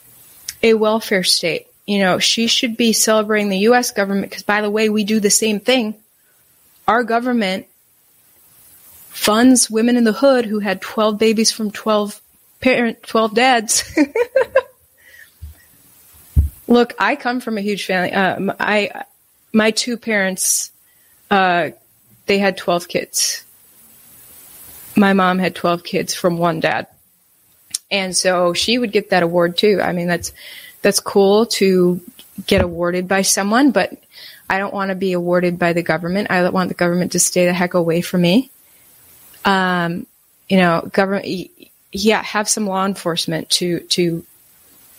a 0.62 0.72
welfare 0.72 1.22
state. 1.22 1.66
You 1.86 1.98
know, 1.98 2.18
she 2.18 2.46
should 2.46 2.78
be 2.78 2.94
celebrating 2.94 3.50
the 3.50 3.58
U.S. 3.58 3.90
government 3.90 4.30
because, 4.30 4.44
by 4.44 4.62
the 4.62 4.70
way, 4.70 4.88
we 4.88 5.04
do 5.04 5.20
the 5.20 5.28
same 5.28 5.60
thing. 5.60 5.96
Our 6.88 7.04
government 7.04 7.66
funds 9.10 9.68
women 9.68 9.98
in 9.98 10.04
the 10.04 10.14
hood 10.14 10.46
who 10.46 10.60
had 10.60 10.80
12 10.80 11.18
babies 11.18 11.52
from 11.52 11.72
12 11.72 12.18
parent 12.60 13.02
12 13.02 13.34
dads 13.34 13.98
Look, 16.70 16.94
I 17.00 17.16
come 17.16 17.40
from 17.40 17.58
a 17.58 17.60
huge 17.60 17.84
family. 17.84 18.12
Uh, 18.12 18.54
I, 18.60 19.04
my 19.52 19.72
two 19.72 19.96
parents, 19.96 20.70
uh, 21.28 21.70
they 22.26 22.38
had 22.38 22.56
12 22.56 22.86
kids. 22.86 23.44
My 24.96 25.12
mom 25.12 25.40
had 25.40 25.56
12 25.56 25.82
kids 25.82 26.14
from 26.14 26.38
one 26.38 26.60
dad. 26.60 26.86
And 27.90 28.16
so 28.16 28.54
she 28.54 28.78
would 28.78 28.92
get 28.92 29.10
that 29.10 29.24
award 29.24 29.56
too. 29.56 29.80
I 29.82 29.92
mean, 29.92 30.06
that's, 30.06 30.32
that's 30.80 31.00
cool 31.00 31.46
to 31.46 32.00
get 32.46 32.62
awarded 32.62 33.08
by 33.08 33.22
someone, 33.22 33.72
but 33.72 33.92
I 34.48 34.58
don't 34.58 34.72
want 34.72 34.90
to 34.90 34.94
be 34.94 35.12
awarded 35.12 35.58
by 35.58 35.72
the 35.72 35.82
government. 35.82 36.30
I 36.30 36.48
want 36.50 36.68
the 36.68 36.74
government 36.74 37.12
to 37.12 37.18
stay 37.18 37.46
the 37.46 37.52
heck 37.52 37.74
away 37.74 38.00
from 38.00 38.20
me. 38.20 38.48
Um, 39.44 40.06
you 40.48 40.58
know, 40.58 40.88
government, 40.92 41.26
yeah, 41.90 42.22
have 42.22 42.48
some 42.48 42.68
law 42.68 42.86
enforcement 42.86 43.50
to, 43.50 43.80
to 43.80 44.24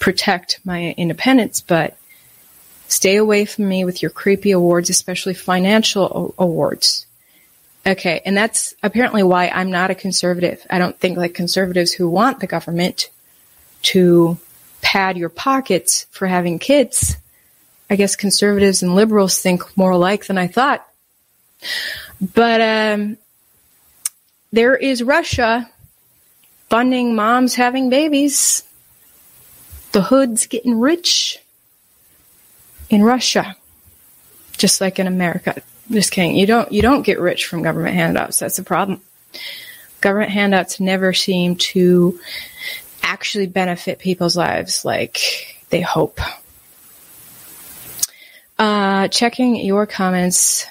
protect 0.02 0.60
my 0.66 0.94
independence, 0.98 1.62
but 1.62 1.96
stay 2.90 3.16
away 3.16 3.46
from 3.46 3.70
me 3.70 3.86
with 3.86 4.02
your 4.02 4.12
creepy 4.12 4.52
awards, 4.52 4.90
especially 4.90 5.36
financial 5.36 6.34
awards. 6.38 7.06
Okay, 7.86 8.22
and 8.26 8.36
that's 8.36 8.74
apparently 8.84 9.24
why 9.24 9.48
I'm 9.48 9.72
not 9.72 9.92
a 9.92 9.96
conservative. 9.96 10.66
I 10.70 10.80
don't 10.80 11.00
think 11.00 11.18
like 11.18 11.34
conservatives 11.34 11.94
who 11.94 12.10
want 12.10 12.40
the 12.40 12.48
government 12.48 13.10
to 13.84 14.38
pad 14.82 15.18
your 15.18 15.30
pockets 15.30 16.08
for 16.12 16.28
having 16.28 16.60
kids. 16.60 17.16
I 17.90 17.96
guess 17.96 18.16
conservatives 18.16 18.82
and 18.84 18.96
liberals 18.96 19.40
think 19.40 19.78
more 19.78 19.92
alike 19.92 20.26
than 20.26 20.38
I 20.38 20.48
thought. 20.48 20.86
But 22.20 22.62
um, 22.62 23.18
there 24.52 24.76
is 24.76 25.04
Russia 25.04 25.70
funding 26.70 27.16
moms 27.16 27.54
having 27.54 27.90
babies. 27.90 28.64
The 29.92 30.02
hood's 30.02 30.48
getting 30.48 30.80
rich 30.80 31.40
in 32.90 33.04
Russia, 33.04 33.56
just 34.58 34.82
like 34.82 35.00
in 35.00 35.08
America. 35.08 35.62
Just 35.90 36.12
kidding. 36.12 36.36
You 36.36 36.46
don't 36.46 36.72
you 36.72 36.82
don't 36.82 37.02
get 37.02 37.20
rich 37.20 37.46
from 37.46 37.64
government 37.64 37.96
handouts. 37.96 38.40
That's 38.40 38.58
the 38.58 38.64
problem. 38.64 39.02
Government 40.00 40.32
handouts 40.32 40.80
never 40.80 41.14
seem 41.14 41.58
to 41.58 42.20
actually 43.04 43.48
benefit 43.48 44.00
people's 44.00 44.38
lives 44.38 44.86
like 44.86 45.58
they 45.70 45.82
hope. 45.82 46.20
Uh, 48.58 49.08
checking 49.08 49.56
your 49.56 49.86
comments. 49.86 50.66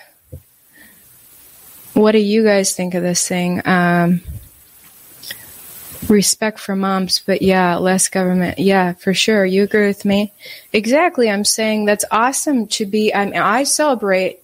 What 1.95 2.13
do 2.13 2.19
you 2.19 2.45
guys 2.45 2.75
think 2.75 2.95
of 2.95 3.03
this 3.03 3.27
thing? 3.27 3.61
Um, 3.67 4.23
respect 6.09 6.59
for 6.59 6.75
moms, 6.75 7.21
but 7.21 7.43
yeah, 7.43 7.77
less 7.77 8.09
government. 8.09 8.59
Yeah, 8.59 8.95
for 8.95 9.13
sure. 9.15 9.45
You 9.45 9.65
agree 9.65 9.87
with 9.87 10.05
me? 10.05 10.33
Exactly. 10.73 11.31
I'm 11.31 11.45
saying 11.45 11.85
that's 11.85 12.05
awesome 12.11 12.67
to 12.69 12.87
be. 12.87 13.15
I 13.15 13.25
mean, 13.27 13.35
I 13.37 13.65
celebrate 13.65 14.41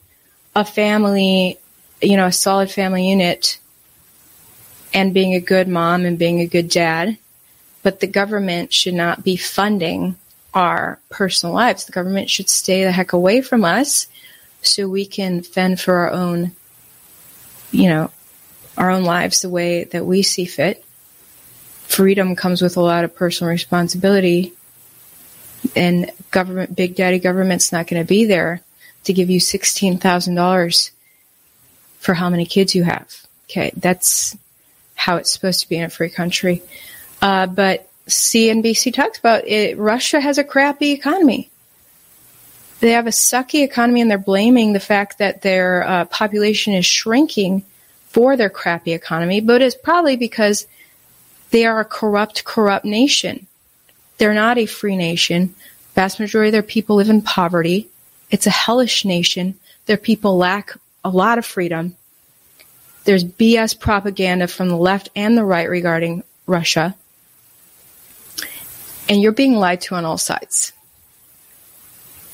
a 0.54 0.64
family, 0.64 1.58
you 2.02 2.16
know, 2.16 2.26
a 2.26 2.32
solid 2.32 2.70
family 2.70 3.08
unit 3.08 3.58
and 4.92 5.14
being 5.14 5.34
a 5.34 5.40
good 5.40 5.68
mom 5.68 6.04
and 6.04 6.18
being 6.18 6.40
a 6.40 6.46
good 6.46 6.68
dad. 6.68 7.18
But 7.82 8.00
the 8.00 8.06
government 8.06 8.72
should 8.72 8.94
not 8.94 9.22
be 9.22 9.36
funding 9.36 10.16
our 10.52 10.98
personal 11.10 11.54
lives. 11.54 11.84
The 11.84 11.92
government 11.92 12.30
should 12.30 12.48
stay 12.48 12.84
the 12.84 12.92
heck 12.92 13.12
away 13.12 13.42
from 13.42 13.64
us 13.64 14.08
so 14.62 14.88
we 14.88 15.06
can 15.06 15.42
fend 15.42 15.80
for 15.80 15.94
our 15.94 16.10
own, 16.10 16.52
you 17.70 17.88
know, 17.88 18.10
our 18.76 18.90
own 18.90 19.04
lives 19.04 19.40
the 19.40 19.48
way 19.48 19.84
that 19.84 20.04
we 20.04 20.22
see 20.22 20.44
fit 20.44 20.84
freedom 21.86 22.36
comes 22.36 22.60
with 22.60 22.76
a 22.76 22.80
lot 22.80 23.04
of 23.04 23.14
personal 23.14 23.50
responsibility 23.50 24.52
and 25.74 26.10
government 26.30 26.76
big 26.76 26.94
daddy 26.94 27.18
government's 27.18 27.72
not 27.72 27.86
going 27.86 28.02
to 28.02 28.06
be 28.06 28.24
there 28.24 28.60
to 29.04 29.12
give 29.12 29.30
you 29.30 29.40
$16,000 29.40 30.90
for 32.00 32.14
how 32.14 32.28
many 32.28 32.44
kids 32.44 32.74
you 32.74 32.84
have. 32.84 33.26
Okay, 33.48 33.72
that's 33.76 34.36
how 34.94 35.16
it's 35.16 35.32
supposed 35.32 35.60
to 35.60 35.68
be 35.68 35.76
in 35.76 35.84
a 35.84 35.90
free 35.90 36.10
country. 36.10 36.62
Uh, 37.22 37.46
but 37.46 37.88
CNBC 38.08 38.92
talks 38.92 39.18
about 39.18 39.46
it. 39.46 39.78
Russia 39.78 40.20
has 40.20 40.38
a 40.38 40.44
crappy 40.44 40.92
economy. 40.92 41.50
They 42.80 42.90
have 42.90 43.06
a 43.06 43.10
sucky 43.10 43.62
economy, 43.62 44.00
and 44.00 44.10
they're 44.10 44.18
blaming 44.18 44.72
the 44.72 44.80
fact 44.80 45.18
that 45.18 45.42
their 45.42 45.86
uh, 45.86 46.04
population 46.06 46.74
is 46.74 46.84
shrinking 46.84 47.64
for 48.08 48.36
their 48.36 48.50
crappy 48.50 48.92
economy. 48.92 49.40
But 49.40 49.62
it's 49.62 49.76
probably 49.76 50.16
because 50.16 50.66
they 51.50 51.64
are 51.64 51.80
a 51.80 51.84
corrupt, 51.84 52.44
corrupt 52.44 52.84
nation. 52.84 53.46
They're 54.18 54.34
not 54.34 54.58
a 54.58 54.66
free 54.66 54.96
nation. 54.96 55.54
Vast 55.94 56.20
majority 56.20 56.48
of 56.48 56.52
their 56.52 56.62
people 56.62 56.96
live 56.96 57.10
in 57.10 57.22
poverty. 57.22 57.88
It's 58.30 58.46
a 58.46 58.50
hellish 58.50 59.04
nation. 59.04 59.54
Their 59.86 59.96
people 59.96 60.36
lack 60.36 60.76
a 61.04 61.10
lot 61.10 61.38
of 61.38 61.46
freedom. 61.46 61.96
There's 63.04 63.24
BS 63.24 63.78
propaganda 63.78 64.48
from 64.48 64.68
the 64.68 64.76
left 64.76 65.10
and 65.14 65.38
the 65.38 65.44
right 65.44 65.68
regarding 65.68 66.24
Russia. 66.46 66.96
And 69.08 69.22
you're 69.22 69.32
being 69.32 69.54
lied 69.54 69.80
to 69.82 69.94
on 69.94 70.04
all 70.04 70.18
sides. 70.18 70.72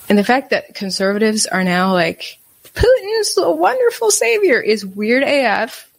And 0.09 0.17
the 0.17 0.25
fact 0.25 0.51
that 0.51 0.75
conservatives 0.75 1.47
are 1.47 1.65
now 1.65 1.93
like, 1.93 2.39
Putin's 2.75 3.37
a 3.37 3.51
wonderful 3.51 4.11
savior 4.11 4.61
is 4.61 4.85
weird 4.85 5.23
AF. 5.23 5.91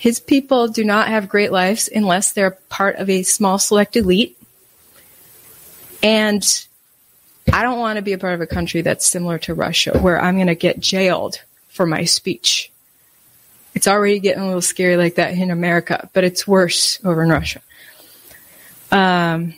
His 0.00 0.18
people 0.18 0.68
do 0.68 0.82
not 0.82 1.08
have 1.08 1.28
great 1.28 1.52
lives 1.52 1.86
unless 1.94 2.32
they're 2.32 2.52
part 2.70 2.96
of 2.96 3.10
a 3.10 3.22
small 3.22 3.58
select 3.58 3.96
elite. 3.96 4.34
And 6.02 6.42
I 7.52 7.62
don't 7.62 7.78
want 7.78 7.98
to 7.98 8.02
be 8.02 8.14
a 8.14 8.18
part 8.18 8.32
of 8.32 8.40
a 8.40 8.46
country 8.46 8.80
that's 8.80 9.04
similar 9.04 9.38
to 9.40 9.52
Russia 9.52 9.98
where 9.98 10.18
I'm 10.18 10.36
going 10.36 10.46
to 10.46 10.54
get 10.54 10.80
jailed 10.80 11.42
for 11.68 11.84
my 11.84 12.04
speech. 12.04 12.72
It's 13.74 13.86
already 13.86 14.20
getting 14.20 14.42
a 14.42 14.46
little 14.46 14.62
scary 14.62 14.96
like 14.96 15.16
that 15.16 15.34
in 15.34 15.50
America, 15.50 16.08
but 16.14 16.24
it's 16.24 16.48
worse 16.48 16.98
over 17.04 17.22
in 17.22 17.28
Russia. 17.28 17.60
Um, 18.90 19.52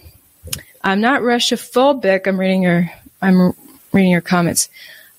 I'm 0.82 1.01
not 1.01 1.22
Russia 1.22 1.55
phobic. 1.55 2.26
I'm 2.26 2.40
reading 2.40 2.64
your, 2.64 2.90
I'm 3.22 3.55
reading 3.93 4.11
your 4.11 4.20
comments. 4.20 4.70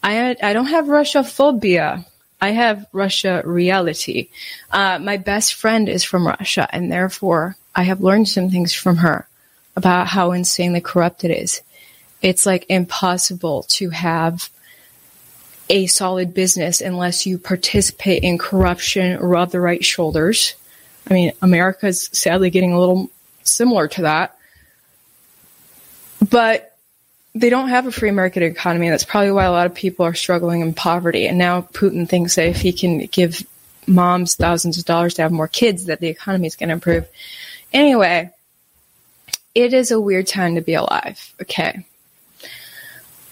I, 0.04 0.36
I 0.44 0.52
don't 0.52 0.66
have 0.66 0.90
Russia 0.90 1.24
phobia. 1.24 2.06
I 2.44 2.50
have 2.50 2.88
Russia 2.91 3.41
reality. 3.46 4.28
Uh, 4.70 5.00
my 5.00 5.16
best 5.16 5.54
friend 5.54 5.88
is 5.88 6.04
from 6.04 6.28
Russia, 6.28 6.68
and 6.74 6.91
therefore 6.91 7.56
I 7.74 7.84
have 7.84 8.02
learned 8.02 8.28
some 8.28 8.50
things 8.50 8.74
from 8.74 8.98
her 8.98 9.30
about 9.78 10.08
how 10.08 10.34
insanely 10.34 10.82
corrupt 10.82 11.24
it 11.24 11.32
is. 11.32 11.62
It's 12.22 12.46
like 12.46 12.66
impossible 12.68 13.64
to 13.78 13.91
have 13.91 14.50
a 15.70 15.88
solid 15.88 16.34
business 16.34 16.82
unless 16.82 17.26
you 17.26 17.38
participate 17.38 18.24
in 18.24 18.38
corruption, 18.38 19.22
rub 19.22 19.52
the 19.52 19.62
right 19.62 19.86
shoulders. 19.86 20.56
I 21.10 21.14
mean, 21.14 21.32
America 21.41 21.88
is 21.88 22.10
sadly 22.12 22.50
getting 22.50 22.74
a 22.74 22.80
little 22.80 23.10
similar 23.44 23.88
to 23.88 24.02
that. 24.02 24.38
But 26.30 26.73
they 27.36 27.50
don't 27.50 27.70
have 27.70 27.88
a 27.88 27.92
free 27.92 28.12
market 28.12 28.44
economy. 28.44 28.90
That's 28.90 29.06
probably 29.06 29.32
why 29.32 29.46
a 29.46 29.52
lot 29.52 29.66
of 29.66 29.74
people 29.74 30.06
are 30.06 30.14
struggling 30.14 30.62
in 30.62 30.74
poverty. 30.74 31.28
And 31.28 31.38
now 31.38 31.62
Putin 31.62 32.08
thinks 32.08 32.36
that 32.36 32.48
if 32.48 32.62
he 32.62 32.72
can 32.72 33.00
give 33.08 33.46
moms 33.88 34.36
thousands 34.36 34.78
of 34.78 34.86
dollars 34.86 35.16
to 35.16 35.24
have 35.24 35.32
more 35.32 35.48
kids, 35.48 35.86
that 35.86 36.00
the 36.00 36.08
economy 36.08 36.48
is 36.48 36.56
going 36.56 36.70
to 36.70 36.74
improve. 36.74 37.08
Anyway, 37.72 38.30
it 39.56 39.74
is 39.74 39.92
a 39.92 40.00
weird 40.00 40.28
time 40.28 40.56
to 40.56 40.62
be 40.62 40.76
alive. 40.76 41.34
Okay. 41.42 41.86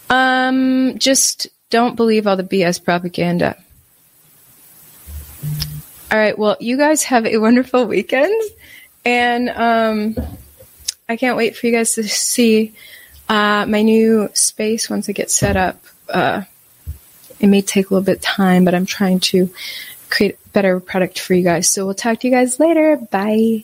Um, 0.09 0.97
just 0.97 1.47
don't 1.69 1.95
believe 1.95 2.25
all 2.25 2.35
the 2.35 2.43
BS 2.43 2.83
propaganda. 2.83 3.55
All 6.11 6.17
right. 6.17 6.37
Well, 6.37 6.57
you 6.59 6.75
guys 6.75 7.03
have 7.03 7.25
a 7.25 7.37
wonderful 7.37 7.85
weekend, 7.85 8.41
and 9.05 9.49
um, 9.49 10.17
I 11.07 11.15
can't 11.15 11.37
wait 11.37 11.55
for 11.55 11.67
you 11.67 11.71
guys 11.71 11.93
to 11.93 12.03
see 12.03 12.73
uh, 13.31 13.65
my 13.65 13.81
new 13.81 14.29
space, 14.33 14.89
once 14.89 15.07
it 15.07 15.13
gets 15.13 15.33
set 15.33 15.55
up, 15.55 15.81
uh, 16.09 16.43
it 17.39 17.47
may 17.47 17.61
take 17.61 17.89
a 17.89 17.93
little 17.93 18.05
bit 18.05 18.17
of 18.17 18.21
time, 18.21 18.65
but 18.65 18.75
I'm 18.75 18.85
trying 18.85 19.21
to 19.31 19.49
create 20.09 20.35
a 20.35 20.49
better 20.49 20.81
product 20.81 21.17
for 21.17 21.33
you 21.33 21.41
guys. 21.41 21.69
So 21.69 21.85
we'll 21.85 21.95
talk 21.95 22.19
to 22.19 22.27
you 22.27 22.33
guys 22.33 22.59
later. 22.59 22.97
Bye. 22.97 23.63